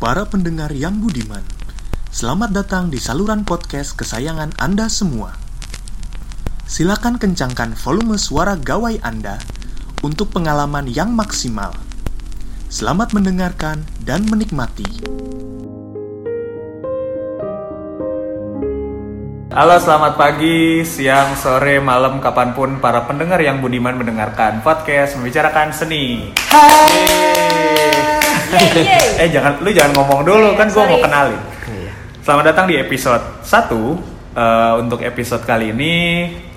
para 0.00 0.24
pendengar 0.24 0.72
yang 0.72 0.96
budiman. 0.96 1.44
Selamat 2.08 2.56
datang 2.56 2.88
di 2.88 2.96
saluran 2.96 3.44
podcast 3.44 3.92
kesayangan 4.00 4.56
Anda 4.56 4.88
semua. 4.88 5.36
Silakan 6.64 7.20
kencangkan 7.20 7.76
volume 7.76 8.16
suara 8.16 8.56
gawai 8.56 8.96
Anda 9.04 9.36
untuk 10.00 10.32
pengalaman 10.32 10.88
yang 10.88 11.12
maksimal. 11.12 11.76
Selamat 12.72 13.12
mendengarkan 13.12 13.84
dan 14.00 14.24
menikmati. 14.24 14.88
Halo, 19.52 19.76
selamat 19.82 20.16
pagi, 20.16 20.80
siang, 20.88 21.36
sore, 21.36 21.76
malam, 21.82 22.24
kapan 22.24 22.56
pun 22.56 22.80
para 22.80 23.04
pendengar 23.04 23.42
yang 23.44 23.60
budiman 23.60 24.00
mendengarkan 24.00 24.64
podcast 24.64 25.20
membicarakan 25.20 25.76
seni. 25.76 26.32
Eh 28.50 29.28
jangan, 29.30 29.62
lu 29.62 29.70
jangan 29.70 29.92
ngomong 29.94 30.20
dulu 30.26 30.48
Iya, 30.50 30.58
kan 30.58 30.66
gua 30.70 30.84
mau 30.86 30.98
kenalin. 30.98 31.40
Selamat 32.20 32.44
datang 32.50 32.66
di 32.66 32.76
episode 32.76 33.22
1 33.42 34.18
Eh, 34.30 34.74
Untuk 34.78 35.02
episode 35.02 35.42
kali 35.42 35.74
ini 35.74 35.94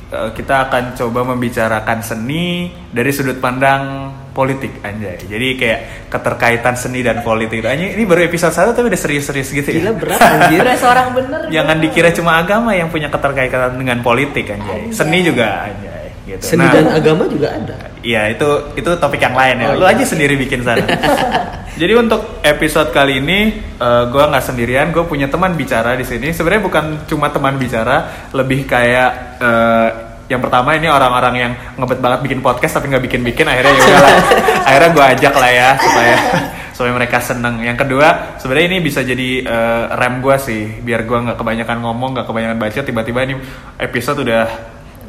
eh, 0.07 0.29
kita 0.31 0.69
akan 0.69 0.93
coba 0.93 1.25
membicarakan 1.25 2.05
seni 2.05 2.69
dari 2.87 3.09
sudut 3.09 3.37
pandang 3.37 4.09
politik 4.29 4.77
anjay. 4.79 5.17
Jadi 5.19 5.47
kayak 5.55 5.79
keterkaitan 6.09 6.73
seni 6.73 7.01
dan 7.01 7.21
politik. 7.21 7.61
Anjay, 7.61 7.93
ini 7.93 8.05
baru 8.05 8.25
episode 8.25 8.53
1 8.53 8.73
tapi 8.73 8.89
udah 8.89 8.97
serius-serius 8.99 9.49
gitu 9.49 9.69
ya. 9.69 9.89
Gila 9.89 9.93
berat 9.97 10.21
anjir. 10.21 10.61
Seorang 10.77 11.07
bener. 11.13 11.39
Jangan 11.55 11.77
gua. 11.77 11.83
dikira 11.83 12.09
cuma 12.11 12.31
agama 12.37 12.73
yang 12.73 12.89
punya 12.89 13.09
keterkaitan 13.09 13.73
dengan 13.73 14.01
politik 14.01 14.45
anjay. 14.49 14.89
Anjay. 14.89 14.93
Seni 14.93 15.19
juga 15.21 15.65
anjay 15.65 16.05
gitu. 16.25 16.41
Seni 16.45 16.61
Nah, 16.61 16.73
dan 16.73 16.85
agama 16.89 17.25
juga 17.25 17.49
ada. 17.49 17.77
Iya 18.03 18.35
itu 18.35 18.75
itu 18.75 18.89
topik 18.99 19.23
yang 19.23 19.33
lain 19.33 19.63
ya. 19.63 19.67
Oh, 19.71 19.79
Lu 19.79 19.87
iya. 19.87 19.95
aja 19.95 20.03
sendiri 20.03 20.35
bikin 20.35 20.59
sana. 20.61 20.83
Jadi 21.81 21.93
untuk 21.97 22.43
episode 22.45 22.93
kali 22.93 23.23
ini 23.23 23.63
eh, 23.79 24.03
gua 24.11 24.29
nggak 24.29 24.45
sendirian, 24.45 24.93
gue 24.93 25.01
punya 25.07 25.31
teman 25.31 25.57
bicara 25.57 25.97
di 25.97 26.05
sini. 26.05 26.29
Sebenarnya 26.35 26.61
bukan 26.61 26.85
cuma 27.09 27.33
teman 27.33 27.57
bicara, 27.57 28.29
lebih 28.35 28.67
kayak 28.69 29.09
eh, 29.41 29.89
yang 30.27 30.43
pertama 30.43 30.75
ini 30.77 30.87
orang-orang 30.91 31.35
yang 31.35 31.51
ngebet 31.79 31.99
banget 31.99 32.19
bikin 32.27 32.39
podcast 32.43 32.77
tapi 32.77 32.91
nggak 32.91 33.03
bikin-bikin. 33.07 33.47
Akhirnya 33.47 33.73
ya 33.73 33.83
udahlah. 33.87 34.15
akhirnya 34.67 34.89
gue 34.93 35.05
ajak 35.17 35.33
lah 35.33 35.51
ya 35.51 35.69
supaya 35.79 36.15
supaya 36.75 36.91
mereka 36.93 37.17
seneng. 37.23 37.55
Yang 37.63 37.77
kedua 37.87 38.07
sebenarnya 38.37 38.67
ini 38.67 38.77
bisa 38.83 38.99
jadi 39.01 39.29
eh, 39.41 39.83
rem 39.95 40.19
gue 40.19 40.35
sih, 40.43 40.61
biar 40.83 41.07
gua 41.07 41.31
nggak 41.31 41.37
kebanyakan 41.39 41.77
ngomong, 41.81 42.09
nggak 42.19 42.27
kebanyakan 42.27 42.57
baca. 42.59 42.79
Tiba-tiba 42.83 43.19
ini 43.25 43.35
episode 43.79 44.21
udah 44.27 44.43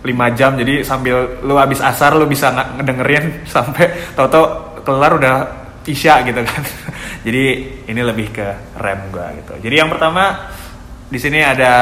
5 0.05 0.13
jam 0.37 0.53
jadi 0.55 0.85
sambil 0.85 1.41
lu 1.41 1.57
habis 1.57 1.81
asar 1.81 2.13
lu 2.13 2.29
bisa 2.29 2.53
nge- 2.53 2.77
ngedengerin 2.77 3.25
sampai 3.55 3.89
tau-tau 4.13 4.77
kelar 4.85 5.17
udah 5.17 5.35
isya 5.85 6.21
gitu 6.25 6.41
kan. 6.41 6.63
Jadi 7.25 7.45
ini 7.89 8.01
lebih 8.01 8.33
ke 8.33 8.49
rem 8.77 9.01
gua 9.09 9.33
gitu. 9.33 9.53
Jadi 9.61 9.75
yang 9.81 9.89
pertama 9.89 10.49
di 11.09 11.17
sini 11.17 11.41
ada 11.41 11.73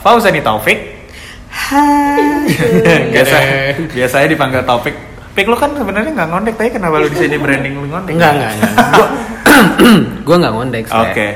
Fauzani 0.00 0.40
Taufik. 0.40 1.04
Biasa 3.12 3.36
biasanya 3.92 4.28
dipanggil 4.28 4.64
Taufik. 4.64 4.96
Pik 5.34 5.50
lu 5.50 5.56
kan 5.56 5.74
sebenarnya 5.74 6.14
nggak 6.14 6.28
ngondek 6.30 6.54
tapi 6.54 6.70
kenapa 6.70 6.96
lu 6.96 7.08
di 7.10 7.18
sini 7.18 7.36
branding 7.36 7.74
lu 7.76 7.88
ngondek? 7.90 8.12
Enggak, 8.14 8.32
enggak, 8.38 8.50
enggak. 8.54 8.76
Gua 8.88 9.06
gua 10.26 10.36
enggak 10.40 10.54
ngondek. 10.54 10.84
Oke. 10.88 11.28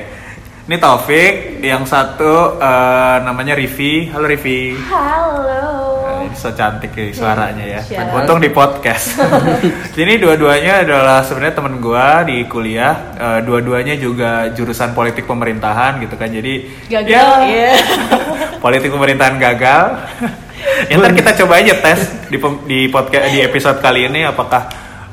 Ini 0.68 0.76
Taufik, 0.76 1.64
yang 1.64 1.88
satu 1.88 2.60
eh, 2.60 3.16
namanya 3.24 3.56
Rivi. 3.56 4.04
Halo 4.12 4.28
Rivi. 4.28 4.76
Halo. 4.76 5.64
Nah, 6.04 6.28
ini 6.28 6.36
so 6.36 6.52
cantik 6.52 6.92
ya 6.92 7.08
suaranya 7.08 7.64
ya. 7.64 7.80
Siap. 7.80 8.12
Untung 8.12 8.36
di 8.36 8.52
podcast. 8.52 9.16
Ini 9.96 10.20
dua-duanya 10.20 10.84
adalah 10.84 11.24
sebenarnya 11.24 11.56
temen 11.56 11.80
gua 11.80 12.20
di 12.20 12.44
kuliah. 12.44 13.16
Eh, 13.16 13.40
dua-duanya 13.48 13.96
juga 13.96 14.52
jurusan 14.52 14.92
politik 14.92 15.24
pemerintahan 15.24 16.04
gitu 16.04 16.20
kan. 16.20 16.28
Jadi 16.28 16.68
Gagal. 16.92 17.48
ya, 17.48 17.72
ya. 17.72 17.72
politik 18.68 18.92
pemerintahan 18.92 19.40
gagal. 19.40 20.04
ya 20.92 21.00
ntar 21.00 21.16
kita 21.16 21.32
coba 21.32 21.64
aja 21.64 21.80
tes 21.80 22.28
di 22.28 22.36
di 22.68 22.92
podcast 22.92 23.32
di 23.32 23.40
episode 23.40 23.80
kali 23.80 24.04
ini 24.04 24.28
apakah 24.28 24.68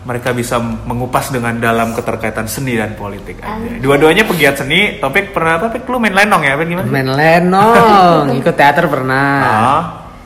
mereka 0.06 0.30
bisa 0.32 0.62
mengupas 0.62 1.34
dengan 1.34 1.58
dalam 1.58 1.92
keterkaitan 1.92 2.46
seni 2.46 2.78
dan 2.78 2.94
politik 2.94 3.42
aja. 3.42 3.82
Dua-duanya 3.82 4.22
pegiat 4.24 4.56
seni. 4.56 4.96
Topik 4.96 5.34
pernah 5.34 5.58
topik 5.58 5.82
lu 5.84 5.98
main 5.98 6.14
lenong 6.14 6.42
ya? 6.42 6.54
Apa 6.54 6.64
gimana? 6.64 6.86
Main 6.86 7.10
lenong, 7.10 8.26
ikut 8.40 8.54
teater 8.54 8.86
pernah. 8.86 9.30
Ah. 9.42 9.82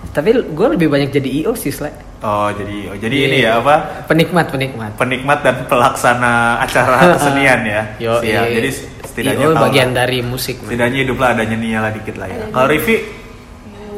Tapi 0.09 0.35
gue 0.35 0.67
lebih 0.69 0.89
banyak 0.89 1.09
jadi 1.09 1.29
IO 1.41 1.55
sih, 1.55 1.71
Sle. 1.71 1.95
Oh 2.19 2.51
jadi 2.51 2.91
oh, 2.91 2.97
jadi 2.99 3.15
Iya. 3.15 3.27
ini 3.31 3.37
ya 3.39 3.51
apa 3.57 4.03
Penikmat, 4.03 4.51
penikmat. 4.51 4.91
penikmat 4.99 5.39
dan 5.39 5.63
pelaksana 5.63 6.59
acara 6.59 6.95
kesenian 7.15 7.59
ya. 7.63 7.81
Yo, 7.95 8.13
Siap. 8.19 8.27
iya. 8.27 8.41
Jadi 8.51 8.69
setidaknya 9.07 9.45
IO 9.47 9.55
bagian 9.55 9.89
lah. 9.89 10.03
dari 10.03 10.19
musik. 10.19 10.59
man. 10.59 10.67
setidaknya 10.67 10.99
hidup 11.07 11.17
lah 11.17 11.29
ada 11.31 11.43
nyeninya 11.47 11.79
lah 11.87 11.91
dikit 11.95 12.15
lah 12.19 12.27
ya. 12.27 12.43
Kalau 12.51 12.67
Rivi, 12.67 12.95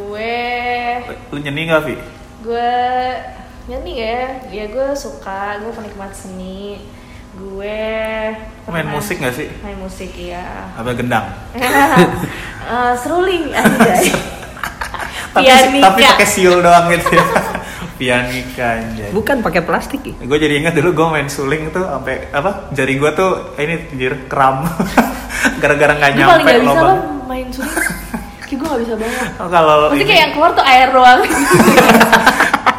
Gue 0.05 0.37
lu 1.31 1.37
nyeni 1.39 1.61
nggak 1.65 1.81
Vi? 1.81 1.95
gue 2.41 2.69
nyanyi 3.65 3.93
ya. 3.95 4.19
Ya 4.49 4.65
gue 4.67 4.87
suka, 4.93 5.59
gue 5.59 5.71
penikmat 5.71 6.11
seni. 6.11 6.81
Gue 7.31 8.35
Main 8.67 8.87
musik 8.87 9.17
nggak 9.17 9.31
sih? 9.33 9.47
Main 9.61 9.79
musik 9.79 10.11
iya. 10.13 10.67
Apa 10.73 10.91
gendang? 10.91 11.25
Eh, 12.61 12.93
seruling 12.95 13.49
anjay. 13.51 14.13
Tapi, 15.33 15.47
Pianika. 15.47 15.83
tapi 15.87 16.01
pakai 16.05 16.27
siul 16.29 16.59
doang 16.59 16.85
gitu 16.87 17.07
ya. 17.09 17.25
Pianika 17.97 18.67
anjay. 18.77 19.09
Bukan 19.09 19.41
pakai 19.41 19.61
plastik 19.61 20.03
ya? 20.03 20.13
Gue 20.19 20.37
jadi 20.37 20.59
ingat 20.59 20.75
dulu 20.75 20.93
gue 20.93 21.07
main 21.09 21.25
suling 21.25 21.71
tuh 21.71 21.81
sampai 21.81 22.29
apa 22.29 22.69
jari 22.69 22.95
gue 22.95 23.11
tuh 23.11 23.31
ini 23.57 23.89
jir 23.91 24.27
kram 24.27 24.61
gara-gara 25.57 25.95
nggak 25.95 26.11
Gue 26.13 26.21
paling 26.21 26.45
nyampe 26.45 26.51
gak 26.53 26.61
bisa 26.61 26.79
lo 26.79 26.93
main 27.25 27.47
suling. 27.49 27.75
Kayak 28.41 28.57
gue 28.57 28.67
gak 28.67 28.81
bisa 28.83 28.93
banget. 28.95 29.29
Oh, 29.33 29.47
Kalau 29.47 29.75
Maksudnya 29.81 29.97
ini- 29.97 30.05
kayak 30.05 30.21
yang 30.21 30.31
keluar 30.31 30.51
tuh 30.51 30.65
air 30.67 30.87
doang. 30.91 31.19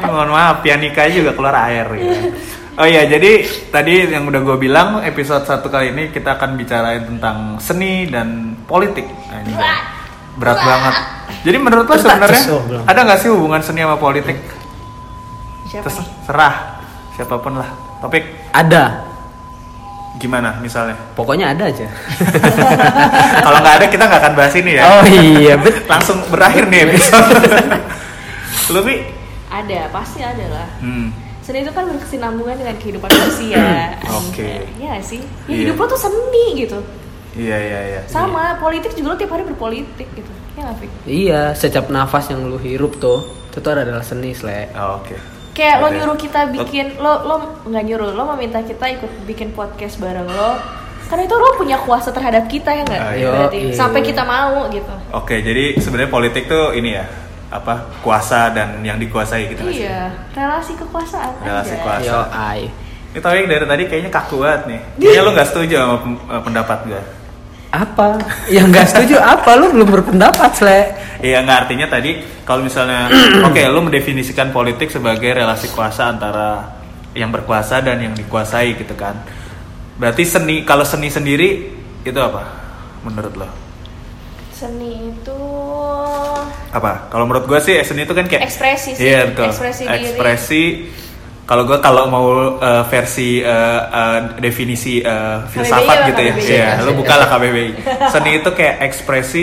Ya, 0.03 0.06
mohon 0.10 0.31
maaf, 0.34 0.62
pianika 0.66 1.06
juga 1.06 1.31
keluar 1.34 1.54
air 1.70 1.87
gitu. 1.94 2.26
Oh 2.72 2.88
iya, 2.88 3.04
jadi 3.04 3.44
tadi 3.69 4.09
yang 4.09 4.25
udah 4.25 4.41
gue 4.41 4.56
bilang 4.56 5.04
episode 5.04 5.44
satu 5.44 5.69
kali 5.69 5.93
ini 5.93 6.09
kita 6.09 6.41
akan 6.41 6.56
bicarain 6.56 7.04
tentang 7.04 7.60
seni 7.60 8.09
dan 8.09 8.56
politik. 8.65 9.04
Nah, 9.28 9.38
ini 9.44 9.53
berat 10.41 10.59
banget. 10.65 10.94
Jadi 11.44 11.56
menurut 11.60 11.84
lo 11.84 11.97
sebenarnya 12.00 12.43
ada 12.88 13.00
nggak 13.04 13.20
sih 13.20 13.28
hubungan 13.28 13.60
seni 13.60 13.84
sama 13.84 14.00
politik? 14.00 14.41
Siapa 15.69 15.84
Terus 15.84 15.97
nih? 16.00 16.09
serah 16.25 16.54
siapa 17.12 17.37
pun 17.37 17.60
lah. 17.60 17.69
Topik 18.00 18.25
Ada. 18.50 19.04
gimana 20.16 20.56
misalnya? 20.62 20.94
Pokoknya 21.12 21.50
ada 21.53 21.66
aja. 21.69 21.88
Kalau 23.44 23.59
nggak 23.59 23.76
ada 23.81 23.87
kita 23.91 24.04
nggak 24.06 24.20
akan 24.22 24.34
bahas 24.38 24.54
ini 24.54 24.70
ya. 24.78 24.82
Oh 24.87 25.04
iya, 25.09 25.54
bet. 25.59 25.82
Langsung 25.88 26.25
berakhir 26.31 26.69
nih 26.72 26.88
episode. 26.88 27.37
Pi? 28.87 28.97
Ada, 29.53 29.93
pasti 29.93 30.25
ada 30.25 30.47
lah. 30.49 30.69
Hmm. 30.81 31.13
Seni 31.43 31.61
itu 31.61 31.71
kan 31.71 31.85
berkesinambungan 31.85 32.57
dengan 32.57 32.77
kehidupan 32.79 33.11
manusia. 33.11 33.99
Oke. 34.09 34.63
Iya 34.79 34.97
gak 34.97 35.05
sih? 35.05 35.21
Ya, 35.45 35.51
Iya. 35.51 35.57
hidup 35.67 35.77
lo 35.77 35.87
tuh 35.87 36.01
seni 36.01 36.47
gitu. 36.57 36.79
Iya 37.35 37.57
iya 37.59 37.81
iya. 37.89 38.01
Sama, 38.07 38.57
politik 38.57 38.93
juga 38.93 39.12
lo 39.12 39.17
tiap 39.17 39.33
hari 39.33 39.45
berpolitik 39.45 40.09
gitu. 40.12 40.31
Ya 40.55 40.69
gak, 40.69 40.77
Fik? 40.79 40.91
Iya, 41.05 41.43
setiap 41.53 41.89
nafas 41.89 42.29
yang 42.29 42.45
lu 42.45 42.57
hirup 42.57 42.97
tuh, 42.97 43.25
itu 43.49 43.59
tuh 43.59 43.71
adalah 43.73 44.01
seni, 44.01 44.33
Sle. 44.33 44.71
Oh, 44.73 45.01
Oke. 45.01 45.17
Kayak 45.53 45.77
lo 45.79 45.87
Oke. 45.87 45.95
nyuruh 45.95 46.17
kita 46.17 46.41
bikin, 46.49 46.87
lo 46.97 47.12
lo 47.25 47.37
nggak 47.69 47.85
nyuruh, 47.85 48.17
lo 48.17 48.25
meminta 48.33 48.65
kita 48.65 48.89
ikut 48.89 49.12
bikin 49.27 49.53
podcast 49.53 50.01
bareng 50.01 50.25
lo. 50.25 50.57
Karena 51.09 51.29
itu 51.29 51.37
lo 51.37 51.53
punya 51.57 51.77
kuasa 51.77 52.09
terhadap 52.09 52.49
kita 52.49 52.73
ya 52.73 52.83
nggak? 52.83 53.01
Iya. 53.12 53.29
Berarti 53.29 53.59
Yoi. 53.69 53.77
sampai 53.77 54.01
kita 54.01 54.25
mau 54.25 54.65
gitu. 54.73 54.95
Oke, 55.12 55.45
jadi 55.45 55.77
sebenarnya 55.77 56.09
politik 56.09 56.49
tuh 56.49 56.73
ini 56.73 56.97
ya, 56.97 57.05
apa 57.53 57.85
kuasa 58.01 58.49
dan 58.57 58.81
yang 58.81 58.97
dikuasai 58.97 59.53
gitu? 59.53 59.61
Iya, 59.69 60.09
relasi 60.33 60.73
kekuasaan 60.75 61.45
Relasi 61.45 61.75
aja. 61.77 61.83
kuasa. 61.85 62.09
Yo, 62.09 62.21
ai. 62.33 62.63
Ini 63.13 63.21
tau 63.21 63.37
yang 63.37 63.45
dari 63.45 63.67
tadi 63.69 63.83
kayaknya 63.93 64.09
kaku 64.09 64.41
banget 64.41 64.63
nih. 64.73 64.81
Kayaknya 64.97 65.21
lu 65.21 65.31
nggak 65.37 65.49
setuju 65.53 65.75
sama 65.77 65.97
eh, 66.33 66.43
pendapat 66.43 66.79
gue. 66.89 67.03
Apa? 67.73 68.09
Yang 68.49 68.67
nggak 68.73 68.87
setuju 68.88 69.17
apa? 69.21 69.50
Lu 69.61 69.67
belum 69.69 69.88
berpendapat, 69.93 70.50
Sle. 70.56 70.81
Iya 71.21 71.44
nggak 71.44 71.59
artinya 71.69 71.87
tadi 71.93 72.25
kalau 72.49 72.65
misalnya, 72.65 73.12
oke 73.49 73.61
lu 73.69 73.81
mendefinisikan 73.85 74.49
politik 74.49 74.88
sebagai 74.88 75.29
relasi 75.37 75.69
kuasa 75.76 76.09
antara 76.09 76.73
yang 77.12 77.29
berkuasa 77.29 77.85
dan 77.85 78.00
yang 78.00 78.17
dikuasai 78.17 78.81
gitu 78.81 78.97
kan. 78.97 79.21
Berarti 80.00 80.25
seni 80.25 80.65
kalau 80.65 80.85
seni 80.88 81.12
sendiri 81.12 81.69
itu 82.03 82.17
apa 82.17 82.49
menurut 83.05 83.35
lo? 83.37 83.49
Seni 84.53 85.12
itu 85.12 85.37
Apa? 86.73 87.13
Kalau 87.13 87.29
menurut 87.29 87.45
gue 87.45 87.61
sih 87.61 87.77
seni 87.85 88.03
itu 88.03 88.13
kan 88.13 88.25
kayak 88.25 88.49
Ekspresi 88.49 88.97
sih, 88.97 89.05
Iya 89.05 89.29
betul. 89.29 89.53
ekspresi 89.53 89.83
diri. 89.85 89.97
Ekspresi. 90.09 90.65
Kalau 91.43 91.69
gue 91.69 91.77
kalau 91.79 92.09
mau 92.09 92.27
eh, 92.57 92.85
versi 92.89 93.45
eh, 93.45 93.81
eh, 93.85 94.19
definisi 94.41 95.05
eh, 95.05 95.39
filsafat 95.47 95.97
KBBI 96.01 96.09
gitu 96.09 96.21
ya, 96.23 96.33
KBBI. 96.33 96.49
Iya, 96.49 96.67
Asik, 96.73 96.87
lu 96.87 96.93
bukalah. 96.97 97.27
KBBI. 97.35 97.69
Seni 98.09 98.31
itu 98.41 98.51
kayak 98.51 98.77
ekspresi 98.83 99.43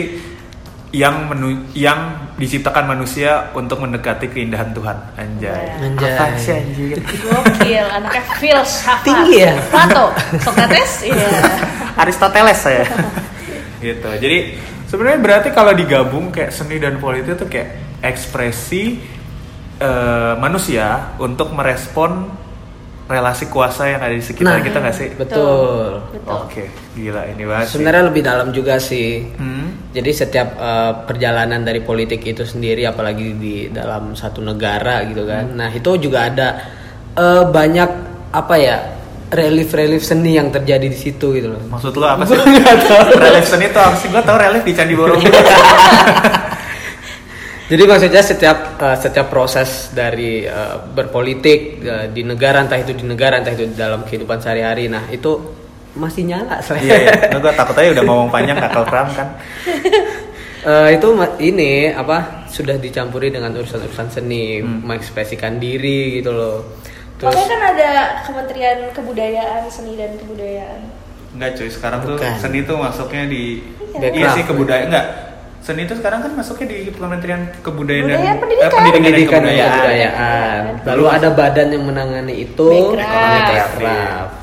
yang 0.90 1.30
menu 1.30 1.70
yang 1.78 2.18
diciptakan 2.42 2.90
manusia 2.90 3.54
untuk 3.54 3.78
mendekati 3.78 4.26
keindahan 4.26 4.74
Tuhan. 4.74 4.98
Anjay. 5.14 5.70
Anjay. 5.86 6.18
Apa 6.18 6.34
sih 6.34 6.54
anjir? 6.58 6.98
Gokil, 6.98 7.86
anaknya 7.94 8.24
filsafat. 8.42 9.06
Tinggi 9.06 9.46
ya? 9.46 9.54
Plato, 9.70 10.10
Socrates, 10.42 11.06
iya. 11.06 11.30
Aristoteles 12.02 12.58
saya. 12.58 12.90
gitu. 13.78 14.10
Jadi 14.18 14.58
sebenarnya 14.89 15.19
berarti 15.21 15.50
kalau 15.53 15.71
digabung 15.77 16.33
kayak 16.33 16.51
seni 16.51 16.81
dan 16.81 16.97
politik 16.97 17.38
itu 17.38 17.45
kayak 17.45 18.01
ekspresi 18.01 18.83
eh, 19.80 20.33
manusia 20.41 21.15
untuk 21.21 21.53
merespon 21.53 22.27
relasi 23.09 23.50
kuasa 23.50 23.89
yang 23.89 24.06
ada 24.06 24.13
di 24.13 24.21
sekitar 24.21 24.62
Nah, 24.62 24.62
kita 24.62 24.77
nggak 24.86 24.95
sih? 24.95 25.09
Betul. 25.18 25.97
Betul. 26.13 26.30
Oke, 26.30 26.63
gila 26.94 27.25
ini 27.25 27.41
banget. 27.41 27.74
Sebenarnya 27.74 28.03
lebih 28.06 28.21
dalam 28.21 28.53
juga 28.53 28.77
sih. 28.77 29.25
Hmm. 29.33 29.89
Jadi 29.89 30.12
setiap 30.13 30.53
eh, 30.53 30.94
perjalanan 31.09 31.65
dari 31.65 31.81
politik 31.81 32.21
itu 32.21 32.45
sendiri, 32.45 32.85
apalagi 32.85 33.33
di 33.33 33.56
dalam 33.74 34.13
satu 34.13 34.45
negara 34.45 35.01
gitu 35.09 35.25
kan. 35.25 35.57
Nah 35.57 35.74
itu 35.74 35.97
juga 35.97 36.30
ada 36.30 36.47
eh, 37.18 37.44
banyak 37.50 37.89
apa 38.30 38.56
ya 38.62 38.77
relief-relief 39.30 40.02
seni 40.02 40.36
yang 40.42 40.50
terjadi 40.50 40.90
di 40.90 40.98
situ 40.98 41.38
gitu 41.38 41.54
loh. 41.54 41.62
Maksud 41.70 41.94
lo 41.94 42.06
apa 42.10 42.26
sih? 42.30 42.38
relief 43.18 43.46
seni 43.46 43.70
itu 43.70 43.80
apa 43.80 43.96
sih? 43.96 44.08
Gue 44.10 44.22
tau 44.26 44.38
relief 44.38 44.64
di 44.66 44.74
Candi 44.74 44.94
Borobudur. 44.98 45.34
Jadi 47.70 47.84
maksudnya 47.86 48.26
setiap 48.26 48.81
eh, 48.81 48.98
setiap 48.98 49.30
proses 49.30 49.94
dari 49.94 50.42
eh, 50.42 50.76
berpolitik 50.90 51.60
eh, 51.86 52.06
di 52.10 52.26
negara 52.26 52.66
entah 52.66 52.81
itu 52.81 52.98
di 52.98 53.06
negara 53.06 53.38
entah 53.38 53.54
itu 53.54 53.70
di 53.70 53.78
dalam 53.78 54.02
kehidupan 54.02 54.42
sehari-hari, 54.42 54.90
nah 54.90 55.06
itu 55.14 55.38
masih 55.94 56.26
nyala 56.26 56.58
saya. 56.66 56.81
Iya, 56.81 56.98
iya. 56.98 57.14
Nah, 57.38 57.38
gue 57.38 57.54
takut 57.54 57.78
aja 57.78 57.90
udah 57.94 58.04
ngomong 58.10 58.30
panjang 58.34 58.58
kakak 58.58 58.86
kram 58.90 59.08
kan. 59.14 59.28
Eh, 60.60 60.90
itu 60.98 61.08
ini 61.46 61.94
apa 61.94 62.50
sudah 62.50 62.76
dicampuri 62.81 63.30
dengan 63.30 63.54
urusan-urusan 63.54 64.18
seni, 64.18 64.66
mengekspresikan 64.66 65.62
diri 65.62 66.20
gitu 66.20 66.34
loh. 66.34 66.81
Terus 67.19 67.36
Makanya 67.36 67.48
kan 67.50 67.62
ada 67.69 67.89
Kementerian 68.24 68.80
Kebudayaan, 68.95 69.62
Seni 69.68 69.94
dan 69.94 70.16
Kebudayaan. 70.16 70.80
Enggak 71.30 71.50
cuy, 71.54 71.69
sekarang 71.69 72.00
tuh 72.01 72.16
Bukan. 72.16 72.33
seni 72.39 72.60
tuh 72.63 72.75
masuknya 72.75 73.24
di 73.27 73.44
Iya. 73.89 74.10
Iya 74.10 74.27
sih 74.33 74.44
kebudayaan 74.45 74.88
enggak. 74.88 75.06
Seni 75.60 75.83
itu 75.83 75.94
sekarang 75.94 76.24
kan 76.24 76.31
masuknya 76.31 76.68
di 76.71 76.77
Kementerian 76.88 77.42
Kebudayaan 77.60 78.06
Budaya, 78.07 78.24
dan 78.24 78.38
pendidikan. 78.39 78.66
eh, 78.66 78.71
pendidikan, 78.71 78.95
pendidikan 78.95 79.30
dan 79.36 79.44
kebudayaan. 79.44 79.74
kebudayaan. 79.75 80.62
Lalu 80.88 81.04
ada 81.06 81.30
badan 81.30 81.68
yang 81.69 81.83
menangani 81.83 82.33
itu 82.39 82.68
ekonomi 82.71 83.39
Kreatif. 83.44 83.89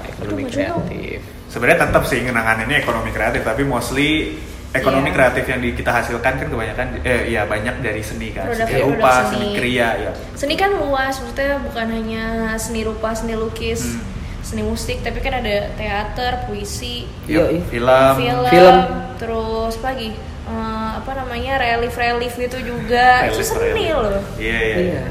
ekonomi 0.06 0.42
kreatif. 0.44 1.18
Sebenarnya 1.48 1.78
tetap 1.80 2.02
sih 2.04 2.18
ngenanganinnya 2.20 2.76
ekonomi 2.78 3.10
kreatif, 3.10 3.40
tapi 3.40 3.62
mostly 3.64 4.36
ekonomi 4.76 5.08
Iya. 5.08 5.14
kreatif 5.14 5.44
yang 5.46 5.60
di, 5.60 5.70
kita 5.72 5.90
hasilkan 5.90 6.32
kan 6.36 6.46
kebanyakan 6.46 6.86
eh 7.02 7.28
ya 7.28 7.44
banyak 7.44 7.80
dari 7.80 8.00
seni 8.00 8.30
kan. 8.30 8.44
Produk- 8.44 8.66
seni 8.66 8.82
rupa, 8.82 9.12
seni. 9.22 9.30
seni 9.30 9.46
kriya 9.54 9.88
ya. 9.98 10.10
Seni 10.32 10.54
kan 10.54 10.70
luas, 10.72 11.14
maksudnya 11.16 11.56
bukan 11.58 11.86
hanya 11.88 12.24
seni 12.56 12.80
rupa, 12.82 13.10
seni 13.10 13.34
lukis, 13.34 13.82
Hmm. 13.82 14.00
seni 14.40 14.62
musik, 14.62 15.00
tapi 15.00 15.18
kan 15.18 15.36
ada 15.36 15.70
teater, 15.72 16.44
puisi, 16.44 17.08
Yuk, 17.26 17.42
Yoi. 17.42 17.58
film. 17.66 18.12
film, 18.14 18.46
film. 18.46 18.76
terus 19.16 19.74
apa 19.76 19.90
lagi? 19.90 20.10
Eh, 20.46 20.90
apa 20.96 21.10
namanya 21.12 21.58
relief-relief 21.58 22.38
gitu 22.38 22.58
juga. 22.62 23.26
Itu 23.26 23.36
Relief, 23.36 23.46
seni 23.48 23.66
relief. 23.66 23.96
loh. 23.96 24.22
Iya, 24.36 24.58
iya. 24.60 24.76
Iya. 24.78 25.02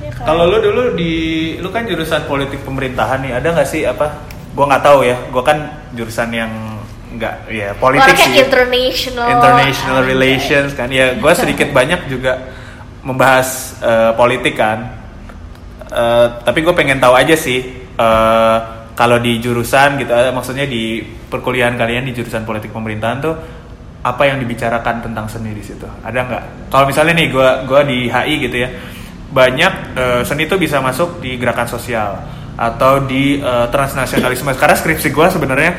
Ya 0.00 0.10
kan? 0.10 0.24
Kalau 0.24 0.44
lu 0.46 0.58
dulu 0.58 0.82
di 0.94 1.12
lu 1.56 1.68
kan 1.68 1.84
jurusan 1.84 2.24
politik 2.24 2.64
pemerintahan 2.64 3.20
nih, 3.20 3.32
ada 3.34 3.52
nggak 3.52 3.68
sih 3.68 3.84
apa? 3.84 4.24
Gua 4.50 4.64
nggak 4.66 4.80
tahu 4.82 5.04
ya. 5.04 5.20
Gua 5.28 5.44
kan 5.44 5.58
jurusan 5.92 6.32
yang 6.32 6.48
nggak 7.10 7.34
ya 7.50 7.74
politik 7.74 8.14
sih. 8.14 8.38
international. 8.38 9.26
International 9.34 9.98
Anjay. 9.98 10.10
relations 10.14 10.70
kan. 10.78 10.88
Ya, 10.94 11.18
gua 11.18 11.34
sedikit 11.34 11.74
banyak 11.74 12.06
juga 12.06 12.38
membahas 13.02 13.78
eh, 13.82 14.12
politik 14.14 14.54
kan. 14.54 15.00
Eh, 15.90 16.26
tapi 16.46 16.62
gue 16.62 16.70
pengen 16.70 17.02
tahu 17.02 17.18
aja 17.18 17.34
sih 17.34 17.58
eh, 17.98 18.58
kalau 18.94 19.18
di 19.18 19.42
jurusan 19.42 19.98
gitu, 19.98 20.12
eh, 20.14 20.30
maksudnya 20.30 20.68
di 20.70 21.02
perkuliahan 21.02 21.74
kalian 21.74 22.06
di 22.06 22.12
jurusan 22.14 22.46
politik 22.46 22.70
pemerintahan 22.70 23.18
tuh 23.18 23.34
apa 24.00 24.22
yang 24.24 24.40
dibicarakan 24.40 25.04
tentang 25.04 25.26
seni 25.28 25.52
di 25.52 25.60
situ? 25.60 25.84
Ada 26.04 26.18
nggak? 26.24 26.44
Kalau 26.72 26.84
misalnya 26.88 27.14
nih 27.20 27.28
gue 27.28 27.48
gua 27.68 27.80
di 27.84 28.08
HI 28.08 28.34
gitu 28.48 28.56
ya, 28.56 28.68
banyak 29.34 29.72
eh, 29.98 30.22
seni 30.22 30.46
itu 30.46 30.56
bisa 30.56 30.78
masuk 30.78 31.18
di 31.18 31.36
gerakan 31.36 31.66
sosial 31.66 32.16
atau 32.56 33.02
di 33.04 33.40
eh, 33.40 33.66
transnasionalisme. 33.72 34.52
Karena 34.56 34.76
skripsi 34.76 35.08
gue 35.10 35.26
sebenarnya 35.32 35.72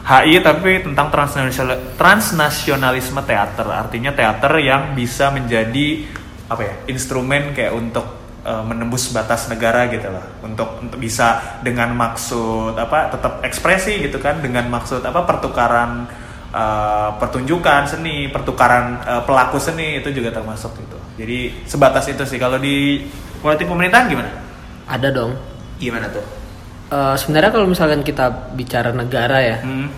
HI 0.00 0.40
tapi 0.40 0.80
tentang 0.80 1.12
transnasional, 1.12 1.96
transnasionalisme 2.00 3.20
teater. 3.28 3.68
Artinya 3.68 4.10
teater 4.16 4.52
yang 4.58 4.96
bisa 4.96 5.28
menjadi 5.28 6.08
apa 6.50 6.62
ya 6.66 6.74
instrumen 6.90 7.52
kayak 7.52 7.76
untuk 7.76 8.06
eh, 8.42 8.64
menembus 8.64 9.12
batas 9.12 9.46
negara 9.52 9.86
gitu 9.92 10.08
loh. 10.08 10.24
Untuk 10.40 10.80
untuk 10.80 10.98
bisa 10.98 11.60
dengan 11.60 11.92
maksud 11.94 12.80
apa 12.80 13.12
tetap 13.12 13.44
ekspresi 13.44 14.00
gitu 14.00 14.16
kan 14.18 14.40
dengan 14.40 14.66
maksud 14.72 15.04
apa 15.04 15.20
pertukaran 15.28 16.08
eh, 16.48 17.10
pertunjukan 17.20 17.86
seni 17.86 18.32
pertukaran 18.32 19.04
eh, 19.04 19.22
pelaku 19.28 19.60
seni 19.60 20.00
itu 20.00 20.08
juga 20.16 20.32
termasuk 20.32 20.74
gitu. 20.80 20.98
Jadi 21.20 21.68
sebatas 21.68 22.08
itu 22.08 22.24
sih. 22.24 22.40
Kalau 22.40 22.56
di 22.56 23.04
politik 23.44 23.68
pemerintahan 23.68 24.08
gimana? 24.08 24.30
Ada 24.88 25.12
dong. 25.12 25.32
gimana 25.80 26.12
tuh 26.12 26.39
Eh, 26.90 27.14
sebenarnya 27.14 27.50
kalau 27.50 27.66
misalkan 27.66 28.02
kita 28.02 28.26
bicara 28.52 28.90
negara 28.90 29.38
ya, 29.38 29.56
hmm. 29.62 29.88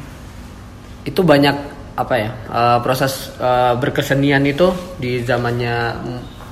itu 1.03 1.21
banyak 1.21 1.57
apa 1.93 2.15
ya 2.15 2.31
eh, 2.47 2.79
proses 2.81 3.33
eh, 3.35 3.73
berkesenian 3.75 4.45
itu 4.45 4.69
di 4.97 5.21
zamannya 5.21 5.97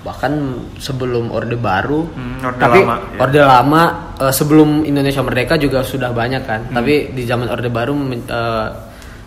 bahkan 0.01 0.33
sebelum 0.77 1.29
orde 1.29 1.55
baru 1.55 2.09
Hmm, 2.09 2.41
Orde 2.41 2.57
tapi 2.57 2.79
Lama, 2.81 2.97
ya. 3.07 3.19
orde 3.21 3.41
lama 3.43 3.83
eh, 4.17 4.33
sebelum 4.33 4.69
Indonesia 4.83 5.21
merdeka 5.21 5.55
juga 5.55 5.81
sudah 5.83 6.09
banyak 6.11 6.41
kan 6.43 6.61
Hmm. 6.67 6.75
tapi 6.75 7.13
di 7.13 7.23
zaman 7.23 7.45
orde 7.47 7.69
baru 7.69 7.93
men- 7.93 8.25
eh, 8.25 8.69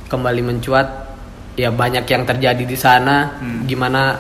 kembali 0.06 0.42
mencuat 0.44 0.88
ya 1.54 1.70
banyak 1.70 2.04
yang 2.04 2.26
terjadi 2.26 2.64
di 2.64 2.74
sana 2.76 3.38
Hmm. 3.38 3.64
gimana 3.64 4.18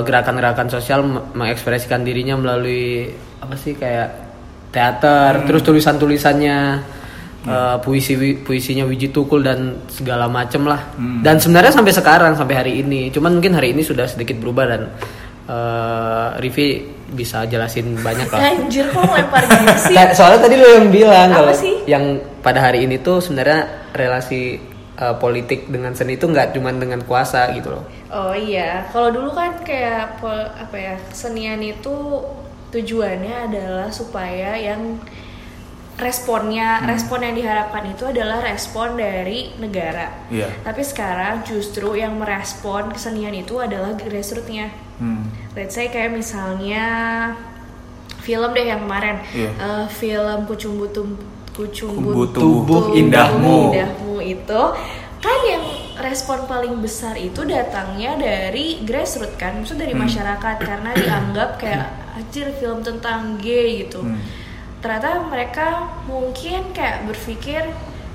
gerakan-gerakan 0.00 0.70
sosial 0.70 1.02
me- 1.02 1.26
mengekspresikan 1.34 2.06
dirinya 2.06 2.38
melalui 2.38 3.10
apa 3.36 3.54
sih 3.54 3.74
kayak 3.74 4.29
teater 4.70 5.32
Hmm. 5.34 5.46
terus 5.46 5.62
tulisan-tulisannya 5.62 6.58
eh, 7.42 7.76
puisi 7.80 8.12
puisinya 8.36 8.84
Wiji 8.84 9.08
Tukul 9.08 9.40
dan 9.40 9.58
segala 9.86 10.26
macem 10.26 10.62
lah 10.62 10.92
Hmm. 10.92 11.20
dan 11.20 11.36
sebenarnya 11.36 11.72
sampai 11.72 11.90
sekarang 11.90 12.32
sampai 12.34 12.54
hari 12.54 12.72
ini 12.78 13.08
cuman 13.08 13.34
mungkin 13.34 13.52
hari 13.52 13.70
ini 13.70 13.80
sudah 13.80 14.04
sedikit 14.04 14.36
berubah 14.36 14.64
dan 14.66 14.82
eh 15.46 16.28
Rivi 16.38 16.68
bisa 17.10 17.42
jelasin 17.44 17.98
banyak 17.98 18.28
lah 18.28 18.38
Anjir 18.40 18.86
kok 18.86 19.02
lempar 19.02 19.42
gitu 19.42 19.74
sih? 19.88 19.96
Soalnya 20.14 20.40
tadi 20.40 20.54
lo 20.54 20.68
yang 20.70 20.88
bilang 20.88 21.28
Apa 21.28 21.38
kalau 21.42 21.54
sih? 21.56 21.74
yang 21.84 22.04
pada 22.38 22.62
hari 22.62 22.84
ini 22.84 22.98
tuh 22.98 23.18
sebenarnya 23.18 23.66
relasi 23.90 24.62
eh, 24.94 25.14
politik 25.16 25.66
dengan 25.66 25.90
seni 25.90 26.14
itu 26.14 26.24
nggak 26.24 26.54
cuma 26.54 26.70
dengan 26.70 27.02
kuasa 27.02 27.50
gitu 27.50 27.72
loh 27.72 27.82
Oh 28.10 28.30
iya, 28.30 28.90
kalau 28.90 29.06
dulu 29.08 29.30
kan 29.30 29.54
kayak 29.60 30.18
pol- 30.18 30.50
apa 30.52 30.74
ya 30.74 30.94
kesenian 31.08 31.58
itu 31.60 31.94
tujuannya 32.70 33.50
adalah 33.50 33.88
supaya 33.90 34.54
yang 34.54 34.98
responnya 36.00 36.80
respon 36.88 37.20
yang 37.20 37.36
diharapkan 37.36 37.92
itu 37.92 38.08
adalah 38.08 38.40
respon 38.40 38.96
dari 38.96 39.52
negara. 39.60 40.08
Iya. 40.32 40.48
Tapi 40.64 40.80
sekarang 40.80 41.44
justru 41.44 41.92
yang 41.92 42.16
merespon 42.16 42.88
kesenian 42.88 43.36
itu 43.36 43.60
adalah 43.60 43.92
grassrootsnya. 43.92 44.72
Hmm. 44.96 45.28
Let's 45.52 45.76
say 45.76 45.92
kayak 45.92 46.16
misalnya 46.16 46.86
film 48.24 48.56
deh 48.56 48.64
yang 48.64 48.88
kemarin, 48.88 49.20
Iya. 49.28 49.50
Eh, 49.52 49.86
film 49.92 50.48
Kucumbu 50.48 50.88
Tum 50.88 51.20
Kucumbu 51.52 52.32
Tubuh 52.32 52.96
Indahmu. 52.96 53.76
Indahmu 53.76 54.16
itu 54.24 54.62
kan 55.20 55.38
yang 55.44 55.64
respon 56.00 56.48
paling 56.48 56.80
besar 56.80 57.12
itu 57.12 57.44
datangnya 57.44 58.16
dari 58.16 58.80
grassroots 58.80 59.36
kan, 59.36 59.60
maksud 59.60 59.76
dari 59.76 59.92
Hmm. 59.92 60.08
masyarakat 60.08 60.56
karena 60.64 60.90
dianggap 60.96 61.60
kayak 61.60 61.84
anjir 62.20 62.52
film 62.60 62.84
tentang 62.84 63.40
gay 63.40 63.88
gitu. 63.88 64.04
Hmm. 64.04 64.20
Ternyata 64.84 65.24
mereka 65.28 65.88
mungkin 66.04 66.76
kayak 66.76 67.08
berpikir 67.08 67.64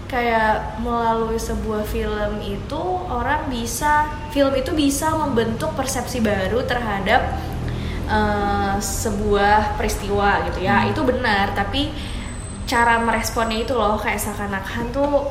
kayak 0.06 0.78
melalui 0.86 1.42
sebuah 1.42 1.82
film 1.90 2.38
itu 2.46 2.82
orang 3.10 3.50
bisa 3.50 4.06
film 4.30 4.54
itu 4.54 4.70
bisa 4.78 5.10
membentuk 5.18 5.74
persepsi 5.74 6.22
baru 6.22 6.62
terhadap 6.62 7.26
eh, 8.06 8.76
sebuah 8.78 9.82
peristiwa 9.82 10.46
gitu 10.50 10.62
ya 10.62 10.86
Hmm. 10.86 10.94
itu 10.94 11.02
benar 11.02 11.58
tapi 11.58 11.90
cara 12.70 13.02
meresponnya 13.02 13.66
itu 13.66 13.74
loh 13.74 13.98
kayak 13.98 14.22
seakan-akan 14.22 14.94
tuh 14.94 15.26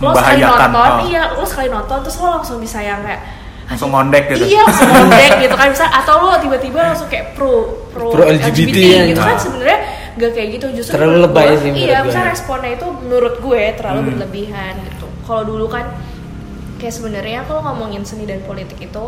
lo 0.00 0.10
sekali 0.16 0.40
nonton 0.42 0.72
oh. 0.74 0.98
iya 1.06 1.22
lo 1.34 1.44
sekali 1.46 1.68
nonton 1.68 1.98
terus 2.02 2.16
lo 2.18 2.40
langsung 2.40 2.58
bisa 2.58 2.80
yang 2.80 3.02
kayak 3.06 3.22
langsung 3.70 3.88
mondek 3.88 4.24
gitu 4.28 4.44
Iya, 4.44 4.66
langsung 4.66 4.90
ngondek 4.90 5.32
gitu 5.40 5.54
kan 5.54 5.68
bisa 5.70 5.86
atau 5.86 6.14
lo 6.26 6.34
tiba-tiba 6.36 6.80
langsung 6.90 7.06
kayak 7.06 7.38
pro 7.38 7.86
pro, 7.94 8.10
Pro 8.10 8.22
LGBT 8.26 8.76
ya, 8.76 9.02
gitu 9.06 9.14
gitu. 9.14 9.22
kan 9.22 9.36
sebenarnya 9.38 9.78
gak 10.18 10.30
kayak 10.34 10.48
gitu 10.58 10.66
justru 10.74 10.92
Terlalu 10.98 11.10
menurut 11.14 11.26
lebay 11.30 11.46
gue, 11.46 11.58
sih 11.62 11.70
Iya, 11.86 11.96
misalnya 12.02 12.28
responnya 12.34 12.70
itu 12.74 12.86
menurut 12.90 13.34
gue 13.38 13.62
terlalu 13.78 13.98
Hmm. 14.02 14.08
berlebihan 14.12 14.74
gitu. 14.84 15.06
Kalau 15.22 15.42
dulu 15.46 15.66
kan 15.70 15.86
kayak 16.76 16.92
sebenarnya 16.92 17.40
kalau 17.46 17.62
ngomongin 17.62 18.02
seni 18.02 18.26
dan 18.26 18.42
politik 18.42 18.76
itu 18.76 19.04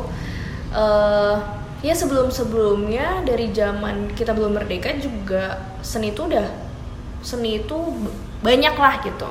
eh 0.73 1.37
ya 1.83 1.95
sebelum 1.99 2.31
sebelumnya 2.31 3.27
dari 3.27 3.51
zaman 3.51 4.15
kita 4.15 4.31
belum 4.33 4.55
merdeka 4.55 4.95
juga 4.97 5.59
seni 5.83 6.15
itu 6.15 6.31
udah 6.31 6.47
seni 7.21 7.59
itu 7.59 7.77
banyak 8.41 8.73
lah 8.73 9.03
gitu 9.03 9.27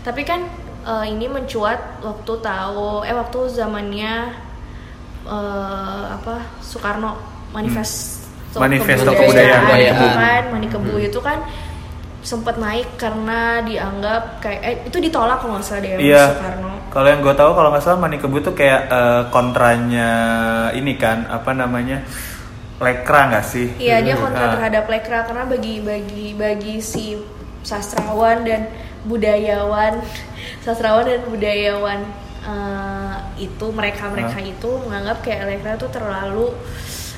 tapi 0.00 0.22
kan 0.22 0.46
eh, 0.84 1.04
ini 1.10 1.26
mencuat 1.26 1.98
waktu 2.00 2.32
tahu 2.38 3.02
eh 3.02 3.10
waktu 3.10 3.38
zamannya 3.50 4.38
eh, 5.26 6.04
apa 6.12 6.34
Soekarno 6.60 7.18
manifesto 7.50 8.24
Manifesto 8.56 9.10
kebudayaan, 9.10 9.68
kebudayaan. 9.68 10.16
kan 10.16 10.42
Manikebu 10.48 10.96
itu 10.98 11.20
kan 11.20 11.44
sempat 12.20 12.56
naik 12.56 12.96
karena 12.96 13.60
dianggap 13.60 14.40
kayak 14.40 14.60
eh, 14.60 14.76
itu 14.82 14.96
ditolak 14.98 15.38
kalau 15.38 15.54
nggak 15.54 15.62
salah 15.62 15.80
deh 15.80 15.92
sama 15.92 16.00
Iya. 16.02 16.24
Soekarno 16.32 16.72
Kalau 16.88 17.06
yang 17.06 17.20
gue 17.20 17.34
tahu 17.34 17.50
kalau 17.52 17.68
nggak 17.68 17.84
salah 17.84 18.00
Manikebu 18.00 18.36
tuh 18.40 18.54
kayak 18.54 18.80
eh, 18.88 19.22
kontranya 19.28 20.10
ini 20.72 20.96
kan 20.96 21.28
apa 21.28 21.52
namanya 21.52 22.00
lekra 22.76 23.28
nggak 23.28 23.44
sih? 23.44 23.66
Iya 23.76 24.00
dia 24.00 24.14
kontra 24.14 24.40
Nah. 24.42 24.52
terhadap 24.54 24.84
lekra 24.86 25.18
karena 25.22 25.44
bagi 25.44 25.74
bagi 25.80 26.26
bagi 26.32 26.76
si 26.78 27.16
sastrawan 27.60 28.40
dan 28.42 28.72
budayawan 29.04 30.00
sastrawan 30.64 31.04
dan 31.04 31.20
budayawan 31.24 32.00
eh, 32.42 32.95
itu 33.36 33.66
mereka 33.70 34.08
mereka 34.08 34.38
itu 34.38 34.70
menganggap 34.82 35.20
kayak 35.20 35.40
lekra 35.46 35.76
itu 35.76 35.88
terlalu 35.88 36.46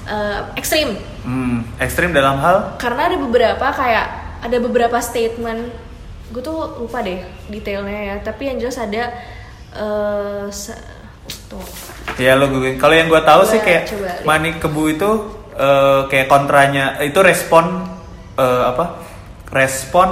eh, 0.04 0.40
ekstrim. 0.54 0.98
Hmm, 1.22 1.64
ekstrim 1.78 2.10
dalam 2.10 2.38
hal? 2.38 2.76
Karena 2.76 3.06
ada 3.06 3.16
beberapa 3.16 3.66
kayak 3.68 4.06
ada 4.42 4.56
beberapa 4.58 4.98
statement. 4.98 5.70
Gue 6.28 6.42
tuh 6.42 6.76
lupa 6.76 7.00
deh 7.00 7.18
detailnya 7.48 8.00
ya 8.04 8.16
tapi 8.20 8.46
yang 8.46 8.60
jelas 8.60 8.76
ada 8.76 9.16
se- 10.50 10.76
tuh. 11.48 11.60
Ya 12.18 12.34
lo 12.34 12.48
gue 12.50 12.76
kalau 12.76 12.92
yang 12.92 13.08
gue 13.08 13.20
tahu 13.20 13.42
Coba- 13.44 13.52
sih 13.52 13.60
kayak 13.60 13.82
coba. 13.87 14.10
Manik 14.25 14.54
Kebu 14.58 14.82
itu 14.90 15.10
eh, 15.54 16.00
kayak 16.06 16.28
kontranya 16.28 16.98
itu 17.00 17.20
respon 17.20 17.84
eh, 18.34 18.62
apa? 18.64 19.06
Respon 19.48 20.08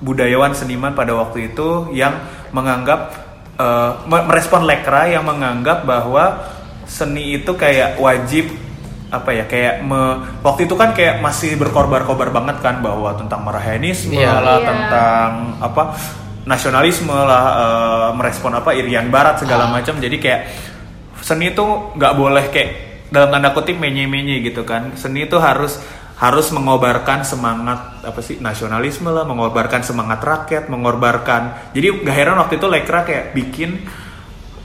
budayawan 0.00 0.56
seniman 0.56 0.96
pada 0.96 1.12
waktu 1.12 1.52
itu 1.52 1.92
yang 1.92 2.16
menganggap 2.50 3.21
me- 4.04 4.24
merespon 4.24 4.62
lekra 4.62 5.06
yang 5.06 5.22
menganggap 5.22 5.82
bahwa 5.82 6.42
seni 6.84 7.36
itu 7.36 7.52
kayak 7.52 7.96
wajib 7.96 8.52
apa 9.08 9.28
ya 9.30 9.44
kayak 9.44 9.80
me- 9.80 10.16
waktu 10.40 10.64
itu 10.64 10.72
kan 10.72 10.92
kayak 10.92 11.20
masih 11.20 11.54
berkorbar-korbar 11.54 12.30
banget 12.30 12.56
kan 12.58 12.80
bahwa 12.80 13.12
tentang 13.12 13.40
marahenisme 13.42 14.16
lah 14.16 14.40
Iya. 14.56 14.64
tentang 14.64 15.30
apa 15.58 15.82
nasionalisme 16.42 17.12
lah 17.12 17.44
eh, 17.54 18.08
merespon 18.12 18.52
apa 18.52 18.72
Irian 18.72 19.08
Barat 19.08 19.38
segala 19.38 19.68
Ah. 19.68 19.70
macam 19.70 19.96
jadi 19.96 20.16
kayak 20.16 20.40
seni 21.20 21.50
itu 21.50 21.62
nggak 21.94 22.14
boleh 22.14 22.44
kayak 22.48 22.70
dalam 23.08 23.28
tanda 23.28 23.52
kutip 23.52 23.76
menye-menye 23.76 24.40
gitu 24.42 24.64
kan 24.64 24.96
seni 24.96 25.24
itu 25.24 25.36
harus 25.36 25.78
harus 26.22 26.54
mengobarkan 26.54 27.26
semangat 27.26 27.98
apa 28.06 28.20
sih 28.22 28.38
nasionalisme 28.38 29.10
lah 29.10 29.26
mengobarkan 29.26 29.82
semangat 29.82 30.22
rakyat 30.22 30.70
mengorbankan 30.70 31.74
jadi 31.74 31.98
gak 31.98 32.14
heran 32.14 32.38
waktu 32.38 32.62
itu 32.62 32.66
Lekra 32.70 33.02
kayak 33.02 33.34
bikin 33.34 33.82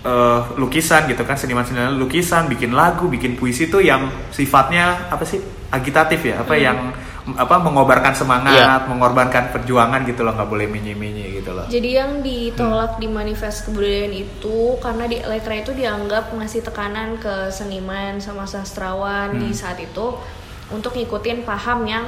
eh, 0.06 0.40
lukisan 0.54 1.10
gitu 1.10 1.26
kan 1.26 1.34
seniman-seniman 1.34 1.98
lukisan 1.98 2.46
bikin 2.46 2.78
lagu 2.78 3.10
bikin 3.10 3.34
puisi 3.34 3.66
itu 3.66 3.82
yang 3.82 4.06
sifatnya 4.30 5.10
apa 5.10 5.26
sih 5.26 5.42
agitatif 5.74 6.30
ya 6.30 6.46
apa 6.46 6.54
yang 6.54 6.94
apa 7.36 7.60
mengobarkan 7.60 8.16
semangat 8.16 8.56
Iya. 8.56 8.88
mengorbankan 8.88 9.52
perjuangan 9.52 10.08
gitu 10.08 10.24
loh 10.24 10.32
nggak 10.32 10.48
boleh 10.48 10.68
menye-menye 10.72 11.44
gitu 11.44 11.52
loh. 11.52 11.68
Jadi 11.68 11.90
yang 11.92 12.24
ditolak 12.24 13.04
di 13.04 13.12
manifest 13.12 13.68
kebudayaan 13.68 14.16
itu 14.16 14.80
karena 14.80 15.12
di 15.12 15.20
Elektra 15.20 15.60
itu 15.60 15.76
dianggap 15.76 16.32
ngasih 16.32 16.64
tekanan 16.64 17.20
ke 17.20 17.52
seniman 17.52 18.24
sama 18.24 18.48
sastrawan 18.48 19.36
di 19.36 19.52
saat 19.52 19.76
itu 19.84 20.16
untuk 20.70 20.96
ngikutin 20.96 21.48
paham 21.48 21.88
yang 21.88 22.06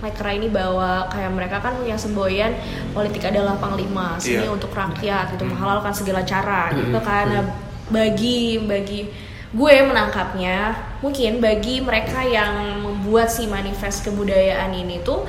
Lekra 0.00 0.32
ini 0.32 0.48
bawa. 0.48 1.12
Kayak 1.12 1.32
mereka 1.36 1.56
kan 1.60 1.76
punya 1.76 1.92
semboyan 2.00 2.56
politik 2.96 3.20
adalah 3.28 3.60
panglima 3.60 4.16
seni 4.16 4.48
Iya. 4.48 4.48
untuk 4.48 4.72
rakyat 4.72 5.36
gitu 5.36 5.44
menghalalkan 5.44 5.92
segala 5.92 6.24
cara 6.24 6.72
gitu 6.72 6.98
kan. 7.04 7.28
Nah, 7.28 7.44
bagi 7.92 8.64
bagi 8.64 9.12
gue 9.50 9.74
menangkapnya 9.84 10.72
mungkin 11.04 11.42
bagi 11.42 11.82
mereka 11.84 12.22
yang 12.24 12.80
membuat 12.80 13.28
si 13.28 13.44
manifest 13.50 14.06
kebudayaan 14.06 14.72
ini 14.72 15.02
tuh 15.04 15.26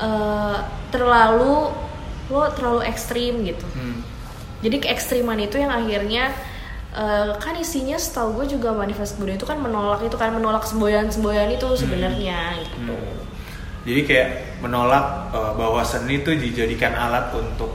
eh, 0.00 0.56
terlalu 0.90 1.70
lo 2.32 2.42
terlalu 2.58 2.80
ekstrim 2.88 3.44
gitu. 3.44 3.64
Hmm. 3.76 4.02
jadi 4.58 4.82
keekstriman 4.82 5.38
itu 5.38 5.60
yang 5.62 5.70
akhirnya 5.70 6.34
eh, 6.98 7.30
kan 7.38 7.54
isinya 7.54 7.94
setahu 7.94 8.42
gue 8.42 8.58
juga 8.58 8.74
manifest 8.74 9.16
budaya 9.22 9.38
itu 9.38 9.46
kan 9.46 9.62
menolak 9.62 10.02
itu 10.02 10.18
kan 10.18 10.34
menolak 10.34 10.66
semboyan-semboyan 10.66 11.54
itu 11.54 11.68
sebenarnya 11.78 12.58
gitu. 12.66 12.98
Jadi 13.88 14.00
kayak 14.04 14.28
menolak 14.60 15.32
uh, 15.32 15.56
bahwa 15.56 15.80
seni 15.80 16.20
itu 16.20 16.34
dijadikan 16.36 16.92
alat 16.92 17.32
untuk 17.32 17.72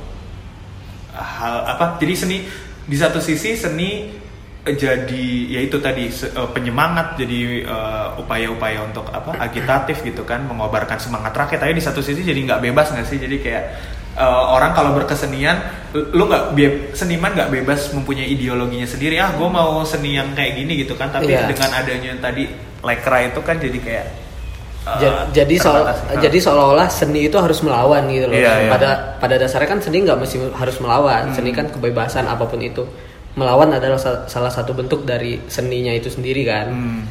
hal 1.15 1.65
apa? 1.65 1.97
Jadi 1.97 2.13
seni 2.13 2.37
di 2.83 2.97
satu 2.99 3.23
sisi 3.23 3.55
seni 3.55 4.11
eh, 4.67 4.75
jadi 4.75 5.25
ya 5.47 5.59
itu 5.63 5.79
tadi 5.79 6.11
eh, 6.11 6.49
penyemangat 6.51 7.15
jadi 7.15 7.39
eh, 7.63 8.07
upaya-upaya 8.19 8.83
untuk 8.83 9.07
apa 9.11 9.39
agitatif 9.39 10.03
gitu 10.03 10.27
kan 10.27 10.43
mengobarkan 10.43 10.99
semangat 10.99 11.31
rakyat 11.35 11.63
tapi 11.63 11.79
di 11.79 11.83
satu 11.83 12.03
sisi 12.03 12.23
jadi 12.23 12.39
nggak 12.43 12.61
bebas 12.63 12.91
nggak 12.91 13.07
sih 13.07 13.19
jadi 13.19 13.37
kayak 13.39 13.63
eh, 14.13 14.23
orang 14.47 14.71
kalau 14.71 14.93
berkesenian 14.93 15.57
lu 15.93 16.25
nggak 16.25 16.53
seniman 16.91 17.31
nggak 17.31 17.49
bebas 17.51 17.93
mempunyai 17.93 18.25
ideologinya 18.27 18.85
sendiri 18.85 19.17
ah 19.17 19.29
gue 19.29 19.45
mau 19.45 19.81
seni 19.83 20.17
yang 20.17 20.33
kayak 20.33 20.57
gini 20.57 20.81
gitu 20.81 20.93
kan 20.93 21.09
tapi 21.09 21.29
Iya. 21.29 21.45
dengan 21.45 21.69
adanya 21.71 22.11
tadi 22.17 22.49
lekra 22.81 23.25
itu 23.25 23.39
kan 23.41 23.57
jadi 23.57 23.77
kayak 23.77 24.07
Ja- 24.99 25.23
jadi 25.31 25.55
soal. 25.55 25.87
Nah. 25.87 25.95
jadi 26.19 26.37
seolah-olah 26.43 26.91
seni 26.91 27.31
itu 27.31 27.39
harus 27.39 27.63
melawan 27.63 28.03
gitu 28.11 28.27
loh. 28.27 28.35
Iya, 28.35 28.67
iya. 28.67 28.69
Pada 28.69 28.89
pada 29.15 29.39
dasarnya 29.39 29.69
kan 29.69 29.79
seni 29.79 30.03
nggak 30.03 30.19
mesti 30.19 30.43
harus 30.51 30.75
melawan. 30.83 31.31
Hmm. 31.31 31.35
Seni 31.39 31.55
kan 31.55 31.71
kebebasan 31.71 32.27
apa 32.27 32.43
pun 32.43 32.59
itu. 32.59 32.83
Melawan 33.39 33.71
adalah 33.71 33.95
sa- 33.95 34.27
salah 34.27 34.51
satu 34.51 34.75
bentuk 34.75 35.07
dari 35.07 35.39
seninya 35.47 35.87
itu 35.87 36.11
sendiri 36.11 36.43
kan. 36.43 36.67
Hmm. 36.67 37.01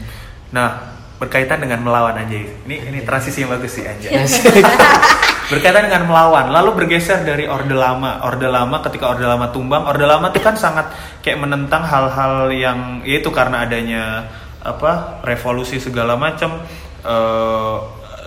Nah, 0.52 0.91
berkaitan 1.22 1.62
dengan 1.62 1.86
melawan 1.86 2.18
aja. 2.18 2.34
Ini 2.34 2.90
ini 2.90 2.98
transisi 3.06 3.46
yang 3.46 3.54
bagus 3.54 3.78
sih 3.78 3.86
aja. 3.86 4.10
berkaitan 5.54 5.86
dengan 5.86 6.10
melawan, 6.10 6.50
lalu 6.50 6.82
bergeser 6.82 7.22
dari 7.22 7.46
Orde 7.46 7.78
Lama. 7.78 8.26
Orde 8.26 8.50
Lama 8.50 8.82
ketika 8.82 9.14
Orde 9.14 9.22
Lama 9.22 9.54
tumbang, 9.54 9.86
Orde 9.86 10.02
Lama 10.02 10.34
itu 10.34 10.42
kan 10.42 10.58
sangat 10.58 10.90
kayak 11.22 11.38
menentang 11.38 11.86
hal-hal 11.86 12.50
yang 12.50 13.06
yaitu 13.06 13.30
karena 13.30 13.62
adanya 13.62 14.26
apa 14.66 15.22
revolusi 15.22 15.78
segala 15.78 16.18
macam 16.18 16.58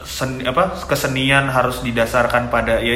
seni, 0.08 0.48
apa 0.48 0.80
kesenian 0.88 1.52
harus 1.52 1.84
didasarkan 1.84 2.48
pada 2.48 2.80
ya 2.80 2.96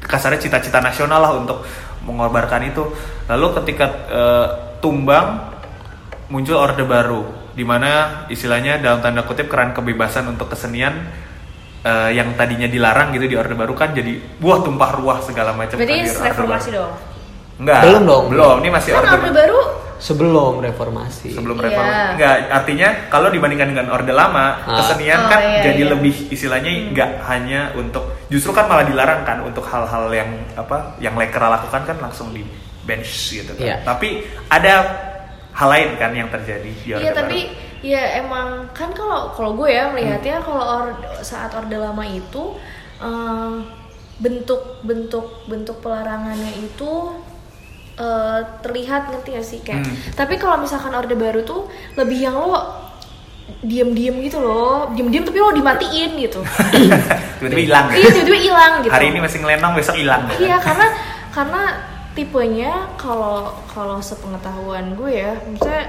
kasarnya 0.00 0.40
cita-cita 0.40 0.80
nasional 0.80 1.20
lah 1.20 1.32
untuk 1.36 1.60
mengorbankan 2.08 2.72
itu. 2.72 2.88
Lalu 3.28 3.46
ketika 3.60 3.86
eh, 4.08 4.46
tumbang 4.80 5.52
muncul 6.32 6.56
orde 6.56 6.82
baru 6.88 7.45
di 7.56 7.64
mana 7.64 7.90
istilahnya 8.28 8.76
dalam 8.76 9.00
tanda 9.00 9.24
kutip 9.24 9.48
keran 9.48 9.72
kebebasan 9.72 10.28
untuk 10.28 10.46
kesenian 10.46 10.92
eh, 11.80 12.10
yang 12.12 12.36
tadinya 12.36 12.68
dilarang 12.68 13.10
gitu 13.10 13.24
di 13.24 13.34
orde 13.34 13.52
baru 13.52 13.72
kan 13.72 13.90
jadi 13.90 14.12
buah 14.36 14.60
tumpah 14.60 14.90
ruah 14.94 15.18
segala 15.20 15.50
macam 15.50 15.74
Berarti 15.74 16.04
kan 16.06 16.28
reformasi 16.28 16.68
dong. 16.70 16.92
enggak 17.56 17.80
Belum 17.82 18.02
dong. 18.04 18.24
belum 18.28 18.56
ini 18.60 18.70
masih 18.70 18.90
Kan 18.92 19.00
orde, 19.02 19.16
orde 19.18 19.30
baru 19.32 19.60
Sebelum 19.96 20.60
reformasi. 20.60 21.32
sebelum 21.32 21.56
Iya. 21.56 21.64
reformasi 21.66 22.00
enggak 22.12 22.36
artinya 22.52 22.88
kalau 23.08 23.28
dibandingkan 23.32 23.68
dengan 23.72 23.86
orde 23.88 24.12
lama 24.12 24.60
Ah. 24.60 24.76
kesenian 24.76 25.24
Oh, 25.24 25.30
kan 25.32 25.40
iya, 25.40 25.62
jadi 25.64 25.82
iya. 25.82 25.90
lebih 25.90 26.14
istilahnya 26.28 26.70
enggak 26.84 27.10
hanya 27.24 27.72
untuk 27.72 28.04
justru 28.28 28.52
kan 28.52 28.68
malah 28.68 28.84
dilarang 28.84 29.24
kan 29.24 29.40
untuk 29.40 29.64
hal-hal 29.64 30.12
yang 30.12 30.28
apa 30.52 31.00
yang 31.00 31.16
lekra 31.16 31.48
lakukan 31.48 31.80
kan 31.82 31.96
langsung 31.98 32.28
di 32.30 32.44
bench 32.84 33.08
gitu 33.32 33.56
kan 33.56 33.64
Iya. 33.64 33.76
tapi 33.82 34.20
ada 34.46 34.74
hal 35.56 35.68
lain 35.68 35.88
kan 35.96 36.12
yang 36.12 36.28
terjadi 36.28 36.68
di 36.68 36.88
orde 36.92 37.00
Iya 37.00 37.10
baru 37.10 37.20
tapi 37.24 37.38
ya 37.80 38.02
emang 38.18 38.48
kan 38.70 38.92
kalau 38.92 39.32
kalau 39.32 39.56
gue 39.56 39.68
ya 39.68 39.88
melihatnya 39.88 40.40
kalau 40.40 40.60
or- 40.60 40.96
saat 41.20 41.48
orde 41.50 41.74
lama 41.74 42.04
itu 42.04 42.60
eh, 42.98 43.52
bentuk 44.16 44.80
bentuk 44.80 45.44
bentuk 45.44 45.80
pelarangannya 45.80 46.52
itu 46.56 46.92
eh, 47.96 48.40
terlihat 48.60 49.08
ngerti 49.08 49.28
gak 49.32 49.46
sih 49.46 49.60
kayak 49.60 49.80
Hmm. 49.80 49.96
tapi 50.12 50.36
kalau 50.36 50.56
misalkan 50.56 50.92
orde 50.92 51.16
baru 51.16 51.40
tuh 51.40 51.68
lebih 51.96 52.18
yang 52.22 52.36
lo 52.36 52.84
diem-diem 53.62 54.16
gitu 54.22 54.42
loh 54.42 54.90
diem-diem 54.90 55.22
tapi 55.22 55.38
lo 55.38 55.54
dimatiin 55.54 56.18
gitu. 56.18 56.42
Tiba-tiba 57.38 57.62
hilang 57.62 57.86
iya 57.94 58.08
tiba-tiba 58.10 58.38
hilang 58.42 58.72
gitu. 58.82 58.90
Hari 58.90 59.06
ini 59.08 59.18
masih 59.22 59.38
ngelenong 59.38 59.72
besok 59.72 59.94
hilang. 59.94 60.26
Iya 60.36 60.58
karena 60.58 60.86
karena 61.30 61.62
tipenya 62.16 62.72
kalau 62.96 63.52
kalau 63.68 64.00
sepengetahuan 64.00 64.96
gue 64.96 65.12
ya, 65.12 65.36
maksudnya 65.38 65.84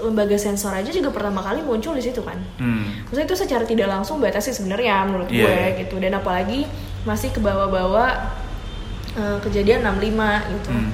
lembaga 0.00 0.36
sensor 0.36 0.70
aja 0.70 0.86
juga 0.88 1.10
pertama 1.10 1.42
kali 1.42 1.60
muncul 1.60 1.92
di 1.92 2.00
situ 2.00 2.22
kan. 2.22 2.38
Hmm. 2.56 2.86
Maksudnya 3.04 3.26
itu 3.26 3.36
secara 3.36 3.64
tidak 3.64 3.90
langsung 3.90 4.16
batas 4.16 4.46
sih 4.46 4.54
sebenarnya 4.54 5.02
menurut 5.02 5.26
Iya, 5.26 5.42
gue 5.42 5.50
iya. 5.50 5.68
gitu. 5.80 5.98
Dan 5.98 6.14
apalagi 6.14 6.64
masih 7.02 7.28
ke 7.28 7.40
bawah-bawah 7.40 8.10
eh, 9.12 9.38
kejadian 9.42 9.82
65 9.82 10.06
gitu. 10.48 10.70
Hmm. 10.70 10.90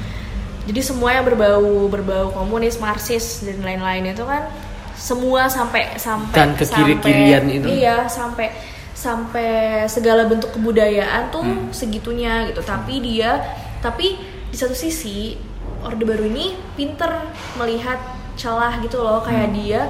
jadi 0.64 0.80
semua 0.80 1.12
yang 1.12 1.22
berbau 1.22 1.62
berbau 1.86 2.32
komunis 2.32 2.78
marxis 2.78 3.38
dan 3.40 3.60
lain-lain 3.60 4.08
itu 4.08 4.24
kan 4.24 4.50
semua 4.96 5.46
sampai 5.46 5.94
sampai 5.94 6.34
Dan 6.34 6.50
kekiri-kirian 6.54 7.44
sampai- 7.44 7.54
itu. 7.54 7.66
iya 7.68 7.96
sampai 8.08 8.46
sampai 8.90 9.50
segala 9.86 10.24
bentuk 10.24 10.50
kebudayaan 10.50 11.28
tuh 11.28 11.44
Hmm. 11.44 11.70
segitunya 11.70 12.48
gitu 12.48 12.62
tapi 12.62 12.98
dia 12.98 13.38
tapi 13.78 14.16
di 14.46 14.56
satu 14.56 14.72
sisi 14.72 15.34
orde 15.80 16.02
baru 16.02 16.26
ini 16.26 16.46
pinter 16.72 17.10
melihat 17.54 17.98
celah 18.34 18.78
gitu 18.80 18.98
loh 18.98 19.20
kayak 19.20 19.48
Hmm. 19.48 19.56
dia 19.56 19.80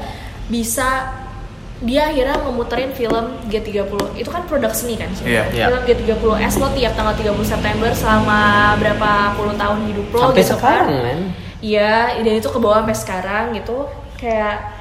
bisa 0.47 1.13
dia 1.77 2.09
akhirnya 2.09 2.41
memuterin 2.41 2.89
film 2.91 3.37
G30 3.47 3.85
itu 4.17 4.29
kan 4.29 4.49
produk 4.49 4.73
seni 4.73 4.97
kan 4.97 5.13
Iya. 5.21 5.45
Iya. 5.53 5.65
film 5.69 5.83
G30S 5.85 6.57
lo 6.57 6.73
tiap 6.73 6.93
tanggal 6.95 7.13
30 7.13 7.45
September 7.45 7.91
selama 7.93 8.41
berapa 8.77 9.11
puluh 9.37 9.53
tahun 9.53 9.85
hidup 9.87 10.07
lo 10.11 10.21
Sampai 10.31 10.41
gitu 10.41 10.57
sekarang 10.57 10.89
kan. 10.89 11.21
Iya, 11.57 11.95
dan 12.21 12.35
itu 12.35 12.49
ke 12.49 12.57
bawah 12.57 12.81
sampai 12.81 12.97
sekarang 12.97 13.45
gitu. 13.53 13.89
Kayak 14.17 14.73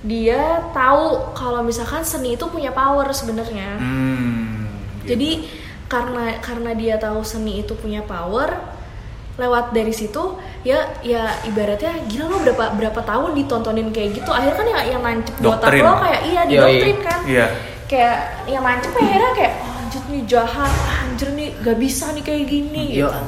dia 0.00 0.40
tahu 0.70 1.34
kalau 1.34 1.60
misalkan 1.60 2.00
seni 2.02 2.34
itu 2.34 2.46
punya 2.46 2.70
power 2.70 3.10
sebenarnya. 3.10 3.76
Hmm. 3.76 4.70
gitu. 5.02 5.14
Jadi 5.14 5.30
karena 5.86 6.38
karena 6.38 6.70
dia 6.72 6.94
tahu 6.94 7.20
seni 7.20 7.60
itu 7.60 7.74
punya 7.74 8.00
power, 8.00 8.54
lewat 9.38 9.72
dari 9.72 9.94
situ 9.94 10.36
ya 10.62 10.90
ya 11.00 11.32
ibaratnya 11.46 11.96
gila 12.10 12.26
lo 12.28 12.38
berapa 12.44 12.64
berapa 12.76 13.00
tahun 13.06 13.30
ditontonin 13.38 13.88
kayak 13.94 14.20
gitu 14.20 14.30
akhirnya 14.30 14.56
kan 14.56 14.66
yang 14.68 14.82
yang 14.98 15.02
nancep 15.02 15.34
di 15.38 15.46
otak 15.46 15.68
Doktrin. 15.70 15.82
lo 15.86 15.92
kayak 16.02 16.20
iya 16.28 16.42
di 16.44 16.54
Yoi. 16.54 16.62
doktrin 16.64 16.98
kan 17.00 17.20
Iya. 17.24 17.46
kayak 17.88 18.16
yang 18.50 18.62
nancep 18.64 18.92
akhirnya 18.92 19.32
kayak 19.38 19.54
oh, 19.60 19.80
anjir 19.80 20.02
nih 20.10 20.22
jahat 20.28 20.72
anjir 21.06 21.28
nih 21.32 21.48
gak 21.64 21.78
bisa 21.80 22.06
nih 22.12 22.24
kayak 22.26 22.44
gini 22.46 22.84
Yo. 22.92 23.08
gitu 23.08 23.22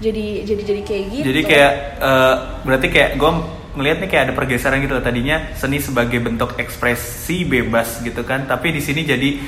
jadi 0.00 0.26
jadi 0.48 0.62
jadi 0.64 0.82
kayak 0.82 1.04
gitu 1.12 1.24
Jadi 1.28 1.40
kayak 1.44 1.72
eh, 2.00 2.34
berarti 2.64 2.86
kayak 2.88 3.10
gue 3.20 3.30
ngelihat 3.70 3.96
nih 4.02 4.08
kayak 4.10 4.22
ada 4.30 4.34
pergeseran 4.34 4.82
gitu 4.82 4.96
loh. 4.96 5.04
Tadinya 5.04 5.52
seni 5.54 5.78
sebagai 5.78 6.18
bentuk 6.18 6.58
ekspresi 6.58 7.46
bebas 7.46 8.02
gitu 8.02 8.24
kan, 8.26 8.48
tapi 8.48 8.74
di 8.74 8.82
sini 8.82 9.06
jadi 9.06 9.38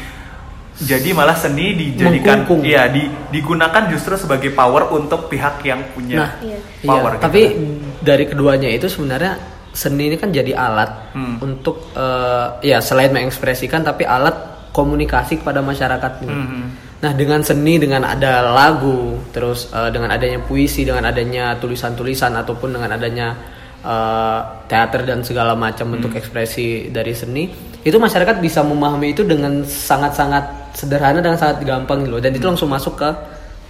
jadi 0.75 1.13
malah 1.13 1.35
seni 1.35 1.75
dijadikan 1.75 2.43
Mengkungkung. 2.43 2.65
iya 2.65 2.89
di, 2.89 3.05
digunakan 3.29 3.83
justru 3.89 4.17
sebagai 4.17 4.51
power 4.51 4.89
untuk 4.91 5.29
pihak 5.29 5.61
yang 5.63 5.85
punya 5.93 6.17
Nah, 6.19 6.31
Iya. 6.41 6.59
power 6.83 7.13
iya, 7.13 7.17
gitu 7.17 7.25
tapi 7.25 7.43
kan. 7.45 7.63
dari 8.01 8.25
keduanya 8.27 8.69
itu 8.69 8.87
sebenarnya 8.87 9.33
seni 9.73 10.09
ini 10.09 10.17
kan 10.17 10.29
jadi 10.29 10.53
alat 10.53 10.91
Hmm. 11.13 11.37
untuk 11.41 11.93
eh, 11.93 12.47
ya 12.65 12.79
selain 12.79 13.09
mengekspresikan 13.09 13.81
tapi 13.81 14.05
alat 14.05 14.35
komunikasi 14.73 15.41
kepada 15.41 15.61
masyarakat 15.61 16.13
gitu. 16.21 16.33
Hmm. 16.33 16.73
Nah, 17.03 17.13
dengan 17.13 17.43
seni 17.43 17.77
dengan 17.77 18.07
ada 18.07 18.41
lagu, 18.47 19.21
terus 19.29 19.69
eh, 19.69 19.91
dengan 19.91 20.09
adanya 20.09 20.41
puisi, 20.41 20.85
dengan 20.85 21.05
adanya 21.05 21.57
tulisan-tulisan 21.57 22.33
ataupun 22.35 22.73
dengan 22.73 22.91
adanya 22.91 23.37
eh, 23.83 24.41
teater 24.67 25.03
dan 25.03 25.21
segala 25.21 25.53
macam 25.53 25.91
bentuk 25.91 26.15
ekspresi 26.15 26.89
dari 26.89 27.13
seni, 27.13 27.51
itu 27.83 27.99
masyarakat 27.99 28.39
bisa 28.39 28.63
memahami 28.63 29.11
itu 29.11 29.27
dengan 29.27 29.67
sangat-sangat 29.67 30.75
sederhana 30.79 31.19
dan 31.19 31.35
sangat 31.35 31.67
gampang 31.67 32.07
gitu 32.07 32.19
loh. 32.19 32.23
Dan 32.23 32.33
itu 32.35 32.47
langsung 32.47 32.71
masuk 32.71 32.95
ke 32.95 33.11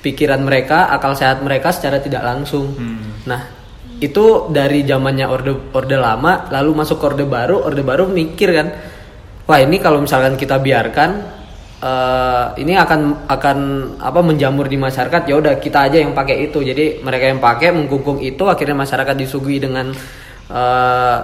pikiran 0.04 0.42
mereka, 0.44 0.92
akal 0.92 1.16
sehat 1.16 1.40
mereka 1.40 1.72
secara 1.72 2.02
tidak 2.02 2.20
langsung. 2.20 2.76
Nah, 3.24 3.40
itu 4.02 4.50
dari 4.52 4.82
zamannya 4.82 5.30
orde 5.30 5.54
orde 5.72 5.96
lama 5.96 6.50
lalu 6.50 6.70
masuk 6.74 7.00
ke 7.00 7.04
orde 7.08 7.24
baru, 7.24 7.64
orde 7.64 7.80
baru 7.80 8.04
mikir 8.10 8.50
kan, 8.52 8.68
wah 9.46 9.58
ini 9.62 9.78
kalau 9.78 10.02
misalkan 10.02 10.34
kita 10.34 10.58
biarkan 10.58 11.10
eh, 11.80 12.46
ini 12.60 12.74
akan 12.74 13.30
akan 13.30 13.58
apa 14.02 14.20
menjamur 14.20 14.66
di 14.66 14.76
masyarakat 14.76 15.22
ya 15.24 15.34
udah 15.38 15.54
kita 15.62 15.88
aja 15.88 16.02
yang 16.02 16.12
pakai 16.12 16.50
itu 16.50 16.60
jadi 16.60 17.00
mereka 17.00 17.30
yang 17.30 17.40
pakai 17.40 17.70
mengkungkung 17.70 18.18
itu 18.20 18.42
akhirnya 18.44 18.76
masyarakat 18.76 19.14
disuguhi 19.16 19.62
dengan 19.62 19.94
eh, 20.50 21.18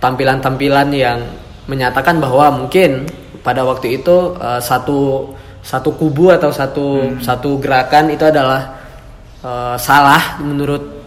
tampilan-tampilan 0.00 0.88
yang 0.90 1.20
menyatakan 1.66 2.18
bahwa 2.18 2.50
mungkin 2.64 3.06
pada 3.42 3.62
waktu 3.62 4.02
itu 4.02 4.34
eh, 4.38 4.60
satu 4.60 5.30
satu 5.62 5.94
kubu 5.94 6.34
atau 6.34 6.50
satu 6.50 7.18
satu 7.22 7.58
gerakan 7.62 8.10
itu 8.10 8.24
adalah 8.26 8.78
eh, 9.42 9.76
salah 9.78 10.38
menurut 10.42 11.02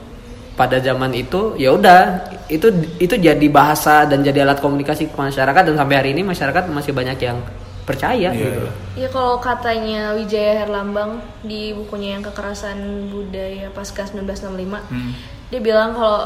pada 0.56 0.80
zaman 0.80 1.12
itu 1.12 1.60
ya 1.60 1.76
udah 1.76 2.32
itu 2.48 2.72
itu 2.96 3.20
jadi 3.20 3.48
bahasa 3.52 4.08
dan 4.08 4.24
jadi 4.24 4.48
alat 4.48 4.64
komunikasi 4.64 5.12
ke 5.12 5.16
masyarakat 5.16 5.64
dan 5.68 5.76
sampai 5.76 5.96
hari 6.00 6.10
ini 6.16 6.24
masyarakat 6.24 6.72
masih 6.72 6.96
banyak 6.96 7.20
yang 7.20 7.36
percaya 7.86 8.32
Iya, 8.32 8.40
gitu. 8.40 8.64
iya. 8.66 9.06
Ya 9.06 9.08
kalau 9.12 9.38
katanya 9.38 10.16
Wijaya 10.16 10.64
Herlambang 10.66 11.22
di 11.46 11.70
bukunya 11.76 12.18
yang 12.18 12.24
kekerasan 12.26 13.12
budaya 13.14 13.70
pasca 13.70 14.08
1965, 14.10 14.82
Hmm. 14.90 15.12
dia 15.52 15.60
bilang 15.62 15.94
kalau 15.94 16.26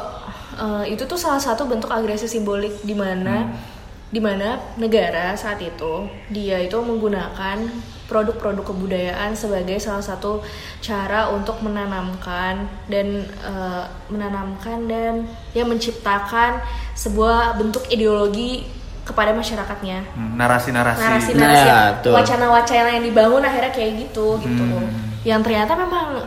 eh, 0.56 0.94
itu 0.94 1.04
tuh 1.04 1.18
salah 1.18 1.42
satu 1.42 1.66
bentuk 1.66 1.90
agresi 1.92 2.30
simbolik 2.30 2.80
di 2.86 2.94
mana 2.94 3.44
di 3.50 3.79
mana 4.12 4.50
negara 4.76 5.38
saat 5.38 5.62
itu 5.62 6.10
dia 6.28 6.58
itu 6.58 6.74
menggunakan 6.76 7.62
produk-produk 8.06 8.66
kebudayaan 8.66 9.38
sebagai 9.38 9.78
salah 9.78 10.02
satu 10.02 10.42
cara 10.80 11.30
untuk 11.30 11.62
menanamkan 11.62 12.66
dan 12.86 13.08
eh, 13.22 13.84
menanamkan 14.10 14.90
dan 14.90 15.14
ya 15.52 15.62
menciptakan 15.62 16.58
sebuah 16.96 17.54
bentuk 17.56 17.86
ideologi 17.88 18.66
kepada 19.06 19.30
masyarakatnya 19.32 20.10
Hmm, 20.12 20.34
narasi-narasi. 20.36 20.98
narasi-narasi 21.00 21.70
Nah, 21.70 22.14
wacana-wacana 22.14 22.90
yang 22.92 23.06
dibangun 23.06 23.42
akhirnya 23.42 23.70
kayak 23.70 23.94
gitu 24.00 24.38
gitu 24.40 24.64
Hmm. 24.66 24.90
yang 25.22 25.42
ternyata 25.42 25.74
memang 25.76 26.26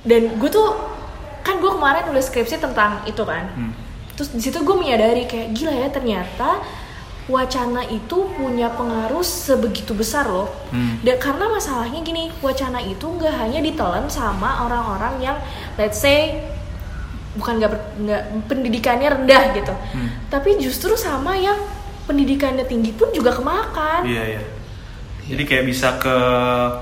dan 0.00 0.22
gue 0.32 0.48
tuh 0.48 0.70
kan 1.40 1.58
gue 1.58 1.70
kemarin 1.72 2.06
nulis 2.06 2.26
skripsi 2.26 2.58
tentang 2.58 3.02
itu 3.04 3.22
kan 3.22 3.50
Hmm. 3.50 3.74
terus 4.14 4.30
di 4.30 4.40
situ 4.40 4.58
gue 4.60 4.76
menyadari 4.76 5.26
kayak 5.26 5.50
gila 5.52 5.74
ya 5.76 5.88
ternyata 5.88 6.62
wacana 7.28 7.84
itu 7.84 8.16
punya 8.32 8.68
pengaruh 8.70 9.20
sebegitu 9.20 9.92
besar 9.92 10.24
loh 10.26 10.48
Hmm. 10.68 10.96
dan 10.98 11.16
karena 11.18 11.44
masalahnya 11.46 12.00
gini 12.00 12.32
wacana 12.38 12.80
itu 12.80 13.04
nggak 13.04 13.34
hanya 13.38 13.60
ditelan 13.60 14.08
sama 14.08 14.64
orang-orang 14.64 15.20
yang 15.22 15.36
let's 15.76 15.96
say 15.98 16.40
bukan 17.34 17.56
nggak 17.58 17.72
nggak 17.98 18.22
pendidikannya 18.46 19.08
rendah 19.12 19.42
gitu 19.52 19.74
Hmm. 19.92 20.08
tapi 20.26 20.56
justru 20.56 20.96
sama 20.96 21.36
yang 21.36 21.56
pendidikannya 22.04 22.64
tinggi 22.64 22.90
pun 22.90 23.08
juga 23.10 23.30
kemakan 23.30 24.02
Iya, 24.02 24.24
iya. 24.30 24.42
Jadi 25.28 25.44
kayak 25.44 25.64
bisa 25.66 25.92
ke 25.94 26.16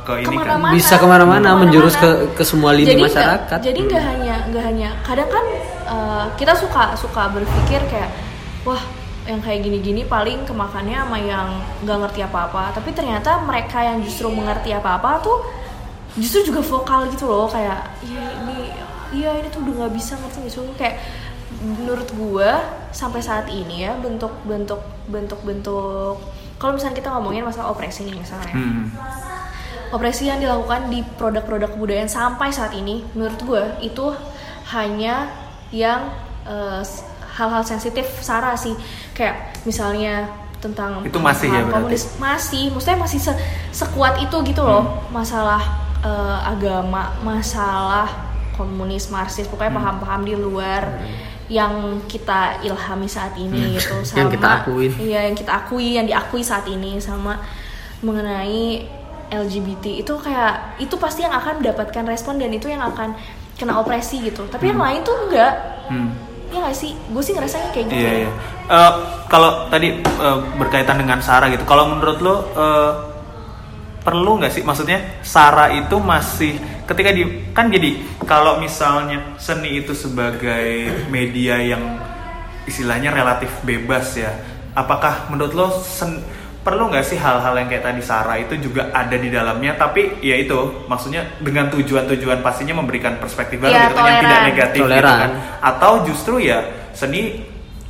ke 0.01 0.13
ini 0.17 0.31
kan. 0.31 0.31
Ke 0.31 0.39
mana-mana. 0.39 0.73
Bisa 0.73 0.95
ke 0.95 1.03
mana-mana, 1.05 1.19
Ke 1.19 1.43
mana-mana. 1.43 1.61
menjurus 1.61 1.95
ke- 1.97 2.31
ke 2.31 2.43
semua 2.43 2.71
lini 2.71 2.87
Jadi 2.89 3.03
masyarakat. 3.03 3.59
jadi 3.61 3.79
nggak 3.83 4.03
hanya 4.05 4.37
nggak 4.47 4.65
hanya 4.65 4.89
kadang 5.03 5.27
kan 5.27 5.45
eh, 5.85 6.25
kita 6.37 6.55
suka 6.55 6.95
suka 6.95 7.27
berpikir 7.29 7.83
kayak 7.85 8.15
wah 8.63 8.79
yang 9.27 9.43
kayak 9.43 9.61
gini-gini 9.61 10.03
paling 10.03 10.43
kemakannya 10.43 10.97
sama 10.97 11.19
yang 11.19 11.49
nggak 11.83 11.99
ngerti 12.07 12.21
apa-apa. 12.23 12.71
Tapi 12.73 12.91
ternyata 12.91 13.43
mereka 13.43 13.83
yang 13.83 13.99
justru 14.01 14.31
mengerti 14.31 14.71
apa-apa 14.71 15.19
tuh 15.21 15.39
justru 16.15 16.47
juga 16.47 16.63
vokal 16.63 17.11
gitu 17.11 17.27
loh 17.27 17.45
kayak 17.45 17.91
iya 18.01 18.25
ini 18.41 18.57
iya 19.13 19.31
ini 19.37 19.51
tuh 19.51 19.61
udah 19.61 19.85
nggak 19.85 19.95
bisa 19.95 20.15
ngerti 20.15 20.47
sih? 20.47 20.63
Kayak 20.75 21.03
menurut 21.57 22.09
gua 22.15 22.63
sampai 22.91 23.21
saat 23.21 23.47
ini 23.49 23.83
ya 23.83 23.95
bentuk 23.97 24.31
bentuk 24.43 24.79
bentuk 25.07 25.41
bentuk 25.43 26.17
kalau 26.57 26.73
misalnya 26.73 26.97
kita 26.97 27.09
ngomongin 27.11 27.45
masalah 27.45 27.71
opresi 27.71 28.07
nih 28.07 28.17
misalnya. 28.17 28.55
Hmm. 28.55 28.89
opresi 29.87 30.27
yang 30.27 30.43
dilakukan 30.43 30.91
di 30.91 31.07
produk-produk 31.15 31.71
kebudayaan 31.71 32.11
sampai 32.11 32.51
saat 32.51 32.75
ini 32.75 33.07
menurut 33.15 33.39
gue 33.39 33.65
itu 33.81 34.11
hanya 34.67 35.31
yang 35.71 36.11
s- 36.83 37.07
hal-hal 37.37 37.63
sensitif 37.63 38.09
sara 38.19 38.57
sih. 38.57 38.73
Kayak 39.13 39.61
misalnya 39.63 40.25
tentang 40.57 41.05
Itu 41.05 41.21
masih 41.21 41.47
ya 41.47 41.61
paham 41.61 41.69
berarti? 41.69 41.77
komunis 41.93 42.05
masih. 42.17 42.65
Maksudnya 42.73 42.99
masih 42.99 43.21
se- 43.21 43.41
sekuat 43.71 44.19
itu 44.19 44.37
gitu 44.43 44.61
loh. 44.61 45.05
Masalah 45.09 45.61
eh, 46.01 46.39
agama 46.43 47.13
masalah 47.21 48.09
komunis 48.57 49.09
marxis 49.09 49.45
pokoknya 49.47 49.77
paham-paham 49.77 50.25
di 50.25 50.33
luar 50.33 50.89
yang 51.47 52.01
kita 52.09 52.59
ilhami 52.61 53.07
saat 53.07 53.37
ini 53.37 53.77
gitu. 53.77 53.95
Yang 54.19 54.35
kita 54.35 54.49
akuin. 54.59 54.93
iya 54.99 55.21
yang 55.23 55.37
kita 55.37 55.53
akui 55.55 55.95
yang 55.95 56.09
diakui 56.09 56.43
saat 56.43 56.67
ini 56.67 56.99
sama 56.99 57.39
mengenai 58.01 58.83
LGBT 59.27 60.03
itu 60.03 60.13
kayak 60.17 60.79
itu 60.79 60.95
pasti 60.97 61.23
yang 61.23 61.35
akan 61.35 61.59
mendapatkan 61.63 62.05
respon 62.05 62.39
dan 62.39 62.51
itu 62.51 62.67
yang 62.67 62.83
akan 62.83 63.15
kena 63.55 63.77
opresi 63.77 64.23
gitu. 64.23 64.47
Tapi 64.47 64.71
yang 64.71 64.79
lain 64.79 65.03
tuh 65.03 65.17
enggak. 65.27 65.53
Hmm. 65.87 66.11
Ya 66.47 66.59
nggak 66.63 66.77
sih 66.77 66.93
gue 66.95 67.23
sih 67.23 67.33
ngerasanya 67.35 67.69
kayak 67.75 67.87
gitu 67.91 67.99
Iya, 67.99 68.13
iya. 68.23 68.31
Eh, 68.67 68.93
kalau 69.27 69.67
tadi 69.67 69.89
eh, 70.03 70.39
berkaitan 70.59 70.99
dengan 70.99 71.19
Sarah 71.19 71.51
gitu, 71.51 71.67
kalau 71.67 71.91
menurut 71.91 72.19
lo 72.19 72.35
eh, 72.55 72.93
perlu 74.01 74.39
nggak 74.39 74.53
sih? 74.55 74.63
Maksudnya 74.63 75.23
Sarah 75.23 75.75
itu 75.75 75.99
masih 75.99 76.55
ketika 76.87 77.11
di 77.11 77.51
kan 77.51 77.67
jadi 77.67 77.99
kalau 78.23 78.63
misalnya 78.63 79.35
seni 79.37 79.83
itu 79.83 79.91
sebagai 79.91 80.87
media 81.11 81.59
yang 81.59 81.99
istilahnya 82.63 83.11
relatif 83.11 83.51
bebas 83.63 84.15
ya, 84.15 84.31
apakah 84.73 85.27
menurut 85.31 85.53
lo 85.55 85.67
sen- 85.83 86.23
perlu 86.67 86.91
nggak 86.91 87.07
sih 87.07 87.15
hal-hal 87.15 87.55
yang 87.55 87.71
kayak 87.71 87.85
tadi 87.85 88.03
Sarah 88.03 88.35
itu 88.37 88.59
juga 88.59 88.91
ada 88.91 89.15
di 89.15 89.31
dalamnya? 89.31 89.79
Tapi 89.79 90.19
ya 90.19 90.35
itu 90.35 90.59
maksudnya 90.85 91.23
dengan 91.39 91.71
tujuan-tujuan 91.71 92.43
pastinya 92.43 92.75
memberikan 92.75 93.15
perspektif 93.17 93.63
baru 93.63 93.71
Ya, 93.71 93.87
gitu 93.87 93.95
kan 93.95 94.03
yang 94.03 94.19
tidak 94.19 94.27
toleran. 94.27 94.45
negatif 94.45 94.75
gitu 94.75 94.85
Toleran. 94.85 95.19
kan. 95.23 95.31
Atau 95.63 95.93
justru 96.03 96.35
ya 96.41 96.59
seni 96.91 97.23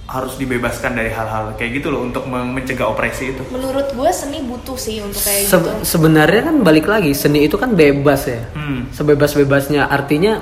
harus 0.07 0.37
dibebaskan 0.37 0.95
dari 0.95 1.09
hal-hal 1.09 1.57
kayak 1.57 1.81
gitu 1.81 1.91
loh 1.91 1.99
untuk 2.01 2.29
men- 2.29 2.53
mencegah 2.53 2.87
opresi 2.87 3.33
itu. 3.33 3.43
Menurut 3.49 3.91
gue 3.91 4.11
seni 4.13 4.39
butuh 4.39 4.77
sih 4.77 5.01
untuk 5.01 5.19
kayak 5.19 5.43
Se- 5.43 5.57
gitu. 5.57 5.71
sebenarnya 5.83 6.43
kan 6.45 6.57
balik 6.61 6.87
lagi 6.87 7.11
seni 7.11 7.43
itu 7.43 7.57
kan 7.57 7.73
bebas 7.73 8.29
ya. 8.29 8.45
Hmm. 8.53 8.87
sebebas-bebasnya. 8.93 9.89
Artinya 9.89 10.39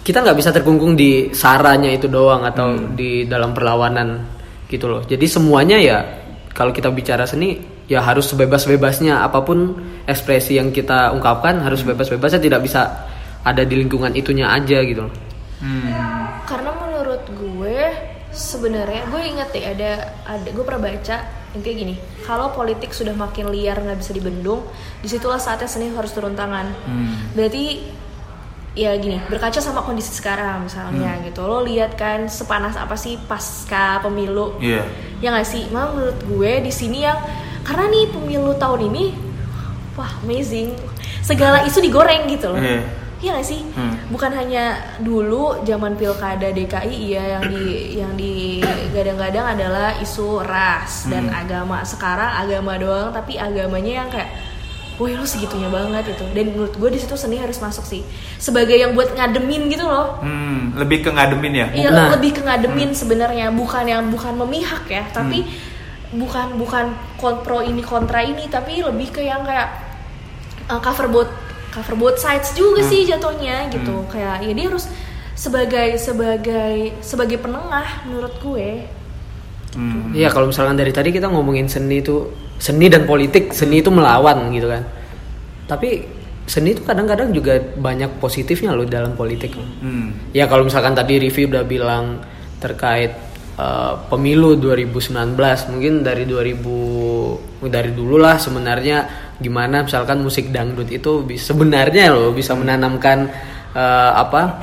kita 0.00 0.20
nggak 0.20 0.36
bisa 0.36 0.50
terkungkung 0.50 0.92
di 0.92 1.32
saranya 1.32 1.88
itu 1.88 2.10
doang 2.10 2.44
atau 2.44 2.76
di 2.92 3.24
dalam 3.24 3.52
perlawanan 3.52 4.20
gitu 4.66 4.84
loh. 4.84 5.00
Jadi 5.00 5.24
semuanya 5.24 5.80
ya 5.80 5.98
kalau 6.54 6.70
kita 6.70 6.88
bicara 6.94 7.26
seni 7.26 7.58
ya 7.90 8.00
harus 8.00 8.30
sebebas-bebasnya. 8.30 9.20
Apa 9.26 9.42
pun 9.42 9.74
ekspresi 10.06 10.56
yang 10.56 10.70
kita 10.70 11.10
ungkapkan 11.10 11.58
harus 11.60 11.82
bebas-bebasnya 11.82 12.40
tidak 12.40 12.62
bisa 12.62 13.10
ada 13.44 13.66
di 13.66 13.74
lingkungan 13.76 14.14
itunya 14.14 14.48
aja 14.48 14.80
gitu 14.86 15.10
loh. 15.10 15.14
Hmm. 15.64 16.44
karena 16.44 16.76
menurut 16.76 17.24
gue 17.30 17.78
sebenarnya 18.34 19.08
gue 19.08 19.22
inget 19.22 19.48
deh 19.54 19.64
ada 19.64 19.90
ada 20.28 20.48
gue 20.50 20.64
pernah 20.66 20.82
baca 20.92 21.16
yang 21.54 21.62
kayak 21.62 21.76
gini. 21.82 21.94
Kalau 22.26 22.52
politik 22.52 22.90
sudah 22.92 23.14
makin 23.16 23.48
liar 23.48 23.78
nggak 23.80 23.96
bisa 23.96 24.12
dibendung 24.12 24.66
di 25.00 25.08
situlah 25.08 25.40
saatnya 25.40 25.70
seni 25.70 25.90
harus 25.94 26.12
turun 26.12 26.36
tangan. 26.36 26.70
Hmm. 26.84 27.32
berarti 27.32 27.64
ya 28.74 28.90
gini 28.94 29.22
berkaca 29.24 29.56
sama 29.56 29.80
kondisi 29.80 30.10
sekarang 30.10 30.66
misalnya 30.66 31.14
Hmm. 31.14 31.24
gitu 31.24 31.40
lo 31.40 31.62
lihat 31.62 31.94
kan 31.94 32.26
sepanas 32.26 32.74
apa 32.74 32.94
sih 32.94 33.14
pasca 33.20 34.02
pemilu 34.02 34.58
Iya. 34.58 34.82
ya 35.18 35.30
nggak 35.30 35.46
sih 35.46 35.70
malah 35.70 35.94
menurut 35.94 36.18
gue 36.20 36.52
di 36.60 36.72
sini 36.72 37.02
yang 37.02 37.18
karena 37.62 37.86
nih 37.86 38.10
pemilu 38.10 38.50
tahun 38.54 38.90
ini 38.90 39.04
wah 39.94 40.10
amazing 40.20 40.74
segala 41.20 41.62
isu 41.62 41.78
digoreng 41.80 42.26
gitu 42.28 42.50
loh 42.50 42.58
Iya. 42.58 42.82
Iya 43.24 43.40
gak 43.40 43.48
sih? 43.48 43.64
Hmm. 43.72 43.96
Bukan 44.12 44.36
hanya 44.36 44.76
dulu 45.00 45.64
zaman 45.64 45.96
pilkada 45.96 46.44
DKI 46.44 46.92
iya 47.08 47.40
yang 47.40 47.48
di 47.48 47.64
yang 48.02 48.12
digadang-gadang 48.12 49.56
adalah 49.56 49.96
isu 49.96 50.44
ras 50.44 51.08
dan 51.08 51.32
Hmm. 51.32 51.40
agama. 51.40 51.80
Sekarang 51.82 52.28
agama 52.36 52.76
doang 52.76 53.16
tapi 53.16 53.40
agamanya 53.40 54.04
yang 54.04 54.08
kayak 54.12 54.28
Woi 54.94 55.18
lu 55.18 55.26
segitunya 55.26 55.66
banget 55.66 56.14
itu. 56.14 56.22
Dan 56.30 56.54
menurut 56.54 56.74
gue 56.74 56.90
di 56.94 57.02
situ 57.02 57.18
seni 57.18 57.42
harus 57.42 57.58
masuk 57.58 57.82
sih. 57.82 58.06
Sebagai 58.38 58.78
yang 58.78 58.94
buat 58.94 59.10
ngademin 59.10 59.66
gitu 59.66 59.82
loh. 59.82 60.22
Hmm, 60.22 60.70
lebih 60.78 61.02
ke 61.02 61.10
ngademin 61.10 61.52
ya? 61.52 61.66
Iya 61.74 61.88
Nah. 61.90 62.14
lebih 62.14 62.30
ke 62.38 62.42
ngademin 62.46 62.94
sebenarnya. 62.94 63.50
Bukan 63.50 63.84
yang 63.90 64.06
bukan 64.08 64.38
memihak 64.38 64.86
ya 64.86 65.02
tapi 65.10 65.42
bukan 66.14 66.54
bukan 66.54 66.94
kon- 67.18 67.42
pro 67.42 67.58
ini 67.58 67.82
kontra 67.82 68.22
ini 68.22 68.46
tapi 68.46 68.78
lebih 68.78 69.10
ke 69.10 69.26
yang 69.26 69.42
kayak 69.42 69.66
uh, 70.70 70.78
cover 70.78 71.10
both 71.10 71.32
cover 71.74 71.98
both 71.98 72.22
sides 72.22 72.54
juga 72.54 72.86
sih 72.86 73.02
jatuhnya 73.02 73.66
gitu. 73.74 74.06
Kayak 74.06 74.46
ya 74.46 74.52
dia 74.54 74.66
harus 74.70 74.86
sebagai 75.34 75.98
sebagai 75.98 76.94
sebagai 77.02 77.42
penengah 77.42 78.06
menurut 78.06 78.38
gue 78.38 78.86
Hmm. 79.74 80.14
Iya 80.14 80.30
kalau 80.30 80.50
misalkan 80.50 80.78
dari 80.78 80.94
tadi 80.94 81.10
kita 81.10 81.26
ngomongin 81.30 81.66
seni 81.66 82.00
itu 82.00 82.30
seni 82.58 82.86
dan 82.86 83.04
politik 83.04 83.50
seni 83.50 83.82
itu 83.82 83.90
melawan 83.90 84.50
gitu 84.54 84.70
kan. 84.70 84.82
Tapi 85.66 86.06
seni 86.44 86.76
itu 86.76 86.84
kadang-kadang 86.84 87.32
juga 87.32 87.56
banyak 87.58 88.20
positifnya 88.20 88.76
loh 88.76 88.84
dalam 88.84 89.16
politik. 89.16 89.56
Hmm. 89.56 90.32
ya 90.36 90.44
kalau 90.44 90.68
misalkan 90.68 90.92
tadi 90.92 91.16
Rivi 91.16 91.48
udah 91.48 91.64
bilang 91.64 92.20
terkait 92.60 93.16
uh, 93.56 93.96
pemilu 94.12 94.60
2019 94.60 95.36
mungkin 95.72 96.04
dari 96.04 96.28
2000 96.28 97.64
dari 97.68 97.90
dulu 97.96 98.20
lah 98.20 98.36
sebenarnya 98.36 99.08
gimana 99.40 99.82
misalkan 99.88 100.20
musik 100.20 100.52
dangdut 100.52 100.88
itu 100.92 101.24
sebenarnya 101.34 102.12
loh 102.12 102.30
bisa 102.36 102.52
menanamkan 102.52 103.32
uh, 103.72 104.12
apa? 104.20 104.60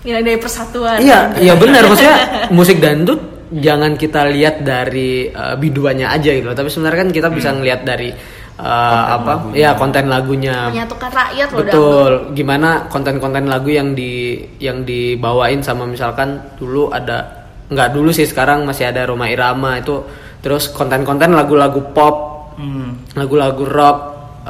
Nilai 0.00 0.24
dari 0.24 0.38
persatuan. 0.40 1.00
Iya, 1.00 1.40
iya 1.40 1.52
benar 1.56 1.84
maksudnya 1.88 2.16
musik 2.56 2.80
dangdut 2.80 3.20
jangan 3.50 3.98
kita 3.98 4.30
lihat 4.30 4.62
dari 4.62 5.26
uh, 5.30 5.58
biduannya 5.58 6.06
aja 6.06 6.30
gitu, 6.30 6.50
tapi 6.54 6.70
sebenarnya 6.70 6.98
kan 7.04 7.10
kita 7.10 7.28
bisa 7.34 7.50
ngelihat 7.50 7.82
dari 7.82 8.10
uh, 8.58 9.04
apa? 9.18 9.50
Ya 9.58 9.74
konten 9.74 10.06
lagunya. 10.06 10.70
menyatukan 10.70 11.10
rakyat 11.10 11.48
loh. 11.50 11.58
Betul. 11.66 12.10
Gimana 12.38 12.86
konten-konten 12.86 13.50
lagu 13.50 13.70
yang 13.74 13.94
di 13.98 14.38
yang 14.62 14.86
dibawain 14.86 15.60
sama 15.60 15.84
misalkan 15.84 16.38
dulu 16.56 16.94
ada 16.94 17.46
nggak 17.70 17.90
dulu 17.94 18.10
sih 18.10 18.26
sekarang 18.26 18.66
masih 18.66 18.90
ada 18.90 19.06
Roma 19.06 19.30
Irama 19.30 19.78
itu 19.78 20.02
terus 20.42 20.70
konten-konten 20.74 21.34
lagu-lagu 21.34 21.94
pop 21.94 22.30
Hmm. 22.60 23.08
lagu-lagu 23.16 23.64
rock 23.64 23.98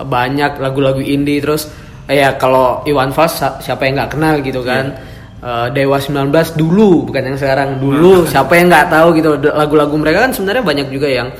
banyak 0.03 0.59
lagu-lagu 0.59 0.99
indie 0.99 1.39
terus 1.39 1.71
ya 2.11 2.35
kalau 2.35 2.83
Iwan 2.83 3.15
Fals 3.15 3.39
siapa 3.63 3.87
yang 3.87 4.03
nggak 4.03 4.19
kenal 4.19 4.35
gitu 4.43 4.67
kan 4.67 4.91
Eh, 5.41 5.69
Dewa 5.73 5.97
19 5.97 6.29
dulu 6.53 7.09
bukan 7.09 7.23
yang 7.33 7.39
sekarang. 7.41 7.81
Dulu 7.81 8.29
siapa 8.29 8.61
yang 8.61 8.69
nggak 8.69 8.89
tahu 8.93 9.09
gitu. 9.17 9.31
Lagu-lagu 9.41 9.97
mereka 9.97 10.29
kan 10.29 10.33
sebenarnya 10.37 10.61
banyak 10.61 10.89
juga 10.93 11.09
yang 11.09 11.33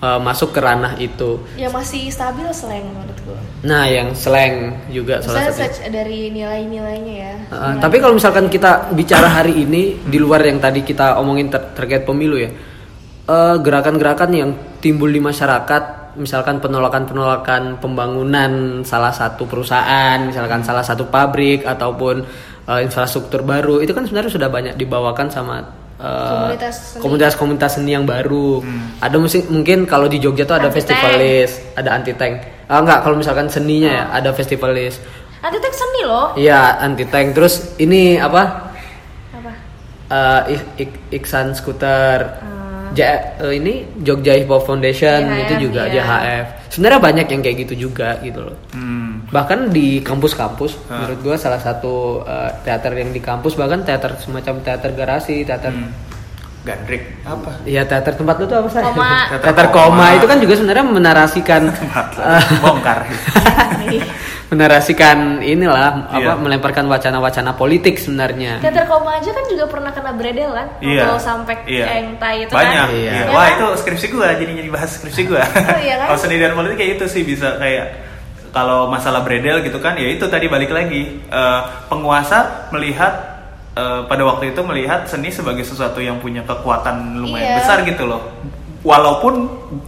eh, 0.00 0.20
masuk 0.24 0.56
ke 0.56 0.60
ranah 0.64 0.96
itu. 0.96 1.44
Yang 1.60 1.72
masih 1.76 2.02
stabil 2.08 2.48
slang 2.56 2.84
menurut 2.88 3.18
gue 3.24 3.40
nah 3.66 3.82
yang 3.90 4.14
slang 4.14 4.86
juga 4.94 5.18
Misalnya 5.18 5.50
salah 5.50 5.50
satu. 5.50 5.58
search 5.58 5.78
dari 5.90 6.30
nilai-nilainya 6.30 7.14
ya. 7.18 7.34
Uh, 7.50 7.74
tapi 7.82 7.98
kalau 7.98 8.14
misalkan 8.14 8.46
kita 8.46 8.94
bicara 8.94 9.26
hari 9.26 9.66
ini 9.66 9.98
di 10.06 10.18
luar 10.22 10.44
yang 10.46 10.62
tadi 10.62 10.86
kita 10.86 11.18
omongin 11.18 11.50
ter- 11.50 11.74
terkait 11.74 12.06
pemilu 12.06 12.38
ya, 12.38 12.52
uh, 13.26 13.58
gerakan-gerakan 13.58 14.30
yang 14.30 14.50
timbul 14.78 15.10
di 15.10 15.18
masyarakat, 15.18 16.14
misalkan 16.14 16.62
penolakan-penolakan 16.62 17.82
pembangunan 17.82 18.84
salah 18.86 19.10
satu 19.10 19.50
perusahaan, 19.50 20.22
misalkan 20.22 20.62
salah 20.62 20.86
satu 20.86 21.10
pabrik 21.10 21.66
ataupun 21.66 22.22
uh, 22.66 22.78
infrastruktur 22.78 23.42
baru, 23.42 23.78
itu 23.78 23.90
kan 23.90 24.02
sebenarnya 24.02 24.28
sudah 24.28 24.46
banyak 24.46 24.74
dibawakan 24.74 25.26
sama 25.26 25.62
uh, 25.96 26.28
Komunitas 26.28 26.74
seni. 26.92 27.00
komunitas-komunitas 27.00 27.70
seni 27.72 27.90
yang 27.92 28.04
baru. 28.04 28.60
Ada 28.98 29.16
musik 29.16 29.46
mungkin 29.46 29.84
kalau 29.84 30.06
di 30.06 30.18
Jogja 30.18 30.42
tuh 30.42 30.56
ada 30.56 30.68
festivalis, 30.68 31.58
ada 31.72 31.90
anti 31.92 32.12
tank. 32.12 32.34
Ah 32.66 32.78
enggak, 32.78 33.00
kalau 33.00 33.14
misalkan 33.14 33.46
seninya 33.46 33.88
ya 33.88 34.04
ada 34.12 34.30
festivalis. 34.30 34.98
nanti 35.36 35.58
teks 35.58 35.78
seni 35.78 36.02
loh 36.02 36.34
Iya 36.34 36.80
anti 36.80 37.06
tank 37.06 37.30
terus 37.32 37.78
ini 37.78 38.18
apa 38.18 38.66
apa 39.30 39.52
Eh, 40.08 40.40
Ik- 40.52 40.70
Ik- 40.80 41.00
Iksan 41.12 41.54
Scooter 41.54 42.42
Hmm. 42.42 42.90
Ja- 42.92 43.38
eh, 43.38 43.54
ini 43.54 43.86
Jogja 43.96 44.34
Hip 44.34 44.46
Hop 44.48 44.64
Foundation 44.64 45.22
JHF, 45.22 45.42
itu 45.44 45.54
juga 45.60 45.86
iya. 45.86 46.02
JHF 46.02 46.46
sebenarnya 46.76 47.00
banyak 47.00 47.26
yang 47.26 47.40
kayak 47.40 47.56
gitu 47.58 47.88
juga 47.88 48.20
gitu 48.20 48.44
loh 48.44 48.56
Hmm. 48.70 49.24
bahkan 49.26 49.72
di 49.72 49.98
kampus-kampus 50.00 50.76
Ah. 50.86 51.00
menurut 51.00 51.18
gua 51.22 51.36
salah 51.36 51.56
satu 51.58 52.20
eh, 52.22 52.52
teater 52.60 52.92
yang 52.94 53.10
di 53.10 53.18
kampus 53.18 53.56
bahkan 53.56 53.80
teater 53.80 54.12
semacam 54.18 54.60
teater 54.60 54.92
garasi 54.92 55.40
teater 55.40 55.72
Hmm. 55.72 55.88
Gandrik 56.66 57.22
apa? 57.22 57.62
Iya 57.62 57.86
teater 57.86 58.12
tempat 58.12 58.36
lu 58.36 58.44
tuh 58.44 58.58
apa 58.58 58.68
sih? 58.68 58.82
Koma. 58.82 59.10
teater 59.38 59.66
koma 59.70 60.06
itu 60.12 60.26
kan 60.26 60.38
juga 60.38 60.54
sebenarnya 60.56 60.84
menarasikan 60.84 61.62
Tempat 61.78 62.06
bongkar. 62.62 63.06
menarasikan 64.46 65.42
inilah 65.42 66.06
apa 66.06 66.18
Iya. 66.18 66.34
melemparkan 66.38 66.86
wacana-wacana 66.86 67.54
politik 67.54 67.98
sebenarnya. 67.98 68.58
Teater 68.58 68.86
koma 68.86 69.14
aja 69.14 69.30
kan 69.30 69.42
juga 69.44 69.66
pernah 69.66 69.90
kena 69.90 70.10
bredel 70.12 70.50
kan 70.52 70.66
Iya. 70.78 71.02
Waktu 71.04 71.18
sampai 71.20 71.54
Iya. 71.66 71.84
engtai 72.00 72.34
itu 72.42 72.52
Banyak. 72.52 72.74
kan 72.80 72.88
Iya. 72.88 73.10
Iya. 73.10 73.12
Ya 73.20 73.30
Wah, 73.30 73.42
kan? 73.44 73.52
itu 73.52 73.66
skripsi 73.76 74.06
gua 74.08 74.28
jadi 74.32 74.52
jadi 74.54 74.70
bahas 74.70 74.90
skripsi 74.92 75.22
gua. 75.24 75.42
Oh, 75.42 75.78
iya 75.78 75.94
kan? 75.96 76.06
Kalau 76.08 76.18
seni 76.20 76.36
dan 76.36 76.52
politik 76.52 76.76
kayak 76.76 76.92
itu 76.96 77.06
sih 77.06 77.22
bisa 77.22 77.58
kayak 77.58 77.86
kalau 78.48 78.88
masalah 78.88 79.20
bredel 79.20 79.60
gitu 79.60 79.78
kan 79.78 79.94
ya 79.94 80.08
itu 80.08 80.24
tadi 80.24 80.46
balik 80.46 80.70
lagi 80.70 81.18
Eh, 81.22 81.60
penguasa 81.86 82.70
melihat 82.70 83.35
eh, 83.76 84.00
pada 84.02 84.22
waktu 84.24 84.50
itu 84.50 84.60
melihat 84.62 85.04
seni 85.04 85.28
sebagai 85.28 85.62
sesuatu 85.62 86.00
yang 86.00 86.16
punya 86.16 86.40
kekuatan 86.42 86.96
lumayan 87.16 87.46
Iya. 87.46 87.56
besar 87.60 87.78
gitu 87.82 88.04
loh 88.04 88.24
walaupun 88.82 89.34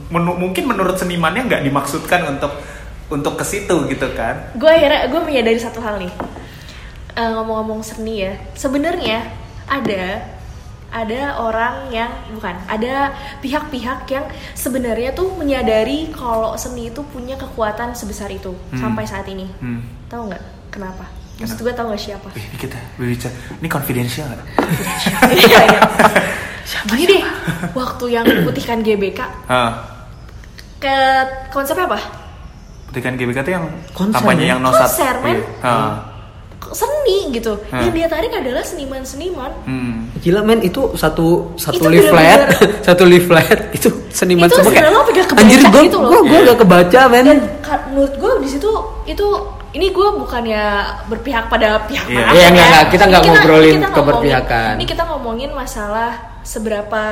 menu- 0.09 0.37
mungkin 0.37 0.65
menurut 0.67 0.95
senimannya 0.95 1.47
nggak 1.47 1.63
dimaksudkan 1.63 2.29
untuk 2.29 2.53
untuk 3.09 3.35
ke 3.35 3.45
situ 3.45 3.73
gitu 3.87 4.07
kan 4.13 4.53
gue 4.53 4.69
akhirnya 4.69 5.07
gue 5.07 5.21
menyadari 5.23 5.57
satu 5.57 5.81
hal 5.81 5.97
nih 5.99 6.13
Eh, 7.11 7.27
ngomong-ngomong 7.27 7.83
seni 7.83 8.23
ya 8.23 8.39
sebenarnya 8.55 9.27
ada 9.67 10.23
ada 10.89 11.37
orang 11.37 11.91
yang 11.91 12.07
bukan 12.31 12.55
ada 12.65 13.11
pihak-pihak 13.39 14.07
yang 14.07 14.23
sebenarnya 14.55 15.11
tuh 15.13 15.35
menyadari 15.35 16.09
kalau 16.09 16.55
seni 16.55 16.89
itu 16.89 17.03
punya 17.05 17.35
kekuatan 17.35 17.91
sebesar 17.93 18.31
itu 18.31 18.55
Hmm. 18.71 18.79
sampai 18.79 19.03
saat 19.03 19.27
ini 19.27 19.51
hmm. 19.53 20.07
tahu 20.07 20.31
nggak 20.31 20.45
kenapa 20.71 21.11
maksud 21.39 21.57
gue 21.57 21.71
tahu 21.71 21.87
nggak 21.89 22.03
siapa 22.03 22.29
Wih, 22.31 22.45
ini 22.45 22.57
kita 22.59 22.79
berbicara 22.95 23.35
ini 23.55 23.69
confidential 23.69 24.27
nggak? 24.27 24.47
Iya, 25.33 25.59
iya. 25.69 25.81
Gini 26.85 27.05
deh, 27.09 27.23
waktu 27.73 28.05
yang 28.11 28.27
putihkan 28.43 28.79
GBK 28.81 29.21
ke 30.77 30.97
konsepnya 31.49 31.87
apa? 31.87 31.99
Petikan 32.87 33.15
GBK 33.15 33.39
tuh 33.41 33.53
yang 33.53 33.65
Konser, 33.91 34.19
kampanye 34.19 34.45
ya? 34.45 34.49
yang 34.51 34.61
no 34.61 34.71
sat- 34.71 34.89
Konser, 34.89 35.15
men. 35.21 35.39
Iya. 35.59 35.75
Seni 36.69 37.33
gitu 37.33 37.57
Hmm. 37.67 37.81
yang 37.81 37.95
dia 37.95 38.05
tarik 38.07 38.29
adalah 38.31 38.61
seniman-seniman 38.61 39.49
Hmm. 39.65 40.13
Gila 40.19 40.43
men 40.43 40.61
itu 40.61 40.93
satu 40.95 41.55
satu 41.55 41.81
Itu 41.81 41.89
leaflet, 41.89 42.41
satu 42.87 43.03
leaflet 43.05 43.73
itu 43.73 43.89
seniman 44.11 44.47
Itu 44.47 44.61
semua 44.61 44.73
kayak. 44.75 44.93
Anjir 45.35 45.61
gua 45.65 45.81
gitu 45.83 45.97
loh." 45.97 46.11
gua 46.11 46.21
gua 46.21 46.39
gak 46.45 46.59
kebaca 46.61 47.01
men. 47.09 47.25
dan 47.25 47.39
menurut 47.89 48.13
gue 48.15 48.33
di 48.43 48.49
situ 48.51 48.71
itu 49.07 49.27
ini 49.79 49.87
gue 49.89 50.09
bukannya 50.13 50.65
berpihak 51.07 51.47
pada 51.47 51.87
pihak 51.87 52.03
Iya. 52.05 52.19
mana 52.19 52.31
Iya, 52.31 52.41
ya. 52.41 52.49
enggak, 52.51 52.67
enggak. 52.67 52.85
Kita 52.85 52.99
Ini 52.99 53.09
enggak 53.09 53.23
ngobrolin 53.25 53.71
ngomongin- 53.79 53.95
keberpihakan. 53.95 54.73
ini 54.75 54.85
kita 54.85 55.03
ngomongin 55.07 55.51
masalah 55.53 56.11
seberapa 56.43 57.03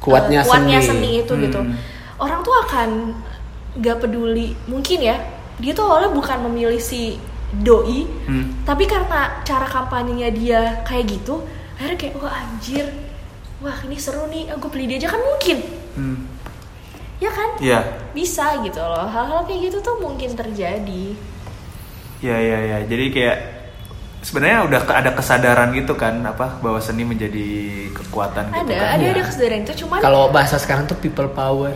Kuatnya 0.00 0.40
eh, 0.40 0.44
kuatnya 0.44 0.78
seni. 0.80 0.88
seni, 0.88 1.10
itu 1.20 1.32
gitu 1.38 1.60
Hmm. 1.60 1.76
orang 2.16 2.40
tuh 2.40 2.54
akan 2.60 2.88
nggak 3.74 3.96
peduli 3.98 4.56
mungkin 4.64 4.98
ya 5.00 5.16
dia 5.56 5.72
tuh 5.72 5.84
awalnya 5.84 6.10
bukan 6.10 6.38
memilih 6.44 6.76
si 6.76 7.20
doi 7.54 8.08
Hmm. 8.24 8.64
tapi 8.64 8.84
karena 8.84 9.40
cara 9.42 9.64
kampanyenya 9.64 10.28
dia 10.30 10.60
kayak 10.82 11.06
gitu 11.10 11.44
akhirnya 11.74 11.98
kayak 11.98 12.14
wah 12.16 12.32
anjir 12.32 12.88
wah 13.58 13.76
ini 13.82 13.96
seru 13.96 14.24
nih 14.26 14.48
aku 14.50 14.66
beli 14.68 14.88
dia 14.88 14.98
aja 14.98 15.08
kan 15.10 15.20
mungkin 15.20 15.58
Hmm. 15.92 16.18
ya 17.18 17.28
kan 17.28 17.48
Iya. 17.58 17.80
bisa 18.10 18.58
gitu 18.60 18.80
loh 18.80 19.04
hal-hal 19.04 19.44
kayak 19.44 19.68
gitu 19.68 19.78
tuh 19.80 19.96
mungkin 19.98 20.32
terjadi 20.32 21.04
Iya 22.22 22.36
iya 22.38 22.58
iya. 22.62 22.78
Jadi 22.84 23.04
kayak 23.10 23.36
sebenarnya 24.22 24.58
udah 24.62 24.80
ada 24.88 25.10
kesadaran 25.10 25.68
gitu 25.72 25.92
kan 25.92 26.22
apa 26.22 26.56
bahwa 26.56 26.78
seni 26.78 27.02
menjadi 27.02 27.46
kekuatan 27.92 28.54
gitu 28.54 28.62
ada 28.64 28.74
kan. 28.76 28.88
ada 28.92 29.02
Iya. 29.02 29.10
ada 29.12 29.22
kesadaran 29.24 29.58
itu 29.60 29.72
cuman 29.82 29.98
Kalau 29.98 30.30
bahasa 30.30 30.56
sekarang 30.56 30.86
tuh 30.86 30.94
people 30.96 31.26
power. 31.28 31.74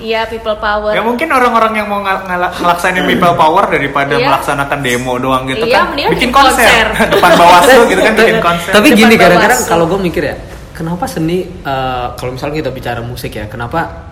iya 0.00 0.26
people 0.26 0.56
power 0.56 0.90
Ya 0.90 1.00
mungkin 1.00 1.28
orang-orang 1.28 1.72
yang 1.74 1.86
mau 1.86 2.00
ng- 2.00 2.26
ngelaksanin 2.26 3.04
people 3.06 3.34
power 3.34 3.68
daripada 3.68 4.16
Iya. 4.16 4.26
melaksanakan 4.26 4.78
demo 4.80 5.14
doang 5.16 5.44
gitu 5.46 5.62
Iya, 5.62 5.84
kan. 5.84 6.10
Bikin 6.10 6.30
konser, 6.32 6.86
konser. 6.90 7.08
depan 7.12 7.30
bawaslu 7.36 7.80
gitu 7.86 8.00
kan 8.00 8.12
bikin 8.16 8.38
konser. 8.40 8.70
Tapi 8.72 8.86
Depan 8.88 8.98
gini 8.98 9.14
kadang-kadang 9.14 9.60
kalau 9.62 9.84
gue 9.86 10.00
mikir 10.00 10.22
ya, 10.24 10.36
kenapa 10.72 11.04
seni 11.04 11.38
eh, 11.44 12.06
kalau 12.16 12.32
misalnya 12.32 12.56
kita 12.58 12.70
bicara 12.72 13.00
musik 13.00 13.30
ya, 13.30 13.46
kenapa 13.46 14.10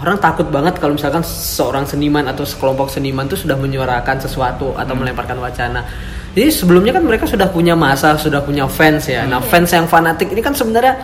orang 0.00 0.16
takut 0.16 0.48
banget 0.48 0.80
kalau 0.80 0.96
misalkan 0.96 1.20
seorang 1.22 1.84
seniman 1.84 2.24
atau 2.24 2.42
sekelompok 2.42 2.88
seniman 2.88 3.28
tuh 3.28 3.36
sudah 3.36 3.54
menyuarakan 3.54 4.16
sesuatu 4.16 4.72
atau 4.72 4.92
Hmm. 4.92 5.04
melemparkan 5.04 5.36
wacana. 5.36 5.84
Jadi 6.32 6.48
sebelumnya 6.48 6.94
kan 6.94 7.04
mereka 7.04 7.26
sudah 7.26 7.50
punya 7.50 7.74
masa, 7.74 8.14
sudah 8.14 8.40
punya 8.40 8.64
fans 8.64 9.06
ya. 9.06 9.22
Hmm. 9.22 9.36
Nah 9.36 9.40
fans 9.42 9.68
yang 9.70 9.84
fanatik 9.84 10.30
ini 10.30 10.40
kan 10.40 10.54
sebenarnya 10.54 10.96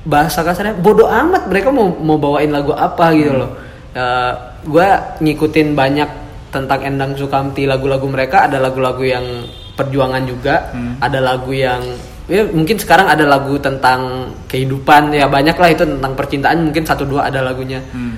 bahasa 0.00 0.40
kasarnya 0.40 0.74
bodoh 0.74 1.06
amat 1.06 1.44
mereka 1.46 1.68
mau 1.68 1.92
mau 1.92 2.16
bawain 2.16 2.48
lagu 2.48 2.72
apa 2.72 3.12
gitu 3.12 3.32
Hmm. 3.32 3.40
loh. 3.40 3.50
gue 4.60 4.88
ngikutin 5.18 5.74
banyak 5.74 6.08
tentang 6.50 6.78
Endang 6.82 7.12
Sukamti 7.14 7.66
lagu-lagu 7.66 8.06
mereka 8.06 8.46
ada 8.46 8.58
lagu-lagu 8.58 9.02
yang 9.02 9.24
perjuangan 9.74 10.22
juga 10.22 10.70
Hmm. 10.70 10.94
ada 11.00 11.18
lagu 11.18 11.50
yang 11.50 11.80
ya 12.30 12.46
mungkin 12.46 12.78
sekarang 12.78 13.10
ada 13.10 13.26
lagu 13.26 13.58
tentang 13.58 14.30
kehidupan 14.46 15.10
ya 15.10 15.26
banyak 15.26 15.56
lah 15.56 15.68
itu 15.68 15.82
tentang 15.82 16.12
percintaan 16.14 16.62
mungkin 16.62 16.86
satu 16.86 17.02
dua 17.02 17.26
ada 17.26 17.42
lagunya 17.42 17.82
Hmm. 17.90 18.14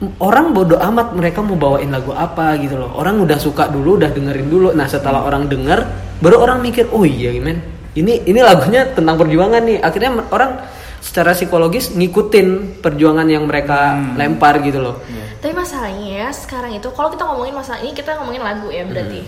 Orang 0.00 0.56
bodoh 0.56 0.80
amat 0.80 1.12
mereka 1.12 1.44
mau 1.44 1.60
bawain 1.60 1.92
lagu 1.92 2.16
apa 2.16 2.56
gitu 2.56 2.80
loh. 2.80 2.96
Orang 2.96 3.20
udah 3.20 3.36
suka 3.36 3.68
dulu 3.68 4.00
udah 4.00 4.08
dengerin 4.08 4.48
dulu. 4.48 4.68
Nah 4.72 4.88
setelah 4.88 5.20
orang 5.28 5.44
denger 5.44 5.84
baru 6.24 6.40
orang 6.40 6.64
mikir 6.64 6.88
oh 6.88 7.04
iya 7.04 7.36
men. 7.36 7.60
Ini 7.92 8.24
ini 8.24 8.40
lagunya 8.40 8.88
tentang 8.88 9.20
perjuangan 9.20 9.60
nih. 9.60 9.78
Akhirnya 9.84 10.24
orang 10.32 10.56
secara 11.04 11.36
psikologis 11.36 11.92
ngikutin 11.92 12.80
perjuangan 12.80 13.28
yang 13.28 13.44
mereka 13.44 13.92
Hmm. 13.96 14.16
lempar 14.16 14.64
gitu 14.64 14.80
loh. 14.80 15.04
Tapi 15.40 15.52
masalahnya 15.52 16.24
ya 16.24 16.28
sekarang 16.32 16.76
itu 16.76 16.88
kalau 16.92 17.12
kita 17.12 17.24
ngomongin 17.24 17.56
masalah 17.56 17.80
ini 17.80 17.92
kita 17.92 18.16
ngomongin 18.20 18.40
lagu 18.40 18.68
ya 18.72 18.84
berarti. 18.88 19.20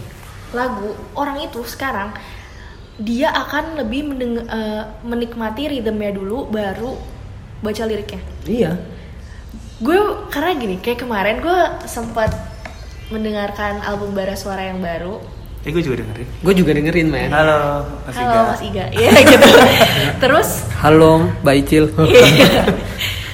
Lagu 0.57 0.89
orang 1.17 1.41
itu 1.41 1.61
sekarang 1.65 2.13
dia 2.97 3.29
akan 3.29 3.81
lebih 3.81 4.09
mendeng- 4.09 4.45
eh, 4.45 4.83
menikmati 5.05 5.69
rhythmnya 5.69 6.13
dulu 6.13 6.49
baru 6.49 6.97
baca 7.61 7.83
liriknya. 7.85 8.21
Iya 8.49 8.73
gue 9.83 9.99
karena 10.31 10.51
gini 10.55 10.77
kayak 10.79 11.03
kemarin 11.03 11.43
gue 11.43 11.59
sempat 11.85 12.31
mendengarkan 13.09 13.83
album 13.83 14.15
Bara 14.15 14.33
Suara 14.33 14.63
yang 14.65 14.79
baru 14.79 15.19
Eh 15.63 15.71
gue 15.71 15.79
juga 15.79 16.03
dengerin. 16.03 16.27
gue 16.43 16.55
juga 16.57 16.71
dengerin 16.73 17.07
men 17.07 17.31
Halo, 17.31 17.87
Mas 18.03 18.15
halo 18.17 18.31
Iga. 18.33 18.43
Mas 18.49 18.63
Iga 18.63 18.85
ya 18.91 19.09
gitu 19.31 19.49
terus 20.19 20.49
halo 20.77 21.13
Mbak 21.41 21.55
Icil 21.61 21.85
iya. 22.11 22.67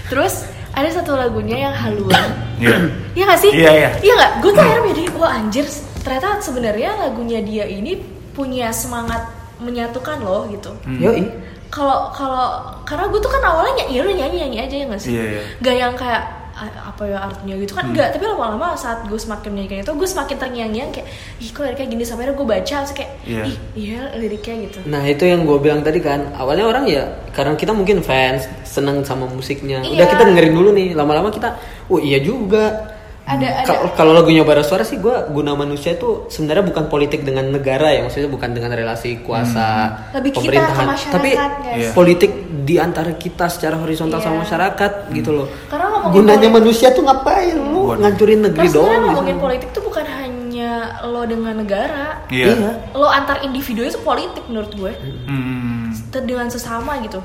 terus 0.08 0.44
ada 0.70 0.88
satu 0.88 1.12
lagunya 1.12 1.56
yang 1.58 1.74
haluan 1.74 2.26
Iya. 2.58 2.74
Iya 3.14 3.24
gak 3.24 3.38
sih? 3.38 3.50
Iya, 3.54 3.70
iya. 3.72 3.90
Iya 4.02 4.14
gak? 4.14 4.32
Gue 4.42 4.50
tuh 4.50 4.60
akhirnya 4.60 4.90
jadi, 4.90 5.02
wah 5.14 5.30
anjir 5.30 5.62
ternyata 6.02 6.42
sebenarnya 6.42 6.90
lagunya 6.98 7.38
dia 7.38 7.64
ini 7.64 8.02
punya 8.34 8.68
semangat 8.68 9.30
menyatukan 9.58 10.18
loh 10.18 10.42
gitu. 10.48 10.74
Hmm. 10.82 10.98
yoi 10.98 11.22
Kalau 11.70 12.10
kalau 12.10 12.58
karena 12.82 13.06
gue 13.06 13.20
tuh 13.20 13.28
kan 13.28 13.42
awalnya 13.44 13.86
ya 13.86 14.02
udah 14.02 14.10
nyanyi 14.16 14.36
nyanyi 14.42 14.58
aja 14.58 14.74
ya 14.74 14.84
gak 14.86 15.00
sih? 15.00 15.10
Iya, 15.12 15.22
iya. 15.28 15.42
Gak 15.60 15.76
yang 15.76 15.94
kayak 15.94 16.18
"Ah, 16.18 16.37
apa 16.60 17.02
ya 17.06 17.18
artinya? 17.22 17.54
Gitu 17.54 17.72
kan 17.72 17.90
enggak 17.90 18.12
tapi 18.12 18.24
lama-lama 18.26 18.74
saat 18.74 19.06
gue 19.06 19.14
semakin 19.14 19.48
menyanyikan 19.54 19.86
itu 19.86 19.92
gue 19.94 20.08
semakin 20.08 20.36
terngiang-ngiang 20.36 20.90
kayak 20.90 21.06
ih 21.38 21.50
kok 21.54 21.62
liriknya 21.62 21.86
gini? 21.86 22.02
Sampai 22.02 22.22
akhirnya 22.26 22.38
gue 22.42 22.48
baca 22.48 22.76
terus 22.82 22.92
kayak 22.92 23.10
Iya. 23.22 23.42
ih 23.46 23.56
iya 23.76 24.00
liriknya 24.18 24.54
gitu. 24.66 24.78
Nah 24.90 25.02
itu 25.04 25.24
yang 25.24 25.46
gue 25.46 25.58
bilang 25.58 25.80
tadi 25.80 26.02
kan 26.02 26.34
awalnya 26.34 26.64
orang 26.66 26.84
ya 26.84 27.04
karena 27.30 27.54
kita 27.54 27.70
mungkin 27.70 28.02
fans 28.02 28.44
seneng 28.66 29.06
sama 29.06 29.30
musiknya. 29.30 29.80
Iya. 29.80 30.02
udah 30.02 30.06
kita 30.10 30.22
dengerin 30.26 30.54
dulu 30.54 30.70
nih 30.74 30.88
lama-lama 30.92 31.30
kita 31.30 31.54
oh 31.88 32.02
iya 32.02 32.18
juga 32.18 32.97
ada 33.28 33.44
ada 33.54 33.66
Kalau- 33.66 33.92
kalau 33.92 34.12
lagunya 34.12 34.40
Bara 34.40 34.60
Suara 34.60 34.82
sih 34.82 34.96
gue 34.96 35.12
guna 35.28 35.52
manusia 35.54 35.92
itu 35.92 36.24
sebenarnya 36.26 36.64
bukan 36.64 36.84
politik 36.86 37.20
dengan 37.22 37.44
negara 37.46 37.88
ya 37.90 38.00
maksudnya 38.00 38.26
bukan 38.26 38.50
dengan 38.50 38.72
relasi 38.72 39.20
kuasa 39.20 39.68
Lebih 40.12 40.32
kita, 40.32 40.40
pemerintahan 40.40 40.72
ke 40.80 40.90
masyarakat, 40.90 41.12
tapi 41.12 41.30
guys. 41.30 41.76
Iya. 41.76 41.90
politik 41.92 42.32
di 42.64 42.76
antara 42.76 43.12
kita 43.14 43.46
secara 43.46 43.76
horizontal 43.76 44.16
Iya. 44.16 44.24
sama 44.24 44.36
masyarakat 44.42 44.92
gitu 45.12 45.30
loh 45.34 45.46
Karena 45.66 45.86
ngomongin 45.90 46.14
gunanya 46.14 46.38
politik- 46.40 46.56
manusia 46.58 46.88
tuh 46.90 47.02
ngapain 47.02 47.54
lu 47.54 47.80
Waduh. 47.86 48.00
ngancurin 48.00 48.40
negeri 48.42 48.58
Terus 48.62 48.72
doang 48.72 48.82
sebenarnya 48.82 48.98
gitu. 48.98 49.08
ngomongin 49.10 49.36
politik 49.38 49.68
tuh 49.70 49.82
bukan 49.82 50.04
hanya 50.08 50.72
lo 51.04 51.22
dengan 51.22 51.54
negara 51.54 52.06
Iya. 52.28 52.46
Iya. 52.50 52.70
lo 52.92 53.06
antar 53.06 53.36
individu 53.42 53.80
itu 53.82 54.00
politik 54.00 54.44
menurut 54.46 54.72
gue 54.72 54.92
Hmm. 55.24 55.92
Ter- 56.08 56.24
dengan 56.24 56.48
sesama 56.48 56.96
gitu 56.98 57.20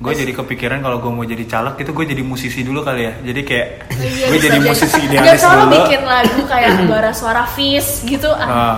Gue 0.00 0.12
jadi 0.14 0.32
kepikiran 0.32 0.80
kalau 0.80 0.96
gue 0.98 1.08
mau 1.08 1.22
jadi 1.22 1.44
caleg 1.44 1.76
itu 1.76 1.90
gue 1.90 2.04
jadi 2.06 2.22
musisi 2.22 2.60
dulu 2.60 2.80
kali 2.80 3.04
ya. 3.04 3.12
Jadi 3.22 3.40
kayak 3.42 3.66
Iya, 3.92 4.26
gue 4.26 4.38
jadi 4.40 4.58
musisi 4.58 4.96
Gak 4.96 5.04
idealis 5.06 5.38
selalu 5.38 5.60
dulu. 5.62 5.74
bikin 5.76 6.00
lagu 6.02 6.40
kayak 6.42 6.70
bara 6.90 7.12
suara 7.12 7.44
Fis 7.46 8.00
gitu 8.02 8.30
ah. 8.30 8.48
Ah, 8.48 8.76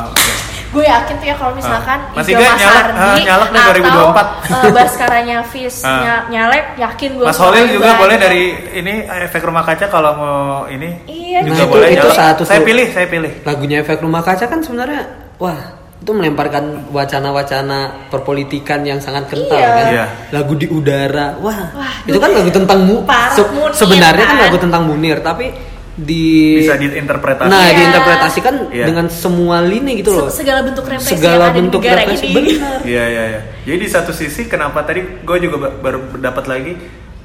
gue 0.69 0.83
yakin 0.83 1.15
tuh 1.15 1.27
ya 1.29 1.37
kalau 1.37 1.53
misalkan 1.53 1.99
Ah. 2.03 2.17
Mas 2.17 2.27
Iga 2.27 2.37
Iga 2.37 2.43
Mas 2.43 2.59
nyalek, 2.59 2.83
Hardi 2.83 2.99
ah, 2.99 3.23
nyalek 3.23 3.49
nih 3.49 3.61
atau 3.61 3.71
2024. 3.71 4.19
uh, 4.51 4.71
Baskaranya 4.73 5.39
Fis 5.45 5.77
Ah. 5.81 5.95
ny- 5.95 6.27
nyalek 6.33 6.65
yakin 6.77 7.11
gue 7.15 7.25
Mas 7.25 7.39
Holil 7.39 7.67
juga 7.71 7.91
boleh 7.95 8.17
dari 8.17 8.43
ini 8.75 8.95
efek 9.07 9.43
rumah 9.43 9.63
kaca 9.63 9.87
kalau 9.87 10.11
mau 10.13 10.37
ini 10.67 11.07
Iya, 11.07 11.39
juga 11.41 11.55
Nah, 11.55 11.63
itu- 11.63 11.71
boleh 11.71 11.89
itu 11.89 12.03
nyalek. 12.03 12.19
satu 12.19 12.43
saya 12.43 12.61
pilih, 12.61 12.87
saya 12.89 13.07
pilih. 13.07 13.31
lagunya 13.43 13.79
efek 13.79 14.01
rumah 14.01 14.21
kaca 14.21 14.43
kan 14.45 14.59
sebenarnya 14.59 15.07
wah 15.39 15.61
itu 16.03 16.11
melemparkan 16.11 16.91
wacana-wacana 16.91 18.11
perpolitikan 18.11 18.83
yang 18.83 18.99
sangat 18.99 19.31
kental 19.31 19.55
Iya. 19.55 19.71
kan 19.71 19.87
Iya. 19.87 20.05
lagu 20.33 20.53
di 20.55 20.67
udara 20.67 21.38
wah, 21.38 21.71
Wah, 21.73 21.95
itu 22.03 22.19
kan 22.19 22.31
lagu 22.33 22.51
tentang 22.51 22.83
mu 22.83 23.07
se- 23.31 23.47
Munir, 23.47 23.71
sebenarnya 23.73 24.25
kan 24.25 24.35
kan? 24.35 24.45
lagu 24.45 24.59
tentang 24.59 24.83
Munir 24.83 25.23
tapi 25.23 25.55
di 25.93 26.59
Bisa 26.59 26.75
diinterpretasi. 26.75 27.47
nah 27.47 27.62
Iya. 27.62 27.75
diinterpretasikan 27.79 28.55
Iya. 28.69 28.85
dengan 28.85 29.07
semua 29.09 29.62
lini 29.62 30.03
gitu 30.03 30.11
loh 30.11 30.27
Se- 30.27 30.43
segala 30.43 30.67
bentuk 30.67 30.83
represi 30.83 31.15
segala 31.15 31.38
yang 31.38 31.47
ada 31.47 31.55
bentuk 31.55 31.81
di 31.81 31.87
negara 31.87 32.01
represi 32.03 32.27
ini 32.27 32.35
benar 32.35 32.79
Iya 32.83 33.05
iya 33.07 33.23
iya. 33.29 33.41
Jadi 33.62 33.77
di 33.79 33.88
satu 33.88 34.11
sisi 34.11 34.43
kenapa 34.45 34.83
tadi 34.83 35.01
gue 35.23 35.37
juga 35.38 35.57
ba- 35.61 35.75
baru 35.79 36.19
dapat 36.19 36.45
lagi 36.45 36.73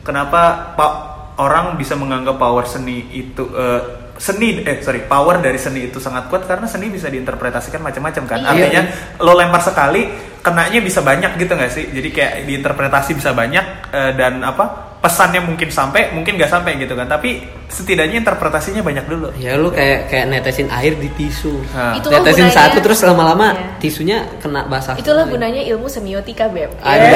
kenapa 0.01 0.41
pak 0.71 0.91
orang 1.37 1.73
bisa 1.75 1.93
menganggap 1.93 2.37
power 2.37 2.61
seni 2.63 3.09
itu 3.11 3.41
eh, 3.49 3.81
seni 4.17 4.59
eh 4.59 4.81
sorry 4.81 5.01
power 5.01 5.37
dari 5.37 5.55
seni 5.55 5.87
itu 5.87 5.97
sangat 5.97 6.25
kuat 6.27 6.43
karena 6.43 6.65
seni 6.65 6.87
bisa 6.87 7.07
diinterpretasikan 7.07 7.79
macam-macam 7.79 8.23
kan. 8.25 8.37
Iya. 8.39 8.49
Artinya 8.49 8.81
lo 9.19 9.31
lempar 9.31 9.61
sekali 9.61 10.09
kenanya 10.39 10.79
bisa 10.79 10.99
banyak 10.99 11.35
gitu 11.35 11.53
nggak 11.53 11.69
sih? 11.69 11.85
Jadi 11.87 12.09
kayak 12.09 12.33
diinterpretasi 12.43 13.13
bisa 13.13 13.31
banyak 13.31 13.65
eh, 13.89 14.11
dan 14.13 14.41
apa 14.41 14.65
pesannya 14.97 15.39
mungkin 15.39 15.69
sampai 15.69 16.09
mungkin 16.09 16.35
nggak 16.35 16.49
sampai 16.49 16.75
gitu 16.75 16.91
kan. 16.91 17.05
Tapi 17.05 17.37
setidaknya 17.67 18.17
interpretasinya 18.19 18.81
banyak 18.81 19.05
dulu. 19.05 19.27
ya 19.35 19.53
lu 19.53 19.69
kayak 19.69 20.07
kayak 20.07 20.25
netesin 20.27 20.67
air 20.69 20.95
di 20.95 21.11
tisu 21.11 21.61
Nah. 21.69 21.93
Itulah 21.93 22.19
netesin 22.19 22.47
gunanya- 22.47 22.57
satu 22.65 22.77
terus 22.79 22.99
lama-lama 23.01 23.47
Iya. 23.49 23.77
tisunya 23.77 24.17
kena 24.37 24.65
basah 24.65 24.95
itulah 24.95 25.23
semua. 25.23 25.33
gunanya 25.35 25.61
ilmu 25.67 25.85
semiotika 25.85 26.47
beb 26.47 26.71
Anjay. 26.79 27.13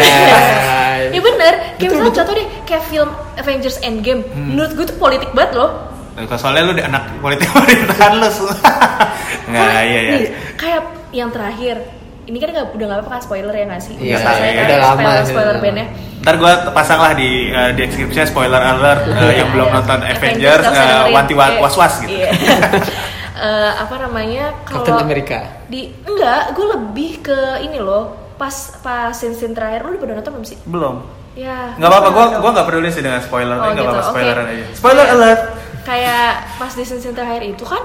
ya 1.16 1.20
bener 1.20 1.54
kayak 1.56 1.80
Betul, 1.80 1.88
misalnya 1.88 2.04
betul. 2.06 2.18
contoh 2.20 2.34
deh 2.36 2.48
kayak 2.64 2.84
film 2.86 3.10
Avengers 3.34 3.78
Endgame 3.82 4.22
Hmm. 4.24 4.48
menurut 4.54 4.72
gue 4.74 4.86
tuh 4.86 4.98
politik 4.98 5.30
banget 5.32 5.52
loh 5.56 5.72
Soalnya 6.32 6.62
lu 6.64 6.74
di 6.74 6.84
anak 6.84 7.04
politik 7.18 7.48
pemerintahan 7.48 8.14
lu. 8.16 8.30
Nggak, 9.44 9.58
Karena 9.58 9.82
iya 9.82 10.00
iya. 10.00 10.12
nih, 10.14 10.26
kayak 10.56 10.82
yang 11.12 11.30
terakhir 11.30 11.76
ini 12.22 12.38
kan 12.38 12.50
nggak 12.50 12.68
udah 12.72 12.86
nggak 12.86 12.98
apa-apa 13.00 13.12
kan 13.12 13.22
spoiler 13.22 13.52
ya 13.52 13.66
nggak 13.66 13.82
sih 13.82 13.96
Iya, 13.98 14.16
selesai 14.16 14.40
iya, 14.40 14.54
kan 14.54 14.64
udah 14.64 14.78
lama 14.80 15.00
spoiler 15.02 15.26
spoiler 15.26 15.56
bandnya 15.58 15.88
Ntar 16.22 16.36
gue 16.38 16.54
pasang 16.72 17.00
lah 17.00 17.12
di 17.12 17.30
uh, 17.50 17.70
di 17.70 17.82
deskripsinya 17.82 18.26
spoiler 18.26 18.62
alert 18.62 19.02
uh, 19.10 19.34
yang 19.34 19.50
belum 19.50 19.68
Iya. 19.68 19.76
nonton 19.76 20.00
Avengers 20.06 20.64
uh, 20.64 20.70
dengerin. 20.70 21.12
wanti 21.12 21.34
wa- 21.34 21.50
Iya. 21.50 21.60
was 21.60 21.76
was 21.76 21.94
gitu. 22.00 22.14
Iya. 22.16 22.30
Eh, 23.34 23.72
apa 23.74 23.98
namanya 23.98 24.54
Captain 24.62 24.94
kalau 24.94 25.02
America 25.02 25.40
di 25.66 25.90
enggak 26.00 26.54
gue 26.54 26.68
lebih 26.70 27.12
ke 27.22 27.40
ini 27.60 27.82
loh 27.82 28.14
pas 28.38 28.54
pas 28.78 29.10
scene 29.10 29.34
scene 29.34 29.50
terakhir 29.52 29.82
lu 29.82 29.92
udah 29.92 30.00
pada 30.00 30.14
nonton 30.16 30.32
belum 30.32 30.46
sih 30.46 30.58
Belum. 30.62 30.96
ya 31.34 31.74
Nggak 31.74 31.90
apa-apa, 31.90 32.10
gua 32.12 32.24
nonton. 32.28 32.38
gua 32.38 32.50
nggak 32.52 32.68
peduli 32.68 32.90
sih 32.90 33.02
dengan 33.02 33.18
spoiler, 33.18 33.56
Oh, 33.56 33.64
nggak 33.64 33.74
gitu, 33.74 33.88
apa-apa 33.88 34.04
spoileran 34.06 34.46
aja. 34.46 34.66
Spoiler 34.72 35.06
alert. 35.10 35.42
Kayak 35.82 36.30
pas 36.56 36.70
di 36.70 36.82
scene 36.82 36.98
scene 36.98 37.14
terakhir 37.14 37.44
itu 37.44 37.62
kan 37.62 37.82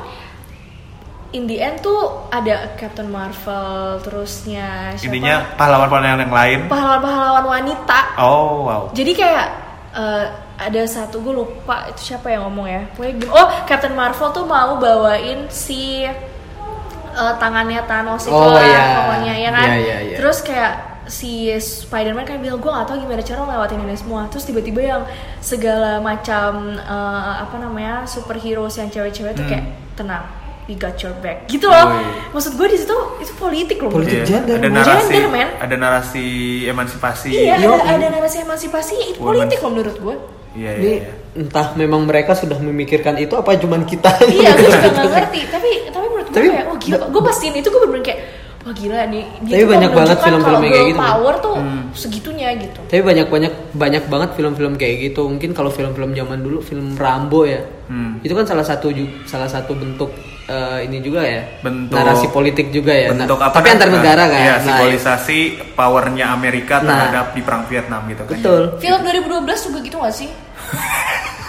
in 1.31 1.45
the 1.45 1.59
end 1.59 1.81
tuh 1.81 1.99
ada 2.29 2.73
Captain 2.75 3.07
Marvel 3.07 3.99
terusnya 4.01 4.95
siapa 4.95 5.11
Intinya 5.11 5.37
pahlawan-pahlawan 5.55 6.23
yang 6.23 6.33
lain. 6.33 6.59
pahlawan-pahlawan 6.67 7.45
wanita 7.45 8.01
Oh, 8.17 8.65
wow. 8.65 8.83
jadi 8.91 9.13
kayak 9.13 9.47
eh, 9.93 10.25
ada 10.57 10.83
satu 10.85 11.21
gue 11.21 11.35
lupa 11.35 11.85
itu 11.87 12.15
siapa 12.15 12.31
yang 12.31 12.49
ngomong 12.49 12.65
ya 12.65 12.83
oh 13.29 13.49
Captain 13.65 13.93
Marvel 13.93 14.33
tuh 14.33 14.45
mau 14.45 14.77
bawain 14.77 15.45
si 15.49 16.07
eh, 16.07 17.33
tangannya 17.37 17.85
Thanos 17.85 18.25
itu 18.25 18.33
Oh, 18.33 18.55
lah 18.55 18.65
iya. 18.65 18.85
pokoknya 18.97 19.35
ya 19.37 19.51
kan 19.51 19.67
Iya, 19.67 19.77
iya, 19.77 19.97
iya. 20.01 20.17
terus 20.17 20.41
kayak 20.41 20.73
si 21.09 21.49
Spider-Man 21.53 22.23
kan 22.23 22.39
bilang 22.39 22.57
gue 22.57 22.69
gak 22.69 22.85
tahu 22.85 22.99
gimana 22.99 23.21
cara 23.21 23.41
ngelewatin 23.41 23.79
ini 23.81 23.95
semua 23.95 24.27
terus 24.27 24.43
tiba-tiba 24.43 24.81
yang 24.81 25.03
segala 25.39 25.99
macam 25.99 26.51
eh, 26.75 27.33
apa 27.41 27.57
namanya 27.57 28.03
superhero 28.05 28.67
yang 28.69 28.89
cewek-cewek 28.89 29.33
tuh 29.33 29.41
Hmm. 29.41 29.53
kayak 29.53 29.65
tenang 29.95 30.25
we 30.65 30.75
got 30.75 30.99
your 30.99 31.15
back 31.17 31.47
gitu 31.47 31.65
loh 31.65 31.95
maksud 32.31 32.53
gue 32.53 32.67
di 32.67 32.75
situ 32.77 32.91
itu 33.17 33.33
politik 33.35 33.79
loh 33.79 33.87
Politik 33.89 34.19
gue. 34.21 34.29
gender, 34.29 34.57
ada 34.57 34.67
narasi, 34.69 34.99
Gender, 35.09 35.25
man. 35.29 35.49
ada 35.57 35.75
narasi 35.77 36.27
emansipasi. 36.67 37.29
iya 37.31 37.55
ada, 37.57 37.71
ada 37.89 38.07
narasi 38.11 38.37
emansipasi 38.43 38.95
itu 39.09 39.19
Women. 39.19 39.47
politik 39.47 39.59
loh 39.61 39.71
menurut 39.73 39.97
gue 39.97 40.17
Iya, 40.57 40.73
iya, 40.73 40.81
Ini 40.81 40.93
iya. 40.97 41.13
entah 41.39 41.67
memang 41.75 42.01
mereka 42.03 42.33
sudah 42.33 42.57
memikirkan 42.59 43.15
itu 43.15 43.33
apa 43.33 43.55
cuman 43.55 43.85
kita 43.85 44.09
iya 44.27 44.51
gue 44.53 44.67
juga 44.67 44.89
gak 44.97 45.07
ngerti 45.07 45.41
tapi 45.47 45.71
tapi 45.87 46.07
menurut 46.09 46.27
gue 46.27 46.35
Tapi- 46.35 46.49
kayak 46.51 46.67
wah 46.67 46.79
gila 46.79 46.97
gue 47.07 47.23
pastiin 47.23 47.55
itu 47.55 47.69
gue 47.69 47.77
bener-bener 47.79 48.05
kayak 48.05 48.21
wah 48.67 48.75
gila 48.75 49.07
nih 49.07 49.23
dia 49.41 49.55
Tapi 49.55 49.65
banyak 49.69 49.91
banget 49.93 50.19
film-film 50.19 50.61
kayak 50.61 50.87
gitu, 50.89 50.99
power 50.99 51.35
tuh 51.39 51.55
Hmm. 51.55 51.83
segitunya 51.95 52.49
gitu 52.53 52.81
Tapi 52.85 52.99
banyak 53.01 53.27
banyak 53.27 53.53
banyak 53.73 54.05
banget 54.05 54.31
film-film 54.35 54.75
kayak 54.75 54.97
gitu. 55.05 55.23
Mungkin 55.25 55.55
kalau 55.55 55.71
film-film 55.71 56.11
zaman 56.13 56.43
dulu 56.43 56.59
film 56.61 56.93
Rambo 56.95 57.47
ya. 57.47 57.63
Hmm. 57.87 58.19
Itu 58.21 58.35
kan 58.35 58.43
salah 58.45 58.67
satu 58.67 58.91
salah 59.23 59.47
satu 59.47 59.73
bentuk 59.73 60.11
eh, 60.47 60.83
ini 60.83 60.99
juga 60.99 61.23
ya. 61.23 61.43
Bentuk- 61.59 61.95
narasi 61.95 62.27
politik 62.29 62.71
juga 62.71 62.91
ya. 62.91 63.09
Nah, 63.09 63.23
Bentuk 63.23 63.39
apa? 63.41 63.55
tapi 63.57 63.67
kan? 63.69 63.75
antar 63.77 63.91
negara 63.93 64.23
kan. 64.25 64.41
Iya, 64.41 64.51
Nah, 64.53 64.59
simbolisasi 64.61 65.39
powernya 65.73 66.27
Amerika 66.29 66.75
Nah. 66.77 66.87
terhadap 66.89 67.27
di 67.33 67.41
perang 67.41 67.65
Vietnam 67.65 68.03
gitu 68.05 68.23
kan. 68.25 68.35
betul. 68.37 68.63
film 68.77 69.01
2012 69.01 69.63
juga 69.65 69.79
gitu 69.81 69.97
gak 69.97 70.11
sih 70.13 70.31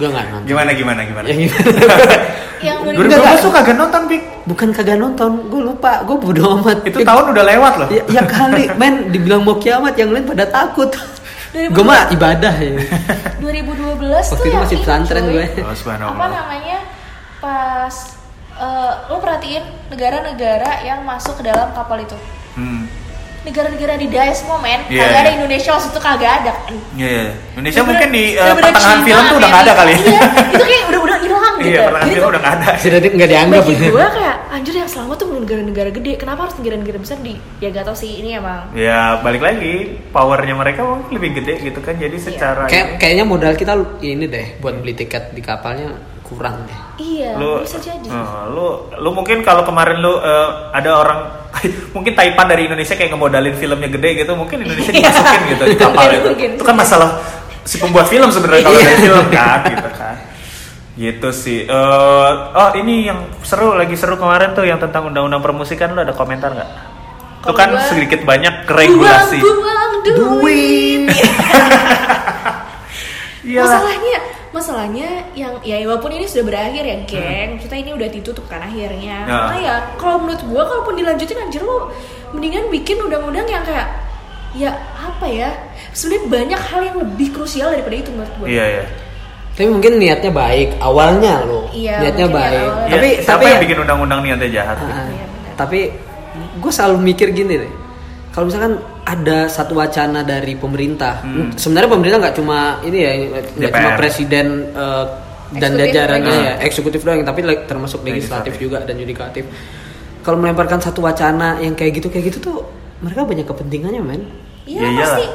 Gue 0.00 0.08
nggak 0.08 0.24
nonton. 0.32 0.48
Gimana 0.48 0.70
gimana 0.72 1.00
gimana? 1.04 1.26
Yang 1.28 1.40
gimana? 1.44 1.68
yang 2.66 2.76
2012 2.80 3.20
2012 3.20 3.44
tuh 3.44 3.52
kagak 3.52 3.76
nonton, 3.76 4.02
Pik. 4.08 4.22
Bukan 4.42 4.68
kagak 4.72 4.96
nonton, 4.96 5.30
gue 5.46 5.60
lupa, 5.60 5.92
gue 6.02 6.16
bodo 6.16 6.42
amat. 6.56 6.78
Itu 6.82 6.98
Ya- 6.98 7.06
tahun 7.06 7.24
udah 7.30 7.44
lewat 7.46 7.72
loh. 7.76 7.88
Ya, 7.92 8.02
ya 8.08 8.22
kali, 8.24 8.64
men, 8.80 9.12
dibilang 9.12 9.44
mau 9.44 9.60
kiamat, 9.60 9.92
yang 9.94 10.08
lain 10.08 10.24
pada 10.24 10.48
takut. 10.48 10.88
2012. 11.50 11.74
gue 11.74 11.84
mah 11.84 12.02
ibadah 12.08 12.54
ya. 12.56 12.72
2012 13.42 13.98
Waktu 13.98 14.30
tuh 14.30 14.38
itu 14.38 14.48
yang 14.48 14.62
masih 14.62 14.76
ini, 14.78 14.82
pesantren 14.86 15.24
gue. 15.26 15.46
Oh, 15.60 15.74
apa 16.06 16.26
namanya 16.30 16.78
pas 17.42 17.94
eh, 18.54 18.92
lo 19.08 19.16
perhatiin 19.18 19.64
negara-negara 19.90 20.84
yang 20.84 21.02
masuk 21.02 21.36
ke 21.36 21.44
dalam 21.44 21.72
kapal 21.72 21.98
itu 21.98 22.16
Hmm. 22.50 22.89
Negara-negara 23.40 23.94
di 23.96 24.06
Daes 24.06 24.40
semua 24.40 24.58
men 24.58 24.80
Iya, 24.86 25.00
kagak 25.00 25.18
ada 25.18 25.30
iya. 25.30 25.36
Indonesia 25.36 25.70
waktu 25.72 25.88
itu 25.88 26.00
kagak 26.00 26.32
ada 26.38 26.50
kan 26.52 26.72
Iya, 26.94 27.08
iya. 27.08 27.24
Indonesia 27.56 27.82
mungkin 27.82 28.08
di 28.10 28.24
eh, 28.26 28.36
bener-bener 28.36 28.64
pertengahan 28.70 29.00
film 29.00 29.22
tuh 29.22 29.36
udah 29.36 29.48
nggak 29.48 29.62
ada 29.62 29.72
kali. 29.74 29.94
iya 29.96 30.20
itu 30.50 30.64
kayak 30.64 30.84
udah 30.86 31.00
udah 31.00 31.16
hilang 31.18 31.54
gitu 31.56 31.68
Iya, 31.70 31.78
pertengahan 31.80 32.04
Jadi 32.04 32.14
film 32.14 32.28
udah 32.28 32.40
nggak 32.40 32.54
ada. 32.54 32.68
Sudah 32.76 32.98
nggak 33.00 33.28
dianggap. 33.28 33.62
bagi 33.62 33.74
gue 33.80 34.06
kayak 34.10 34.36
anjir 34.50 34.74
yang 34.76 34.90
selamat 34.90 35.16
tuh 35.16 35.28
negara-negara 35.30 35.90
gede 35.90 36.12
kenapa 36.16 36.40
harus 36.44 36.56
negara-negara 36.58 36.98
besar 36.98 37.18
di 37.18 37.34
ya 37.58 37.68
gak 37.70 37.86
tau 37.86 37.94
sih 37.94 38.18
ini 38.18 38.34
emang 38.34 38.66
Ya 38.74 39.16
balik 39.18 39.40
lagi 39.40 39.74
powernya 40.10 40.52
mereka 40.52 40.82
mungkin 40.82 41.12
lebih 41.12 41.30
gede 41.38 41.54
gitu 41.64 41.78
kan 41.78 41.94
jadi 41.94 42.16
secara 42.18 42.66
Kayak, 42.66 42.98
kayaknya 42.98 43.24
modal 43.24 43.54
kita 43.54 43.72
ini 44.02 44.26
deh 44.26 44.58
buat 44.58 44.74
beli 44.76 44.92
tiket 44.92 45.32
di 45.32 45.40
kapalnya 45.40 45.96
kurang 46.30 46.62
deh. 46.62 46.78
iya 46.96 47.34
lu 47.34 47.60
bisa 47.60 47.76
jadi. 47.76 48.06
eh, 48.06 48.42
lu 48.48 48.66
lu 48.96 49.10
mungkin 49.10 49.42
kalau 49.42 49.66
kemarin 49.66 49.98
lu 49.98 50.14
eh, 50.16 50.48
ada 50.70 50.90
orang 50.94 51.18
mungkin 51.94 52.14
Taipan 52.14 52.46
dari 52.46 52.64
Indonesia 52.64 52.94
kayak 52.94 53.10
ngemodalin 53.10 53.52
filmnya 53.52 53.90
gede 53.90 54.22
gitu 54.22 54.32
mungkin 54.32 54.62
Indonesia 54.62 54.94
dimasukin 54.96 55.40
gitu 55.50 55.64
di 55.66 55.76
kapal 55.76 56.06
itu. 56.08 56.28
mungkin. 56.28 56.50
itu 56.54 56.62
kan 56.62 56.76
masalah 56.76 57.10
si 57.60 57.76
pembuat 57.76 58.06
film 58.06 58.30
sebenarnya 58.30 58.62
kalau 58.62 58.78
dari 58.78 58.96
film 58.96 59.26
kan 59.28 59.60
gitu 59.68 59.90
kan. 59.92 60.16
Gitu 60.90 61.28
sih. 61.32 61.64
Eh, 61.64 62.30
oh 62.52 62.70
ini 62.74 63.06
yang 63.06 63.18
seru 63.40 63.72
lagi 63.72 63.94
seru 63.94 64.14
kemarin 64.14 64.52
tuh 64.52 64.62
yang 64.62 64.76
tentang 64.76 65.08
undang-undang 65.08 65.40
permusikan 65.40 65.90
lu 65.90 66.00
ada 66.00 66.12
komentar 66.12 66.52
nggak? 66.52 66.70
Itu 67.40 67.52
kan 67.52 67.72
gua- 67.72 67.88
sedikit 67.88 68.20
banyak 68.22 68.68
regulasi. 68.68 69.40
Buang, 69.40 69.58
buang 69.58 69.92
duit. 70.04 71.08
Masalahnya 73.40 74.18
masalahnya 74.50 75.06
yang 75.32 75.58
ya 75.60 75.78
walaupun 75.84 76.10
ini 76.12 76.26
sudah 76.26 76.44
berakhir 76.44 76.82
ya 76.82 76.96
geng 77.04 77.48
maksudnya 77.54 77.78
ini 77.78 77.90
udah 77.92 78.08
ditutup 78.08 78.44
kan 78.44 78.58
akhirnya 78.60 79.16
Hmm. 79.20 79.30
Ya. 79.30 79.38
karena 79.40 79.56
ya 79.60 79.74
kalau 79.94 80.16
menurut 80.18 80.42
gua 80.44 80.62
kalaupun 80.64 80.94
dilanjutin 80.96 81.38
anjir 81.38 81.62
lo 81.62 81.94
mendingan 82.30 82.66
bikin 82.68 82.98
undang-undang 82.98 83.46
yang 83.46 83.62
kayak 83.62 83.86
ya 84.52 84.70
apa 84.96 85.26
ya 85.26 85.50
sebenarnya 85.92 86.26
banyak 86.28 86.60
hal 86.60 86.80
yang 86.82 86.96
lebih 86.98 87.28
krusial 87.30 87.70
daripada 87.70 87.96
itu 87.96 88.10
menurut 88.10 88.34
gua 88.36 88.46
iya 88.46 88.64
iya 88.68 88.84
Tapi 89.50 89.66
mungkin 89.68 89.92
niatnya 89.96 90.32
baik 90.32 90.78
awalnya 90.80 91.42
loh. 91.42 91.68
Iya, 91.68 92.00
niatnya 92.00 92.24
ya 92.24 92.32
baik. 92.32 92.64
Iya, 92.64 92.88
Tapi 92.88 93.08
siapa 93.12 93.28
tapi 93.28 93.44
yang 93.44 93.52
ya- 93.52 93.62
bikin 93.62 93.78
undang-undang 93.78 94.20
niatnya 94.22 94.48
jahat. 94.50 94.76
Iya, 94.78 94.88
benar. 95.26 95.54
tapi 95.54 95.80
gue 96.56 96.72
selalu 96.72 96.96
mikir 97.04 97.28
gini 97.30 97.54
deh. 97.58 97.72
Kalau 98.30 98.46
misalkan 98.46 98.78
ada 99.02 99.46
satu 99.46 99.74
wacana 99.74 100.22
dari 100.22 100.54
pemerintah, 100.54 101.18
Hmm. 101.20 101.50
sebenarnya 101.52 101.90
pemerintah 101.90 102.18
nggak 102.20 102.36
cuma 102.36 102.58
ini 102.80 102.98
ya, 102.98 103.12
nggak 103.58 103.72
cuma 103.72 103.90
presiden 103.96 104.46
eh, 104.70 105.04
dan 105.52 105.74
Eksekutif 105.74 105.82
jajarannya 105.84 106.36
ya, 106.36 106.54
eksekutif 106.60 107.00
doang, 107.00 107.20
tapi 107.20 107.42
like, 107.42 107.66
termasuk 107.66 108.00
legislatif 108.00 108.54
Legislatif. 108.54 108.54
juga 108.56 108.78
dan 108.80 108.94
yudikatif. 108.96 109.44
Kalau 110.20 110.36
melemparkan 110.36 110.78
satu 110.78 111.00
wacana 111.00 111.58
yang 111.58 111.74
kayak 111.74 111.96
gitu 111.96 112.06
kayak 112.06 112.28
gitu 112.28 112.38
tuh 112.40 112.56
mereka 113.00 113.24
banyak 113.24 113.42
kepentingannya 113.44 113.98
men. 114.00 114.22
iya 114.62 114.84
Ya 114.84 115.00
pasti 115.00 115.26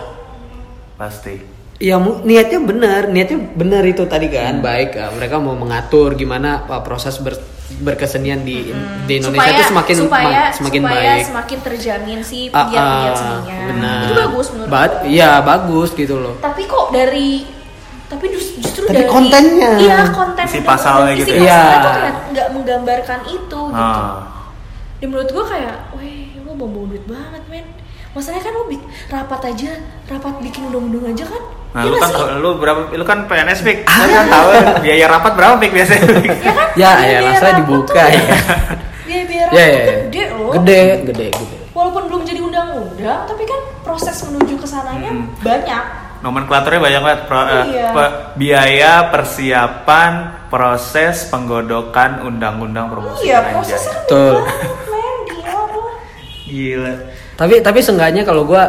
pasti 0.96 1.36
Ya 1.76 2.00
niatnya 2.00 2.64
benar, 2.64 3.02
niatnya 3.06 3.36
benar 3.52 3.84
itu 3.84 4.06
tadi 4.06 4.32
kan 4.32 4.64
baik. 4.64 4.96
eh, 4.96 5.12
mereka 5.12 5.36
mau 5.38 5.52
mengatur 5.54 6.16
gimana 6.16 6.64
uh, 6.64 6.80
proses 6.80 7.20
ber- 7.20 7.36
berkesenian 7.78 8.42
di 8.42 8.72
di 9.04 9.14
Indonesia 9.16 9.42
supaya, 9.42 9.52
itu 9.52 9.64
semakin 9.68 9.96
supaya, 9.98 10.40
ma- 10.40 10.54
semakin 10.54 10.82
supaya 10.82 11.02
baik. 11.12 11.26
semakin 11.26 11.58
terjamin 11.62 12.20
si 12.22 12.40
Ah, 12.48 12.64
pegiat-pegiat 12.64 13.10
ah, 13.10 13.18
seninya 13.18 13.58
benar. 13.68 14.00
itu 14.00 14.14
bagus 14.16 14.46
menurut 14.50 14.70
Ba-. 14.70 15.02
Iya 15.04 15.32
bagus 15.42 15.90
gitu 15.94 16.16
loh. 16.16 16.34
tapi 16.40 16.62
kok 16.64 16.86
dari 16.90 17.30
tapi 18.06 18.26
justru 18.32 18.86
Tapi 18.86 18.96
dari 18.96 19.10
kontennya. 19.10 19.72
iya 19.78 19.98
konten 20.08 20.46
Isi 20.46 20.56
undang-undang, 20.56 20.70
pasalnya 20.72 21.12
isi 21.12 21.20
gitu 21.20 21.32
ya. 21.34 21.42
Iya. 21.42 21.62
kayak 21.84 22.14
nggak 22.32 22.48
menggambarkan 22.54 23.20
itu 23.28 23.62
gitu 23.66 23.82
ah. 23.82 24.14
dan 24.96 25.08
menurut 25.08 25.30
gua 25.30 25.46
kayak 25.48 25.76
weh 25.92 26.18
lo 26.40 26.52
buang 26.54 26.88
duit 26.88 27.04
banget 27.04 27.44
men 27.50 27.66
masalahnya 28.16 28.42
kan 28.42 28.56
bi- 28.66 28.80
rapat 29.06 29.42
aja 29.46 29.72
rapat 30.08 30.34
bikin 30.40 30.62
undang-undang 30.66 31.12
aja 31.12 31.26
kan 31.28 31.44
Nah, 31.70 31.84
Iya 31.84 31.92
lu 31.92 31.98
kan 31.98 32.08
sih? 32.08 32.16
tahu- 32.16 32.32
lu 32.40 32.50
berapa 32.56 32.82
lu 32.90 33.04
kan 33.04 33.28
PNS 33.28 33.60
Pik. 33.60 33.84
Lu 33.84 34.08
kan 34.08 34.26
tahu 34.32 34.48
biaya 34.80 35.06
rapat 35.12 35.36
berapa 35.36 35.60
Pik 35.60 35.72
biasanya? 35.76 36.08
Pik? 36.16 36.32
ya 36.40 36.54
kan 36.56 36.68
Ya, 36.74 36.92
Biaya- 36.96 37.12
ya, 37.12 37.20
langsung 37.22 37.58
dibuka 37.60 37.92
tuh- 37.94 38.00
ya. 38.08 38.22
biaya 39.04 39.24
biaya 39.26 39.44
Ya, 39.44 39.46
rapat 39.46 39.60
ya, 39.60 39.68
ya. 39.68 39.96
gede 40.02 40.24
loh 40.32 40.50
Gede, 40.56 40.80
gede, 41.04 41.28
gede. 41.36 41.58
walaupun 41.70 42.04
belum 42.08 42.22
jadi 42.24 42.40
undang-undang 42.42 43.20
tapi 43.28 43.44
kan 43.44 43.62
proses 43.84 44.16
menuju 44.24 44.56
ke 44.56 44.64
sananya 44.66 45.12
Hmm. 45.12 45.28
banyak 45.38 45.84
Nomenklaturnya 46.18 46.80
banyak 46.80 47.02
banget. 47.04 47.20
Pro- 47.28 47.44
eh, 47.46 47.66
Iya. 47.68 47.88
pe- 47.92 48.14
biaya 48.34 48.94
persiapan 49.12 50.12
proses 50.48 51.28
penggodokan 51.28 52.24
undang-undang 52.24 52.88
permusikan 52.88 53.20
iya 53.22 53.40
prosesnya 53.52 54.00
kan 54.00 54.48
men 54.88 55.16
Gila. 56.48 56.94
Tapi 57.36 57.60
tapi 57.60 57.80
seenggaknya 57.80 58.24
kalau 58.24 58.44
gua 58.44 58.64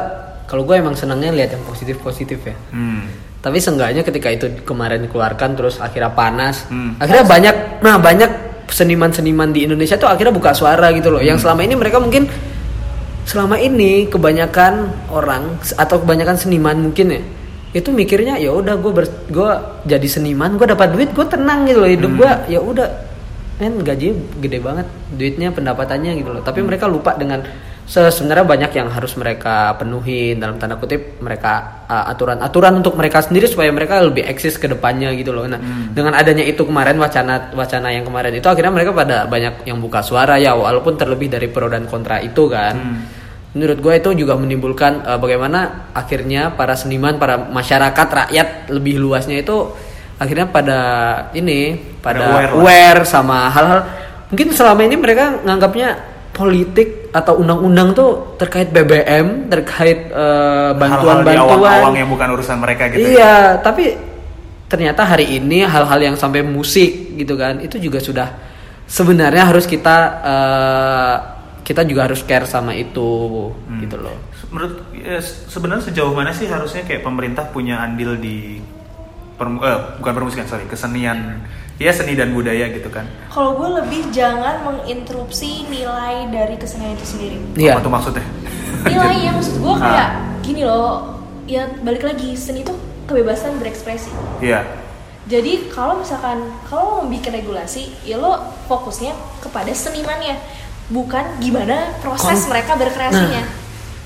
kalau 0.44 0.62
gua 0.62 0.76
emang 0.76 0.94
senangnya 0.94 1.30
lihat 1.30 1.54
yang 1.54 1.64
positif 1.64 1.98
positif 1.98 2.38
ya. 2.42 2.54
Hmm. 2.70 3.06
Tapi 3.38 3.56
seenggaknya 3.56 4.02
ketika 4.02 4.28
itu 4.28 4.46
kemarin 4.62 5.02
dikeluarkan 5.02 5.54
terus 5.54 5.78
akhirnya 5.78 6.10
panas, 6.10 6.66
Hmm. 6.66 6.98
akhirnya 6.98 7.22
banyak, 7.22 7.54
nah 7.78 7.94
banyak 7.96 8.30
seniman-seniman 8.66 9.54
di 9.54 9.62
Indonesia 9.62 9.94
tuh 9.94 10.10
akhirnya 10.10 10.34
buka 10.34 10.50
suara 10.50 10.90
gitu 10.90 11.08
loh. 11.08 11.22
Hmm. 11.22 11.30
Yang 11.30 11.46
selama 11.46 11.62
ini 11.62 11.74
mereka 11.74 11.98
mungkin 11.98 12.26
selama 13.22 13.58
ini 13.58 14.06
kebanyakan 14.06 14.74
orang 15.10 15.58
atau 15.72 15.96
kebanyakan 15.98 16.38
seniman 16.38 16.78
mungkin 16.80 17.10
ya 17.10 17.22
itu 17.74 17.90
mikirnya 17.90 18.38
ya 18.38 18.54
udah 18.54 18.78
gue 18.78 18.92
gue 19.28 19.50
jadi 19.84 20.06
seniman 20.08 20.54
gue 20.56 20.64
dapat 20.64 20.94
duit 20.94 21.10
gue 21.10 21.26
tenang 21.26 21.66
gitu 21.66 21.82
loh 21.82 21.90
hidup 21.90 22.08
Hmm. 22.08 22.18
gue 22.18 22.30
ya 22.48 22.60
udah 22.62 22.86
men 23.58 23.82
gaji 23.82 24.14
gede 24.38 24.58
banget 24.60 24.86
duitnya 25.10 25.50
pendapatannya 25.50 26.14
gitu 26.14 26.30
loh 26.30 26.40
tapi 26.40 26.62
Hmm. 26.62 26.70
mereka 26.70 26.86
lupa 26.86 27.18
dengan 27.18 27.42
sebenarnya 27.86 28.42
banyak 28.42 28.72
yang 28.74 28.88
harus 28.90 29.14
mereka 29.14 29.78
penuhi 29.78 30.34
dalam 30.34 30.58
tanda 30.58 30.74
kutip 30.74 31.22
mereka 31.22 31.86
uh, 31.86 32.10
aturan-aturan 32.10 32.82
untuk 32.82 32.98
mereka 32.98 33.22
sendiri 33.22 33.46
supaya 33.46 33.70
mereka 33.70 34.02
lebih 34.02 34.26
eksis 34.26 34.58
ke 34.58 34.66
depannya 34.66 35.14
gitu 35.14 35.30
loh. 35.30 35.46
Nah, 35.46 35.62
dengan 35.94 36.18
adanya 36.18 36.42
itu 36.42 36.66
kemarin 36.66 36.98
wacana 36.98 37.54
wacana 37.54 37.94
yang 37.94 38.02
kemarin 38.02 38.34
itu 38.34 38.46
akhirnya 38.50 38.74
mereka 38.74 38.90
pada 38.90 39.30
banyak 39.30 39.70
yang 39.70 39.78
buka 39.78 40.02
suara 40.02 40.34
ya 40.34 40.58
walaupun 40.58 40.98
terlebih 40.98 41.30
dari 41.30 41.46
pro 41.46 41.70
dan 41.70 41.86
kontra 41.86 42.18
itu 42.18 42.50
kan. 42.50 42.74
Menurut 43.56 43.78
gue 43.80 43.94
itu 43.96 44.10
juga 44.26 44.36
menimbulkan 44.36 45.06
uh, 45.06 45.16
bagaimana 45.22 45.88
akhirnya 45.96 46.52
para 46.52 46.76
seniman, 46.76 47.16
para 47.16 47.40
masyarakat, 47.40 48.06
rakyat 48.26 48.68
lebih 48.68 49.00
luasnya 49.00 49.40
itu 49.40 49.72
akhirnya 50.16 50.48
pada 50.48 50.80
ini 51.36 51.76
pada 52.00 52.32
aware 52.32 52.52
lah. 52.52 52.60
aware 52.60 53.02
sama 53.04 53.52
hal-hal 53.52 53.80
mungkin 54.32 54.48
selama 54.56 54.80
ini 54.88 54.96
mereka 54.96 55.44
nganggapnya 55.44 56.15
politik 56.36 57.08
atau 57.10 57.40
undang-undang 57.40 57.96
tuh 57.96 58.36
terkait 58.36 58.68
BBM, 58.68 59.48
terkait 59.48 60.12
eh, 60.12 60.70
bantuan-bantuan. 60.76 61.48
awang-awang 61.48 61.96
yang 61.96 62.08
bukan 62.08 62.28
urusan 62.30 62.60
mereka 62.60 62.92
gitu. 62.92 63.00
ya. 63.00 63.08
Iya, 63.08 63.34
tapi 63.58 63.96
ternyata 64.68 65.02
hari 65.02 65.32
ini 65.32 65.64
hal-hal 65.64 65.96
yang 66.02 66.14
sampai 66.14 66.44
musik 66.44 67.16
gitu 67.16 67.34
kan, 67.34 67.56
itu 67.58 67.80
juga 67.80 67.96
sudah 67.98 68.28
sebenarnya 68.84 69.48
harus 69.48 69.64
kita 69.64 69.96
eh, 70.20 71.16
kita 71.64 71.82
juga 71.82 72.06
harus 72.06 72.20
care 72.22 72.44
sama 72.44 72.76
itu 72.76 73.50
Hmm. 73.66 73.80
gitu 73.80 73.96
loh. 73.96 74.14
Menurut 74.46 74.92
ya, 74.92 75.18
se- 75.18 75.48
sebenarnya 75.48 75.90
sejauh 75.90 76.12
mana 76.12 76.30
sih 76.30 76.46
harusnya 76.46 76.84
kayak 76.84 77.02
pemerintah 77.02 77.48
punya 77.48 77.80
andil 77.80 78.14
di 78.14 78.60
permu- 79.36 79.60
eh, 79.60 79.78
bukan 79.96 80.12
permusikan 80.14 80.44
sorry 80.44 80.64
kesenian 80.64 81.44
ya 81.76 81.92
seni 81.92 82.12
dan 82.12 82.32
budaya 82.32 82.68
gitu 82.68 82.88
kan. 82.88 83.04
Kalau 83.28 83.52
gue 83.54 83.68
lebih 83.76 84.08
jangan 84.08 84.64
menginterupsi 84.64 85.64
nilai 85.66 86.24
dari 86.26 86.56
kesenian 86.56 86.92
itu 86.92 87.06
sendiri. 87.06 87.36
Iya. 87.54 87.76
Apa 87.76 87.84
tuh 87.84 87.92
maksudnya? 87.92 88.24
Nilainya 88.82 89.30
maksud 89.30 89.54
gue 89.56 89.74
kayak 89.76 90.08
Ah. 90.08 90.40
gini 90.40 90.62
loh, 90.62 91.20
ya 91.44 91.68
balik 91.80 92.02
lagi 92.02 92.32
seni 92.32 92.60
itu 92.60 92.72
kebebasan 93.04 93.56
berekspresi. 93.56 94.08
Iya. 94.40 94.64
Jadi 95.26 95.68
kalau 95.68 95.98
misalkan 95.98 96.38
kalau 96.64 97.02
mau 97.02 97.06
bikin 97.06 97.34
regulasi, 97.34 97.90
ya 98.02 98.16
lo 98.16 98.38
fokusnya 98.64 99.10
kepada 99.40 99.68
senimannya, 99.68 100.38
bukan 100.88 101.26
gimana 101.36 101.98
proses 101.98 102.40
Kon- 102.40 102.50
mereka 102.50 102.72
berkreasinya. 102.74 103.42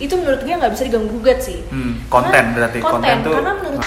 Itu 0.01 0.16
menurut 0.16 0.41
gue 0.41 0.49
nggak 0.51 0.72
bisa 0.72 0.83
diganggu 0.83 1.12
gugat 1.12 1.39
sih. 1.39 1.61
Hmm, 1.68 2.09
konten 2.09 2.57
berarti. 2.57 2.81
konten, 2.81 2.99
Konten 3.05 3.16
tuh- 3.20 3.35
karena 3.37 3.53
menurut 3.55 3.85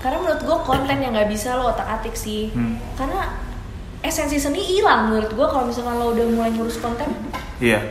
karena 0.00 0.16
menurut 0.18 0.40
gue 0.40 0.58
konten 0.64 0.96
yang 0.96 1.12
nggak 1.12 1.28
bisa 1.28 1.54
lo 1.54 1.70
otak 1.70 1.86
atik 1.90 2.12
sih. 2.14 2.48
Hmm. 2.50 2.80
Karena 2.94 3.28
esensi 4.00 4.36
seni 4.36 4.58
hilang 4.58 5.08
menurut 5.08 5.28
gue 5.30 5.46
kalau 5.46 5.64
misalkan 5.64 5.94
lo 5.94 6.10
udah 6.10 6.24
mulai 6.26 6.50
ngurus 6.50 6.76
konten. 6.76 7.08
Iya. 7.60 7.84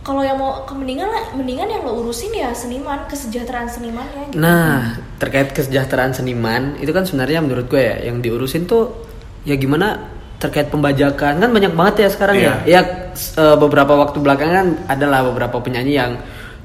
Kalau 0.00 0.22
yang 0.22 0.38
mau 0.38 0.64
mendingan 0.64 1.04
lah, 1.04 1.24
mendingan 1.34 1.68
yang 1.68 1.82
lo 1.82 1.98
urusin 1.98 2.32
ya 2.32 2.48
seniman, 2.50 3.04
kesejahteraan 3.04 3.68
senimannya. 3.68 4.30
Gitu. 4.30 4.38
Nah, 4.38 4.96
terkait 5.18 5.52
kesejahteraan 5.52 6.14
seniman 6.14 6.78
itu 6.78 6.88
kan 6.88 7.02
sebenarnya 7.02 7.42
menurut 7.42 7.66
gue 7.66 7.82
ya 7.82 8.08
yang 8.08 8.22
diurusin 8.22 8.64
tuh 8.64 8.94
ya 9.42 9.52
gimana 9.54 10.08
terkait 10.38 10.70
pembajakan 10.70 11.42
kan 11.42 11.50
banyak 11.50 11.74
banget 11.74 11.94
ya 11.98 12.08
sekarang 12.08 12.36
Iya. 12.38 12.54
ya. 12.64 12.78
Ya 12.78 12.80
s- 13.10 13.34
eh, 13.34 13.56
beberapa 13.58 13.98
waktu 13.98 14.16
belakangan 14.16 14.86
adalah 14.86 15.26
beberapa 15.26 15.58
penyanyi 15.58 15.98
yang 15.98 16.12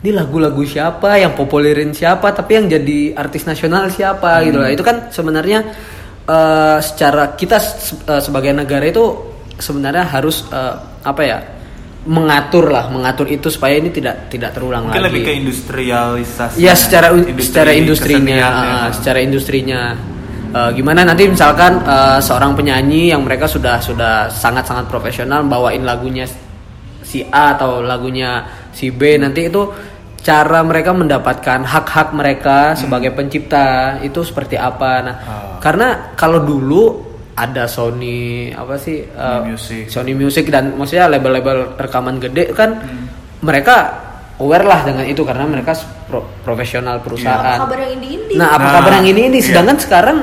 ini 0.04 0.12
lagu-lagu 0.12 0.60
siapa 0.68 1.16
yang 1.16 1.32
populerin 1.32 1.96
siapa 1.96 2.36
tapi 2.36 2.60
yang 2.60 2.68
jadi 2.68 3.16
artis 3.16 3.48
nasional 3.48 3.88
siapa 3.88 4.44
gitu 4.44 4.60
lah. 4.60 4.70
Itu 4.70 4.84
kan 4.84 5.08
sebenarnya 5.08 5.60
eh, 6.28 6.78
secara 6.84 7.40
kita 7.40 7.56
se- 7.64 8.04
eh, 8.04 8.20
sebagai 8.20 8.52
negara 8.52 8.84
itu 8.84 9.04
sebenarnya 9.56 10.04
harus 10.12 10.44
eh, 10.52 10.76
apa 11.08 11.24
ya? 11.24 11.40
mengatur 12.04 12.68
lah, 12.68 12.92
mengatur 12.92 13.32
itu 13.32 13.48
supaya 13.48 13.80
ini 13.80 13.88
tidak 13.88 14.28
tidak 14.28 14.52
terulang 14.52 14.92
Mungkin 14.92 15.08
lagi. 15.08 15.08
lebih 15.08 15.22
ke 15.24 15.34
industrialisasi. 15.40 16.60
Ya 16.60 16.76
secara 16.76 17.16
Industri 17.16 17.40
secara 17.48 17.72
industrinya, 17.72 18.40
ah, 18.44 18.88
secara 18.92 19.20
industrinya. 19.24 19.82
Eh, 20.52 20.70
gimana 20.76 21.08
nanti 21.08 21.32
misalkan 21.32 21.80
eh, 21.80 22.20
seorang 22.20 22.60
penyanyi 22.60 23.16
yang 23.16 23.24
mereka 23.24 23.48
sudah 23.48 23.80
sudah 23.80 24.28
sangat 24.28 24.68
sangat 24.68 24.92
profesional 24.92 25.48
bawain 25.48 25.88
lagunya 25.88 26.28
si 27.08 27.24
A 27.24 27.56
atau 27.56 27.80
lagunya 27.80 28.52
si 28.76 28.92
B 28.92 29.16
nanti 29.16 29.48
itu 29.48 29.64
cara 30.24 30.64
mereka 30.64 30.92
mendapatkan 30.92 31.60
hak-hak 31.62 32.10
mereka 32.12 32.74
sebagai 32.74 33.12
pencipta 33.12 33.66
itu 34.00 34.24
seperti 34.24 34.56
apa. 34.56 34.92
Nah, 35.02 35.16
Ah. 35.20 35.60
karena 35.60 35.88
kalau 36.14 36.40
dulu 36.40 37.04
ada 37.34 37.66
Sony 37.66 38.48
apa 38.50 38.78
sih 38.78 39.04
Sony 39.04 39.44
Music. 39.46 39.84
Sony 39.90 40.14
Music 40.14 40.46
dan 40.48 40.74
maksudnya 40.74 41.06
label-label 41.08 41.76
rekaman 41.76 42.18
gede 42.18 42.50
kan 42.52 42.78
mereka 43.40 44.00
aware 44.36 44.64
lah 44.64 44.82
dengan 44.82 45.04
itu 45.04 45.22
karena 45.22 45.44
mereka 45.44 45.76
pro- 46.06 46.24
profesional 46.42 46.98
Apa 46.98 47.04
perusahaan. 47.04 47.58
kabar 47.60 47.78
yang 47.82 47.92
indie-indie? 47.98 48.38
Nah, 48.38 48.50
apa 48.52 48.64
Nah, 48.64 48.74
kabar 48.76 48.92
yang 48.96 49.08
ini 49.10 49.22
ini 49.28 49.38
iya. 49.38 49.46
sedangkan 49.46 49.78
sekarang 49.78 50.18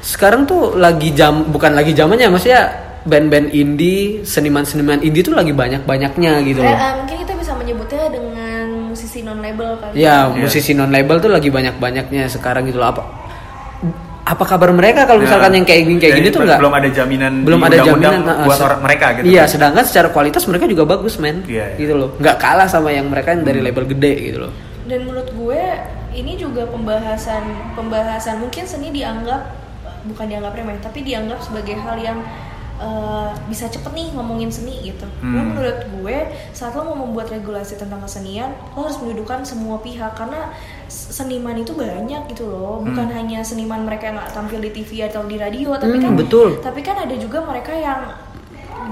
sekarang 0.00 0.42
tuh 0.44 0.72
lagi 0.74 1.12
jam 1.12 1.44
bukan 1.44 1.72
lagi 1.72 1.92
zamannya 1.92 2.28
maksudnya 2.28 2.62
band-band 3.04 3.52
indie, 3.52 4.24
seniman-seniman 4.24 4.96
indie 4.98 5.20
tuh 5.20 5.32
lagi 5.32 5.52
banyak-banyaknya 5.52 6.32
gitu 6.42 6.56
Eh, 6.58 6.64
loh. 6.64 6.72
eh, 6.72 6.92
mungkin 6.96 7.16
kita 7.18 7.32
bisa 7.36 7.52
menyebutnya 7.52 8.08
dengan 8.08 8.23
label 9.44 9.68
kali. 9.76 9.92
Ya, 9.94 10.24
Iya. 10.24 10.40
musisi 10.40 10.72
non 10.72 10.88
label 10.88 11.20
tuh 11.20 11.28
lagi 11.28 11.52
banyak-banyaknya 11.52 12.24
sekarang 12.26 12.64
gitu 12.64 12.80
loh. 12.80 12.88
Apa 12.88 13.02
apa 14.24 14.40
kabar 14.48 14.72
mereka 14.72 15.04
kalau 15.04 15.20
Ya. 15.20 15.28
misalkan 15.28 15.52
yang 15.52 15.66
kayak 15.68 15.84
gini 15.84 16.00
kayak 16.00 16.14
Jadi 16.16 16.22
gini 16.24 16.32
tuh 16.32 16.40
nggak 16.48 16.60
belum 16.64 16.74
ada 16.80 16.88
jaminan 16.88 17.32
belum 17.44 17.60
di 17.60 17.66
ada 17.68 17.76
jaminan 17.84 18.12
buat 18.48 18.56
orang 18.58 18.80
mereka 18.80 19.06
gitu. 19.20 19.24
Iya, 19.28 19.42
sedangkan 19.44 19.84
secara 19.84 20.08
kualitas 20.08 20.42
mereka 20.48 20.64
juga 20.64 20.84
bagus, 20.88 21.20
men. 21.20 21.44
Iya, 21.44 21.76
iya. 21.76 21.76
Gitu 21.76 21.92
loh. 21.92 22.16
Nggak 22.16 22.36
kalah 22.40 22.64
sama 22.64 22.88
yang 22.88 23.12
mereka 23.12 23.36
yang 23.36 23.44
dari 23.44 23.60
label 23.60 23.84
gede 23.84 24.12
gitu 24.24 24.38
loh. 24.48 24.52
Dan 24.88 25.04
menurut 25.04 25.28
gue 25.28 25.62
ini 26.16 26.40
juga 26.40 26.64
pembahasan 26.64 27.44
pembahasan 27.76 28.40
mungkin 28.40 28.64
seni 28.64 28.88
dianggap 28.88 29.60
bukan 30.04 30.24
dianggap 30.24 30.52
remeh 30.52 30.76
tapi 30.80 31.00
dianggap 31.00 31.40
sebagai 31.40 31.76
hal 31.80 31.96
yang 31.98 32.18
eh, 32.76 33.30
bisa 33.46 33.66
cepet 33.66 33.86
nih 33.88 34.10
ngomongin 34.10 34.48
seni 34.48 34.82
gitu. 34.84 35.06
Nah, 35.20 35.30
Hmm. 35.32 35.52
menurut 35.52 35.78
gue 35.94 36.16
saat 36.50 36.72
lo 36.72 36.82
mau 36.84 36.98
membuat 37.00 37.28
regulasi 37.28 37.74
tentang 37.74 38.00
kesenian 38.00 38.50
lo 38.70 38.82
harus 38.82 38.98
mendudukan 38.98 39.42
semua 39.42 39.78
pihak 39.78 40.12
karena 40.12 40.50
seniman 40.86 41.54
itu 41.56 41.72
banyak 41.72 42.26
gitu 42.28 42.44
loh. 42.44 42.80
Bukan 42.80 43.08
hanya 43.08 43.40
seniman 43.40 43.82
mereka 43.82 44.08
yang 44.08 44.16
nggak 44.16 44.32
tampil 44.32 44.58
di 44.58 44.70
TV 44.72 44.90
atau 45.04 45.22
di 45.22 45.36
radio 45.36 45.74
tapi 45.74 45.96
Hmm, 45.96 46.04
kan 46.04 46.12
betul. 46.16 46.48
tapi 46.58 46.80
kan 46.80 46.98
ada 46.98 47.14
juga 47.14 47.38
mereka 47.40 47.70
yang 47.72 48.10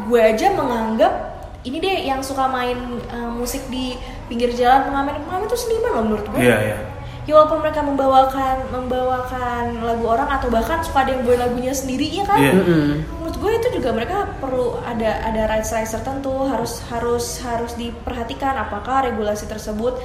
gue 0.04 0.20
aja 0.20 0.50
menganggap 0.52 1.12
ini 1.60 1.78
deh 1.78 1.98
yang 2.04 2.18
suka 2.20 2.46
main 2.48 2.74
uh, 3.08 3.30
musik 3.30 3.62
di 3.68 3.94
pinggir 4.26 4.50
jalan 4.52 4.82
pengamen 4.84 5.14
pengamen 5.20 5.46
itu 5.46 5.56
seniman 5.56 5.90
loh 5.92 6.02
menurut 6.04 6.26
gue 6.28 6.40
Iya, 6.40 6.56
iya. 6.60 6.78
ya 7.22 7.32
walaupun 7.32 7.58
mereka 7.60 7.80
membawakan 7.80 8.56
membawakan 8.68 9.64
lagu 9.80 10.04
orang 10.04 10.26
atau 10.28 10.48
bahkan 10.48 10.82
suka 10.82 11.02
ada 11.02 11.14
yang 11.14 11.22
buat 11.22 11.38
lagunya 11.38 11.70
sendiri 11.70 12.02
ya 12.08 12.24
kan 12.24 12.34
Iya. 12.36 12.52
Mm-mm. 12.52 12.86
menurut 13.14 13.21
gue 13.42 13.50
itu 13.52 13.68
juga 13.74 13.90
mereka 13.90 14.30
perlu 14.38 14.78
ada 14.80 15.18
ada 15.20 15.50
rights 15.50 15.74
rights 15.74 15.90
tertentu 15.90 16.46
harus 16.46 16.78
harus 16.86 17.42
harus 17.42 17.74
diperhatikan 17.74 18.54
apakah 18.56 19.02
regulasi 19.02 19.44
tersebut 19.44 19.98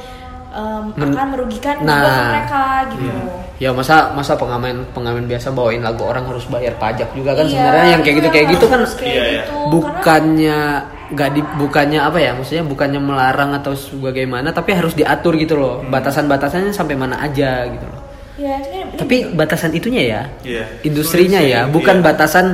um, 0.49 0.89
Men- 0.97 1.13
akan 1.13 1.27
merugikan 1.31 1.77
Nah. 1.79 2.01
mereka 2.33 2.63
gitu 2.91 3.05
Ya 3.57 3.73
masa 3.73 4.13
masa 4.13 4.33
pengamen 4.33 4.85
pengamen 4.91 5.25
biasa 5.25 5.49
bawain 5.49 5.81
lagu 5.81 6.01
orang 6.01 6.25
harus 6.25 6.45
bayar 6.45 6.77
pajak 6.77 7.09
juga 7.13 7.33
kan 7.33 7.45
Iya, 7.45 7.53
sebenarnya 7.53 7.89
yang 7.89 8.01
kayak 8.01 8.13
itu 8.13 8.19
gitu 8.19 8.29
kayak 8.29 8.43
yang 8.43 8.53
gitu 8.53 8.65
kan 8.67 8.81
kayak 8.85 9.01
Iya, 9.01 9.23
iya. 9.23 9.41
gitu. 9.41 9.53
Bukannya 9.73 10.59
nggak 11.07 11.29
di 11.31 11.41
bukannya 11.55 11.99
apa 11.99 12.17
ya 12.19 12.31
maksudnya 12.35 12.63
bukannya 12.63 12.99
melarang 12.99 13.55
atau 13.55 13.73
sebagaimana 13.73 14.51
tapi 14.51 14.75
harus 14.75 14.91
diatur 14.91 15.33
gitu 15.38 15.55
loh 15.55 15.79
Hmm. 15.79 15.89
batasan-batasannya 15.89 16.69
sampai 16.69 16.93
mana 16.93 17.17
aja 17.17 17.63
gitu 17.65 17.85
loh 17.85 18.01
ya 18.38 18.53
tapi 18.93 19.31
batasan 19.31 19.73
itunya 19.73 20.03
ya 20.05 20.21
Iya. 20.43 20.63
industrinya 20.83 21.39
ya 21.39 21.65
bukan 21.65 22.01
iya. 22.01 22.05
batasan 22.05 22.45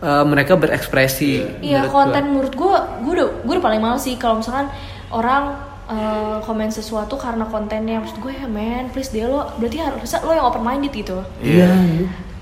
uh, 0.00 0.24
mereka 0.24 0.54
berekspresi 0.54 1.60
Iya 1.60 1.88
konten 1.88 2.22
gua. 2.22 2.30
menurut 2.30 2.54
gue, 2.54 2.74
gue 3.02 3.12
udah 3.14 3.28
gue 3.40 3.52
udah 3.52 3.64
paling 3.64 3.80
males 3.80 4.02
sih 4.02 4.14
kalau 4.14 4.38
misalkan 4.38 4.68
orang 5.08 5.56
eh, 5.88 6.36
komen 6.44 6.68
sesuatu 6.68 7.16
karena 7.16 7.44
kontennya 7.44 7.96
maksud 7.98 8.20
gue 8.20 8.28
ya 8.30 8.44
men 8.44 8.92
please 8.92 9.08
deh 9.08 9.24
lo 9.24 9.48
berarti 9.56 9.80
harusnya 9.80 10.20
lo 10.20 10.32
yang 10.32 10.44
open 10.44 10.60
minded 10.60 10.92
gitu 10.92 11.24
iya 11.40 11.72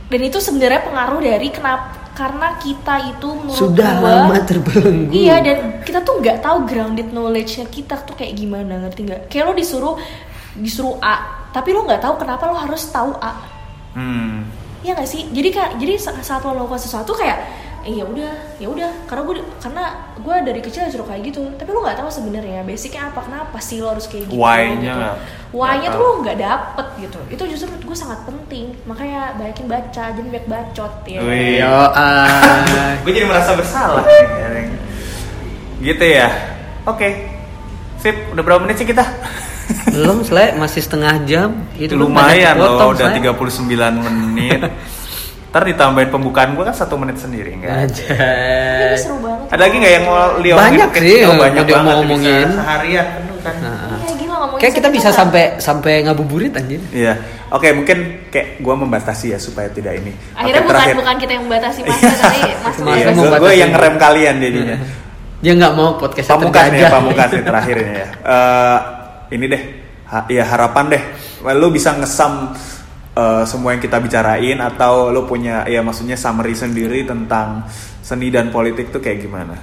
dan 0.07 0.21
itu 0.21 0.39
sebenarnya 0.39 0.83
pengaruh 0.83 1.23
dari 1.23 1.49
kenapa 1.51 1.95
karena 2.11 2.57
kita 2.57 3.13
itu 3.13 3.29
menurut 3.29 3.61
sudah 3.61 3.91
gua- 4.01 4.27
lama 4.27 4.37
terbelenggu 4.43 5.13
Iya 5.13 5.37
dan 5.39 5.59
kita 5.81 6.01
tuh 6.01 6.19
nggak 6.19 6.41
tahu 6.41 6.65
grounded 6.65 7.13
knowledge-nya 7.13 7.69
kita 7.69 8.01
tuh 8.03 8.17
kayak 8.17 8.35
gimana 8.35 8.83
ngerti 8.83 9.05
nggak? 9.05 9.23
Kayak 9.29 9.45
lo 9.47 9.53
disuruh 9.53 9.95
disuruh 10.57 10.97
A, 10.99 11.17
tapi 11.53 11.71
lo 11.71 11.85
nggak 11.85 12.01
tahu 12.01 12.17
kenapa 12.17 12.49
lo 12.49 12.57
harus 12.57 12.83
tahu 12.89 13.13
A. 13.21 13.37
Hmm. 13.93 14.49
Iya 14.87 14.95
nggak 14.95 15.11
sih? 15.11 15.27
Jadi 15.35 15.49
kan 15.51 15.75
jadi 15.77 15.99
sa- 15.99 16.15
saat 16.23 16.47
lo 16.47 16.55
melakukan 16.55 16.79
sesuatu 16.79 17.11
kayak 17.11 17.39
eh 17.83 17.95
ya 17.95 18.03
udah 18.03 18.35
ya 18.59 18.67
udah 18.67 18.91
karena 19.07 19.23
gue 19.23 19.35
karena 19.63 19.85
gue 20.19 20.35
dari 20.43 20.59
kecil 20.59 20.91
disuruh 20.91 21.07
kayak 21.07 21.23
gitu 21.23 21.55
tapi 21.55 21.71
lo 21.71 21.87
nggak 21.87 21.95
tahu 21.95 22.11
sebenarnya 22.11 22.67
basicnya 22.67 23.15
apa 23.15 23.23
kenapa 23.23 23.63
sih 23.63 23.79
lo 23.79 23.95
harus 23.95 24.11
kayak 24.11 24.27
gitu 24.27 24.43
Why-nya 24.43 24.91
gitu. 24.91 25.15
why-nya 25.55 25.95
tuh 25.95 26.03
lo 26.03 26.13
nggak 26.19 26.35
dapet 26.35 26.87
gitu 26.99 27.19
itu 27.31 27.43
justru 27.47 27.71
menurut 27.71 27.87
gue 27.87 27.99
sangat 28.03 28.19
penting 28.27 28.75
makanya 28.91 29.39
banyakin 29.39 29.67
baca 29.71 30.05
jangan 30.11 30.31
banyak 30.35 30.47
bacot 30.51 30.95
ya 31.07 31.21
Wih. 31.23 31.63
Ah. 31.63 32.99
gue 33.07 33.13
jadi 33.15 33.27
merasa 33.31 33.55
bersalah 33.55 34.03
gitu 35.79 36.05
ya 36.05 36.27
oke 36.83 37.09
Sip, 37.97 38.17
udah 38.29 38.43
berapa 38.43 38.61
menit 38.61 38.77
sih 38.77 38.87
kita? 38.87 39.07
Belum, 39.89 40.23
Sle, 40.23 40.55
masih 40.55 40.81
setengah 40.81 41.15
jam. 41.25 41.51
Itu 41.75 41.93
kan 41.93 42.01
Lumayan 42.01 42.55
banyak 42.55 42.55
loh, 42.57 42.69
potong, 42.71 42.91
udah 42.95 43.07
Sle. 43.09 43.19
39 43.19 44.07
menit. 44.07 44.61
Ntar 45.47 45.63
ditambahin 45.65 46.11
pembukaan 46.13 46.53
gue 46.53 46.65
kan 46.65 46.77
satu 46.77 47.01
menit 47.01 47.17
sendiri 47.17 47.57
enggak? 47.57 47.89
Ini 47.89 48.97
seru 49.01 49.17
banget. 49.19 49.49
Ada 49.49 49.63
lagi 49.65 49.77
nggak 49.81 49.93
yang 49.95 50.05
mau 50.05 50.17
Leo 50.37 50.53
Banyak 50.53 50.91
sih 50.93 51.17
Oh, 51.17 51.21
yang 51.25 51.41
banyak 51.41 51.57
mau 51.57 51.65
dia 51.65 51.73
banget 51.73 51.87
mau 51.87 51.97
bisa 51.97 52.05
ngomongin. 52.05 52.49
seharian 52.53 53.07
penuh 53.09 53.39
kan. 53.41 53.55
Nah, 53.57 53.99
Kayak 54.57 54.75
kita 54.75 54.89
bisa 54.89 55.09
sampai 55.11 55.57
sampai 55.57 56.05
ngabuburit 56.05 56.53
anjir. 56.53 56.81
Iya, 56.89 57.13
oke 57.49 57.69
mungkin 57.73 57.99
kayak 58.29 58.61
gue 58.61 58.75
membatasi 58.75 59.33
ya 59.33 59.39
supaya 59.41 59.69
tidak 59.69 59.97
ini. 59.97 60.13
Akhirnya 60.33 60.61
Oke, 60.61 60.67
bukan 60.67 60.77
terakhir. 60.77 60.95
bukan 60.97 61.15
kita 61.17 61.33
yang 61.33 61.45
membatasi 61.45 61.79
mas 61.89 62.01
tapi 62.01 62.39
mas 62.61 62.77
Iya, 62.77 63.07
gue 63.37 63.53
yang 63.55 63.71
ngerem 63.73 63.95
kalian 63.97 64.35
jadinya. 64.39 64.77
Dia 65.37 65.53
nggak 65.53 65.73
mau 65.73 65.97
podcast 65.97 66.29
Pamukas 66.31 66.65
nih, 66.69 66.85
pamukas 66.87 67.29
nih 67.31 67.45
terakhirnya 67.45 67.93
ya. 67.95 68.09
Eh, 68.25 68.79
ini 69.31 69.45
deh, 69.51 69.63
ha- 70.11 70.27
ya 70.31 70.45
harapan 70.47 70.93
deh. 70.93 71.03
Lu 71.57 71.69
bisa 71.71 71.95
ngesam 71.97 72.55
eh, 73.17 73.45
semua 73.47 73.75
yang 73.75 73.83
kita 73.83 73.99
bicarain 73.99 74.59
atau 74.61 75.11
lu 75.11 75.25
punya 75.25 75.65
ya 75.67 75.81
maksudnya 75.81 76.15
summary 76.15 76.55
sendiri 76.55 77.07
tentang 77.07 77.67
seni 78.07 78.31
dan 78.31 78.55
politik 78.55 78.95
tuh 78.95 79.03
kayak 79.03 79.27
gimana? 79.27 79.59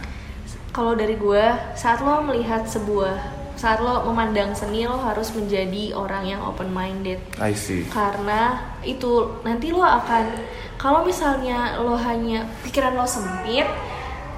Kalau 0.73 0.97
dari 0.97 1.13
gue, 1.15 1.45
saat 1.77 2.01
lo 2.01 2.25
melihat 2.25 2.65
sebuah, 2.65 3.15
saat 3.53 3.77
lo 3.77 4.09
memandang 4.09 4.57
seni 4.57 4.89
lo 4.89 4.97
harus 4.97 5.29
menjadi 5.31 5.93
orang 5.93 6.33
yang 6.33 6.41
open 6.41 6.73
minded. 6.73 7.21
I 7.37 7.53
see. 7.53 7.85
Karena 7.87 8.57
itu 8.81 9.39
nanti 9.45 9.69
lo 9.69 9.85
akan, 9.85 10.33
kalau 10.81 11.05
misalnya 11.05 11.77
lo 11.77 11.93
hanya 11.93 12.49
pikiran 12.65 12.97
lo 12.97 13.05
sempit, 13.05 13.69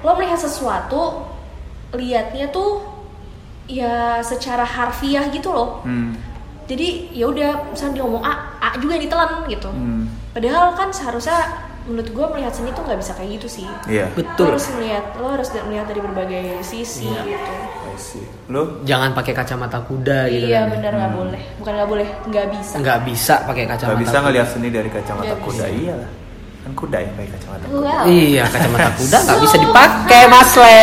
lo 0.04 0.12
melihat 0.12 0.38
sesuatu, 0.38 1.24
liatnya 1.96 2.52
tuh 2.52 2.84
ya 3.66 4.22
secara 4.22 4.62
harfiah 4.62 5.26
gitu 5.30 5.50
loh. 5.50 5.82
Hmm. 5.82 6.14
Jadi 6.66 7.14
ya 7.14 7.30
udah, 7.30 7.70
misalnya 7.70 8.02
dia 8.02 8.02
ngomong 8.02 8.24
A, 8.26 8.32
A 8.58 8.68
juga 8.78 8.98
yang 8.98 9.04
ditelan 9.06 9.30
gitu. 9.46 9.70
Hmm. 9.70 10.10
Padahal 10.34 10.74
kan 10.74 10.90
seharusnya 10.90 11.38
menurut 11.86 12.10
gue 12.10 12.26
melihat 12.34 12.50
seni 12.50 12.74
tuh 12.74 12.82
nggak 12.82 12.98
bisa 12.98 13.14
kayak 13.14 13.38
gitu 13.38 13.62
sih. 13.62 13.66
Iya. 13.86 14.10
Lo 14.10 14.18
Betul. 14.18 14.46
harus 14.50 14.66
melihat, 14.74 15.04
lo 15.22 15.26
harus 15.30 15.48
melihat 15.54 15.86
dari 15.86 16.00
berbagai 16.02 16.44
sisi 16.66 17.06
Iya. 17.06 17.22
gitu. 17.22 17.52
Lu 18.50 18.82
Jangan 18.82 19.14
pakai 19.14 19.32
kacamata 19.32 19.78
kuda 19.86 20.28
gitu 20.28 20.50
iya 20.50 20.66
kan. 20.66 20.74
benar 20.76 20.92
nggak 20.98 21.12
boleh, 21.16 21.42
bukan 21.62 21.72
nggak 21.78 21.88
boleh, 21.88 22.08
nggak 22.28 22.46
bisa. 22.58 22.74
Nggak 22.82 22.98
bisa 23.06 23.34
pakai 23.46 23.64
kacamata. 23.64 23.92
gak 23.94 24.02
bisa 24.02 24.16
ngelihat 24.20 24.48
seni 24.50 24.68
dari 24.68 24.90
kacamata 24.90 25.26
Nggak 25.30 25.40
kuda. 25.46 25.64
Iya 25.70 25.94
lah. 25.96 26.10
Kan 26.66 26.74
kuda 26.74 26.98
yang 26.98 27.14
pakai 27.14 27.30
kacamata 27.30 27.64
kuda. 27.64 27.78
Wow. 27.78 28.04
Iya, 28.10 28.42
kacamata 28.44 28.90
kuda 28.98 29.16
nggak 29.22 29.38
bisa 29.40 29.56
dipakai, 29.56 30.22
Mas 30.26 30.52
Le. 30.52 30.82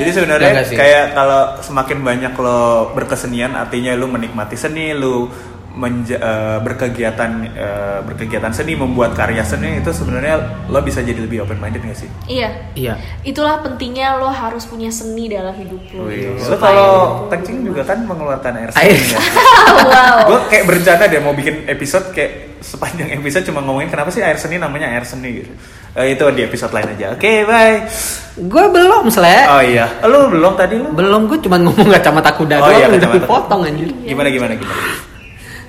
Jadi 0.00 0.10
sebenarnya 0.10 0.48
Ya 0.50 0.62
kayak 0.66 1.04
kalau 1.12 1.40
semakin 1.60 1.98
banyak 2.00 2.32
lo 2.34 2.60
berkesenian 2.90 3.52
artinya 3.52 3.92
lo 3.92 4.08
menikmati 4.08 4.56
seni, 4.56 4.90
lo 4.90 5.28
menja- 5.70 6.16
eh, 6.16 6.58
berkegiatan 6.58 7.30
eh, 7.46 7.98
berkegiatan 8.02 8.50
seni, 8.50 8.74
membuat 8.74 9.12
karya 9.12 9.44
seni 9.44 9.78
itu 9.78 9.92
sebenarnya 9.92 10.40
lo 10.66 10.80
bisa 10.80 10.98
jadi 10.98 11.20
lebih 11.20 11.44
open 11.44 11.60
minded 11.60 11.84
gak 11.84 12.00
sih? 12.00 12.08
Iya, 12.26 12.72
Iya. 12.74 12.96
itulah 13.22 13.60
pentingnya 13.60 14.16
lo 14.16 14.26
harus 14.26 14.64
punya 14.64 14.88
seni 14.88 15.28
dalam 15.28 15.52
hidup 15.52 15.78
lo. 15.94 16.08
Gitu. 16.08 16.32
lo 16.42 16.56
kalau 16.56 16.90
kencing 17.28 17.62
juga 17.62 17.84
kan 17.84 18.02
mengeluarkan 18.02 18.52
air 18.56 18.70
Air. 18.72 18.98
seni 18.98 19.14
ya. 19.14 19.20
wow. 19.86 20.16
Gue 20.26 20.38
kayak 20.48 20.64
berencana 20.64 21.02
deh 21.06 21.20
mau 21.20 21.36
bikin 21.36 21.68
episode 21.68 22.08
kayak 22.10 22.49
sepanjang 22.60 23.08
episode 23.16 23.48
cuma 23.48 23.64
ngomongin 23.64 23.88
kenapa 23.88 24.12
sih 24.12 24.20
air 24.20 24.36
seni 24.36 24.60
namanya 24.60 24.92
air 24.92 25.04
seni 25.04 25.42
gitu. 25.42 25.52
Eh, 25.96 26.14
itu 26.14 26.22
di 26.36 26.46
episode 26.46 26.70
lain 26.70 26.94
aja. 26.94 27.18
Oke, 27.18 27.42
bye. 27.42 27.82
Gue 28.38 28.64
belum, 28.70 29.10
Sle. 29.10 29.36
Oh 29.50 29.58
iya, 29.58 29.90
lo 30.06 30.30
belum 30.30 30.54
tadi 30.54 30.78
lo? 30.78 30.94
Belum, 30.94 31.26
gue 31.26 31.42
cuma 31.42 31.58
ngomong 31.58 31.90
kacamata 31.90 32.30
kuda 32.38 32.56
Oh 32.62 32.70
doang, 32.70 32.78
iya, 32.78 32.86
udah 32.86 33.10
dipotong 33.18 33.60
anjir. 33.66 33.90
Gimana 34.06 34.28
gimana 34.30 34.52
gimana? 34.54 34.82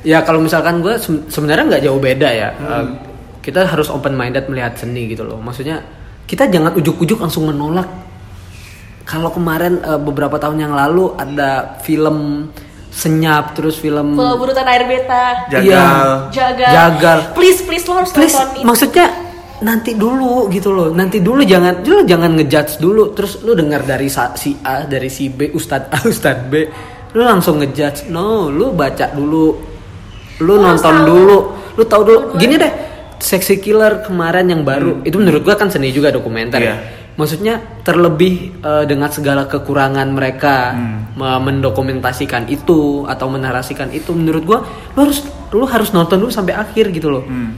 Ya 0.05 0.21
kalau 0.21 0.37
misalkan 0.41 0.85
gue 0.85 0.93
se- 1.01 1.25
sebenarnya 1.25 1.65
nggak 1.73 1.83
jauh 1.89 1.97
beda 1.97 2.29
ya. 2.29 2.49
Hmm. 2.53 2.69
Eh, 2.69 2.85
kita 3.41 3.65
harus 3.65 3.89
open 3.89 4.13
minded 4.13 4.45
melihat 4.45 4.77
seni 4.77 5.09
gitu 5.09 5.25
loh. 5.25 5.41
Maksudnya 5.41 5.81
kita 6.29 6.45
jangan 6.45 6.77
ujuk-ujuk 6.77 7.17
langsung 7.17 7.49
menolak. 7.49 7.89
Kalau 9.09 9.33
kemarin 9.33 9.81
eh, 9.81 9.97
beberapa 9.97 10.37
tahun 10.37 10.61
yang 10.69 10.73
lalu 10.77 11.17
ada 11.17 11.81
film 11.81 12.45
senyap 12.91 13.55
terus 13.55 13.79
film 13.79 14.19
Pulau 14.19 14.35
Burutan 14.35 14.67
Air 14.67 14.83
Beta. 14.83 15.47
Jagal. 15.47 15.63
Iya. 15.63 15.87
Jagal. 16.29 16.71
Jagal. 16.75 17.17
Please, 17.33 17.63
please 17.63 17.87
lo 17.87 18.03
harus 18.03 18.11
Please, 18.11 18.35
nonton 18.35 18.59
itu. 18.59 18.65
maksudnya 18.67 19.07
nanti 19.63 19.91
dulu 19.95 20.51
gitu 20.51 20.69
loh. 20.75 20.91
Nanti 20.91 21.23
dulu 21.23 21.41
jangan 21.47 21.79
lu 21.81 22.03
jangan 22.03 22.35
ngejudge 22.35 22.83
dulu. 22.83 23.15
Terus 23.15 23.39
lu 23.41 23.55
dengar 23.55 23.87
dari 23.87 24.11
si 24.11 24.51
A, 24.61 24.83
dari 24.83 25.07
si 25.07 25.31
B, 25.31 25.55
Ustadz 25.55 25.87
A, 25.89 25.97
Ustadz 26.03 26.51
B, 26.51 26.53
lu 27.15 27.23
langsung 27.23 27.63
ngejudge. 27.63 28.11
No, 28.11 28.51
lu 28.51 28.75
baca 28.75 29.07
dulu. 29.15 29.55
Lu 30.43 30.53
harus 30.59 30.83
nonton 30.83 30.95
tahu. 31.01 31.07
dulu. 31.07 31.37
Lu 31.79 31.83
tahu 31.87 32.01
dulu. 32.03 32.19
Gini 32.35 32.59
deh. 32.59 32.73
Sexy 33.21 33.61
Killer 33.61 34.01
kemarin 34.01 34.49
yang 34.49 34.65
baru 34.65 35.05
itu 35.05 35.13
menurut 35.21 35.45
gua 35.45 35.53
kan 35.53 35.69
seni 35.69 35.93
juga 35.93 36.09
dokumenter 36.09 36.57
Iya. 36.57 36.75
Ya. 37.11 37.17
Maksudnya 37.17 37.53
terlebih 37.81 38.33
eh, 38.57 38.83
dengan 38.85 39.07
segala 39.07 39.43
kekurangan 39.45 40.07
mereka 40.09 40.71
me- 41.11 41.41
mendokumentasikan 41.41 42.47
itu 42.47 43.03
atau 43.03 43.27
menarasikan 43.27 43.89
itu 43.89 44.11
menurut 44.11 44.43
gua 44.43 44.59
lu 44.91 45.03
harus 45.03 45.19
lu 45.49 45.65
harus 45.65 45.89
nonton 45.89 46.17
dulu 46.17 46.29
sampai 46.29 46.53
akhir 46.53 46.89
gitu 46.89 47.09
loh 47.09 47.21
Hmm. 47.21 47.51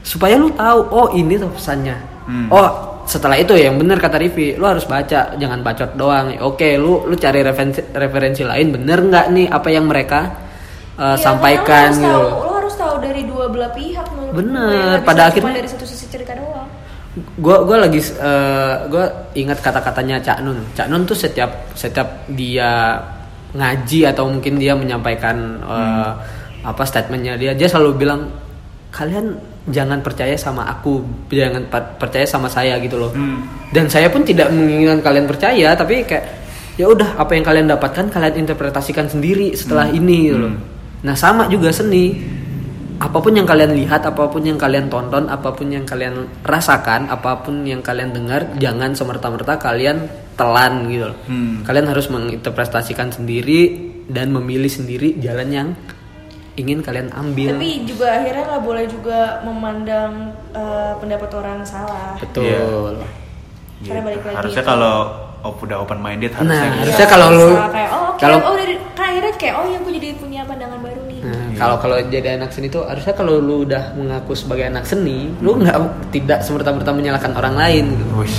supaya 0.00 0.34
lu 0.34 0.48
tahu 0.50 0.80
oh 0.86 1.08
ini 1.12 1.36
tuh 1.36 1.50
pesannya 1.50 1.96
Hmm. 2.24 2.48
oh 2.48 2.68
setelah 3.04 3.36
itu 3.36 3.54
yang 3.54 3.76
bener 3.76 3.96
kata 3.96 4.16
Rivi 4.16 4.54
lu 4.54 4.64
harus 4.64 4.82
baca 4.82 5.30
jangan 5.32 5.60
bacot 5.60 5.94
doang 5.94 6.34
oke 6.40 6.66
lu 6.74 7.04
lu 7.04 7.14
cari 7.14 7.38
referensi 7.40 7.78
referensi 7.88 8.42
lain 8.42 8.72
bener 8.72 8.98
nggak 9.00 9.26
nih 9.30 9.46
apa 9.46 9.68
yang 9.68 9.86
mereka 9.86 10.20
uh, 10.96 11.04
Iya, 11.06 11.14
sampaikan 11.16 11.90
gitu 11.92 12.02
lo 12.02 12.10
harus, 12.10 12.18
loh. 12.18 12.26
tahu, 12.26 12.42
lo 12.42 12.52
harus 12.56 12.74
tahu 12.74 12.94
dari 12.98 13.22
dua 13.22 13.44
belah 13.46 13.70
pihak 13.70 14.06
menurut 14.10 14.34
Bener, 14.34 14.96
gue. 14.96 15.06
Pada 15.06 15.22
akhirnya- 15.28 15.54
dari 15.54 15.70
satu. 15.70 15.85
Gua 17.40 17.64
gua 17.64 17.88
lagi 17.88 18.00
uh, 18.20 18.84
gua 18.92 19.08
ingat 19.32 19.64
kata-katanya 19.64 20.20
Cak 20.20 20.44
Nun. 20.44 20.60
Cak 20.76 20.92
Nun 20.92 21.08
tuh 21.08 21.16
setiap 21.16 21.72
setiap 21.72 22.28
dia 22.28 23.00
ngaji 23.56 24.12
atau 24.12 24.28
mungkin 24.28 24.60
dia 24.60 24.76
menyampaikan 24.76 25.64
uh, 25.64 26.12
apa 26.60 26.82
statementnya 26.84 27.40
dia 27.40 27.56
dia 27.56 27.72
selalu 27.72 28.04
bilang 28.04 28.28
kalian 28.92 29.32
jangan 29.66 29.98
percaya 30.00 30.38
sama 30.38 30.68
aku, 30.70 31.02
jangan 31.28 31.66
percaya 31.98 32.24
sama 32.24 32.46
saya 32.46 32.78
gitu 32.78 32.96
loh. 32.96 33.10
Hmm. 33.12 33.42
Dan 33.74 33.90
saya 33.90 34.06
pun 34.08 34.22
tidak 34.22 34.48
menginginkan 34.54 35.02
kalian 35.02 35.26
percaya, 35.26 35.74
tapi 35.74 36.06
kayak 36.06 36.24
ya 36.76 36.86
udah 36.86 37.18
apa 37.18 37.32
yang 37.34 37.44
kalian 37.44 37.66
dapatkan 37.66 38.12
kalian 38.12 38.46
interpretasikan 38.46 39.10
sendiri 39.10 39.52
setelah 39.56 39.90
ini 39.90 40.30
gitu 40.30 40.38
loh. 40.38 40.54
Nah, 41.02 41.14
sama 41.18 41.50
juga 41.50 41.72
seni. 41.74 42.35
Apa 42.96 43.20
pun 43.20 43.32
yang 43.32 43.44
kalian 43.44 43.76
lihat, 43.76 44.02
apa 44.02 44.24
pun 44.26 44.40
yang 44.40 44.56
kalian 44.56 44.88
tonton, 44.88 45.28
apa 45.28 45.52
pun 45.52 45.68
yang 45.68 45.84
kalian 45.84 46.14
rasakan, 46.40 47.06
apa 47.06 47.44
pun 47.44 47.60
yang 47.62 47.84
kalian 47.84 48.08
dengar, 48.10 48.56
jangan 48.56 48.96
semerta-merta 48.96 49.60
kalian 49.60 50.08
telan 50.32 50.88
gitu 50.88 51.12
loh. 51.12 51.18
Hmm. 51.28 51.60
Kalian 51.60 51.86
harus 51.86 52.08
menginterpretasikan 52.08 53.12
sendiri 53.12 53.76
dan 54.08 54.32
memilih 54.32 54.68
sendiri 54.68 55.12
jalan 55.18 55.48
yang 55.50 55.68
ingin 56.56 56.80
kalian 56.80 57.12
ambil. 57.12 57.52
Tapi 57.52 57.84
juga 57.84 58.16
akhirnya 58.16 58.44
nggak 58.48 58.64
boleh 58.64 58.84
juga 58.88 59.18
memandang 59.44 60.12
eh, 60.56 60.92
pendapat 60.96 61.30
orang 61.36 61.60
salah. 61.68 62.16
Betul. 62.16 63.04
Karena 63.84 64.00
balik 64.00 64.24
lagi 64.24 64.36
Harusnya 64.40 64.64
itu. 64.64 64.70
kalau 64.72 64.96
op- 65.44 65.60
udah 65.60 65.76
open 65.78 66.00
minded 66.00 66.32
harusnya 66.32 66.48
Nah, 66.56 66.64
gitu. 66.66 66.80
harusnya 66.80 67.06
kalau 67.06 67.28
lu 67.28 67.50
Salah 67.52 67.68
kayak 67.68 67.90
oh 67.92 68.04
oke 68.08 68.18
kalau 68.18 68.38
oh 68.42 68.54
dari 68.56 68.74
kan 68.96 69.06
akhirnya 69.06 69.32
kayak 69.36 69.54
oh 69.54 69.64
ya 69.68 69.78
gue 69.78 69.92
jadi 69.94 70.08
punya 70.16 70.40
pandangan 70.42 70.80
baru 70.80 71.00
kalau 71.54 71.76
kalau 71.76 71.96
jadi 72.06 72.36
anak 72.36 72.50
seni 72.50 72.66
itu 72.66 72.80
harusnya 72.80 73.12
kalau 73.12 73.36
lu 73.36 73.62
udah 73.62 73.92
mengaku 73.92 74.32
sebagai 74.32 74.66
anak 74.66 74.84
seni, 74.84 75.32
lu 75.38 75.56
nggak 75.56 75.76
tidak 76.10 76.40
semerta-merta 76.40 76.90
menyalahkan 76.90 77.32
orang 77.32 77.54
lain. 77.54 77.84
Gitu. 77.92 78.04
Wih. 78.14 78.36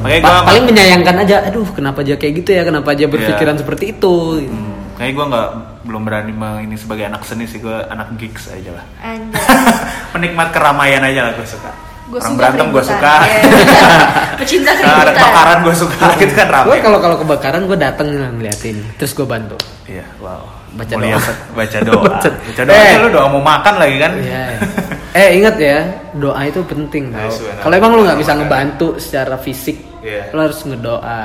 Makanya 0.00 0.20
Pa- 0.20 0.28
gue 0.30 0.40
paling 0.46 0.64
menyayangkan 0.66 1.16
aja, 1.18 1.36
aduh 1.44 1.68
kenapa 1.70 2.00
aja 2.00 2.14
kayak 2.14 2.34
gitu 2.40 2.50
ya, 2.52 2.62
kenapa 2.62 2.92
aja 2.92 3.04
berpikiran 3.06 3.54
Iya. 3.54 3.60
seperti 3.60 3.84
itu. 3.90 4.14
gitu. 4.38 4.52
Hmm, 4.52 4.74
kayaknya 4.94 5.14
gue 5.14 5.26
nggak 5.30 5.48
belum 5.84 6.02
berani 6.02 6.32
meng- 6.32 6.62
ini 6.62 6.76
sebagai 6.76 7.04
anak 7.04 7.22
seni 7.22 7.44
sih 7.44 7.58
gue 7.58 7.76
anak 7.84 8.12
gigs 8.16 8.48
aja 8.48 8.74
lah. 8.74 8.84
Penikmat 10.12 10.52
keramaian 10.52 11.00
aja 11.00 11.20
lah 11.24 11.32
gue 11.32 11.46
suka. 11.46 11.70
Gua 12.04 12.20
Orang 12.20 12.26
suka 12.26 12.36
berantem 12.36 12.66
gue 12.68 12.84
suka. 12.84 13.14
Iya. 13.22 13.42
Pecinta 14.40 14.70
Nah, 14.70 14.76
ada 14.76 14.84
keributan. 14.84 15.14
kebakaran 15.16 15.58
gue 15.60 15.74
suka 15.74 16.06
gitu 16.14 16.32
kan 16.32 16.46
Gue 16.46 16.52
ramai. 16.52 16.78
kalau 16.78 16.98
kalau 17.00 17.16
kebakaran 17.16 17.62
gue 17.64 17.78
dateng 17.78 18.08
ngeliatin, 18.36 18.76
terus 18.94 19.12
gue 19.12 19.24
bantu. 19.24 19.56
Iya, 19.84 20.04
wow. 20.20 20.44
Baca 20.74 20.92
Mulia 20.98 21.16
doa. 21.16 21.32
baca 21.58 21.78
doa. 21.80 22.02
Baca- 22.04 22.34
baca 22.36 22.62
doa. 22.62 22.74
Eh. 22.74 22.92
lu 22.98 23.08
doa 23.08 23.26
mau 23.26 23.40
makan 23.40 23.74
lagi 23.78 23.96
kan? 23.96 24.12
Iya. 24.18 24.44
eh 25.22 25.28
ingat 25.38 25.56
ya, 25.56 25.78
doa 26.12 26.40
itu 26.42 26.60
penting 26.60 27.08
tau. 27.08 27.30
Benar. 27.30 27.62
Kalau 27.62 27.74
emang 27.74 27.90
lu 27.94 28.02
nggak 28.04 28.18
bisa 28.18 28.32
ngebantu 28.34 28.88
secara 28.98 29.36
fisik, 29.38 29.78
Iya. 30.02 30.28
lu 30.34 30.40
harus 30.42 30.60
ngedoa. 30.60 31.22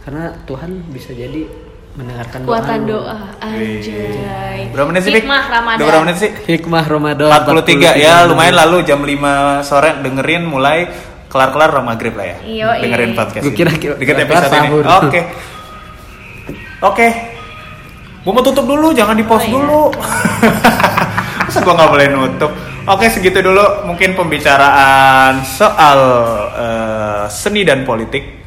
Karena 0.00 0.32
Tuhan 0.42 0.70
bisa 0.88 1.12
jadi 1.12 1.44
mendengarkan 1.92 2.38
doa. 2.40 2.48
Kuatan 2.48 2.80
doa. 2.84 3.18
Anjay. 3.38 4.60
Berapa 4.70 4.88
menit 4.88 5.02
sih? 5.02 5.12
Hikmah 5.12 5.42
Ramadan. 5.44 5.82
Berapa 5.82 6.02
menit 6.02 6.18
sih? 6.18 6.30
Hikmah 6.30 6.84
Ramadan 6.84 7.28
43 7.28 7.96
ya 7.96 8.14
lumayan 8.24 8.54
lalu 8.56 8.76
jam 8.82 9.00
5 9.00 9.10
sore 9.62 9.98
dengerin 9.98 10.42
mulai 10.44 10.86
kelar-kelar 11.26 11.70
Roma 11.72 11.94
maghrib 11.94 12.14
lah 12.14 12.26
ya. 12.26 12.36
Yoi. 12.42 12.78
Dengerin 12.84 13.10
podcast. 13.12 13.42
Gua 13.42 13.50
ini. 13.50 13.56
kira- 13.56 13.98
kira- 13.98 14.22
episode 14.22 14.54
ini. 14.56 14.68
Oke. 14.82 15.20
Oke. 16.80 17.08
Gue 18.20 18.32
mau 18.32 18.44
tutup 18.44 18.64
dulu, 18.64 18.92
jangan 18.92 19.16
di 19.16 19.24
pause 19.24 19.42
Oh, 19.42 19.48
iya. 19.48 19.54
dulu. 19.54 19.82
Masa 21.46 21.58
gue 21.58 21.72
nggak 21.72 21.90
boleh 21.90 22.06
nutup? 22.10 22.52
Oke, 22.82 23.06
segitu 23.08 23.40
dulu 23.40 23.60
mungkin 23.84 24.12
pembicaraan 24.12 25.40
soal 25.42 25.98
eh, 26.52 27.24
seni 27.28 27.62
dan 27.62 27.82
politik 27.82 28.39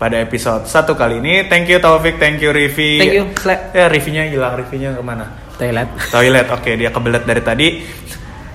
pada 0.00 0.16
episode 0.16 0.64
satu 0.64 0.96
kali 0.96 1.20
ini. 1.20 1.44
Thank 1.44 1.68
you 1.68 1.76
Taufik, 1.76 2.16
thank 2.16 2.40
you 2.40 2.56
Rivi. 2.56 2.96
Thank 2.96 3.16
you, 3.20 3.24
Sle. 3.36 3.56
Ya, 3.76 3.92
Rivinya 3.92 4.24
hilang, 4.24 4.56
Rivinya 4.56 4.96
ke 4.96 5.02
mana? 5.04 5.28
Toilet. 5.60 5.88
Toilet, 6.08 6.46
oke 6.48 6.70
dia 6.72 6.88
kebelet 6.88 7.28
dari 7.28 7.42
tadi. 7.44 7.68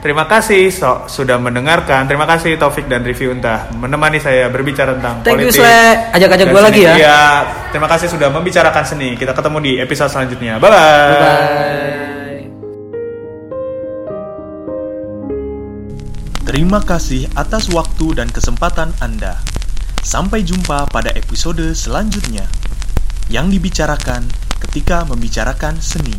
Terima 0.01 0.25
kasih 0.25 0.69
so, 0.69 1.05
sudah 1.05 1.37
mendengarkan. 1.37 2.05
Terima 2.09 2.25
kasih 2.25 2.57
Taufik 2.57 2.89
dan 2.89 3.05
Rivi 3.05 3.29
Unta 3.29 3.69
menemani 3.73 4.17
saya 4.17 4.49
berbicara 4.49 4.97
tentang 4.97 5.21
Thank 5.21 5.45
you, 5.45 5.53
politik. 5.53 5.61
Sle. 5.61 5.81
Ajak-ajak 6.17 6.45
dan 6.45 6.53
gua 6.53 6.61
seni. 6.61 6.69
lagi 6.69 6.81
ya. 6.81 6.93
Iya, 6.97 7.21
terima 7.73 7.87
kasih 7.89 8.07
sudah 8.09 8.29
membicarakan 8.33 8.83
seni. 8.85 9.09
Kita 9.13 9.33
ketemu 9.33 9.57
di 9.61 9.71
episode 9.77 10.09
selanjutnya. 10.09 10.57
Bye 10.57 10.69
bye. 10.69 10.81
Bye. 11.21 12.05
Terima 16.45 16.79
kasih 16.85 17.25
atas 17.33 17.73
waktu 17.73 18.21
dan 18.21 18.29
kesempatan 18.29 18.93
Anda. 19.01 19.55
Sampai 20.06 20.45
jumpa 20.45 20.86
pada 20.93 21.10
episode 21.18 21.74
selanjutnya 21.74 22.45
yang 23.34 23.49
dibicarakan 23.49 24.30
ketika 24.62 25.01
membicarakan 25.01 25.82
seni. 25.82 26.14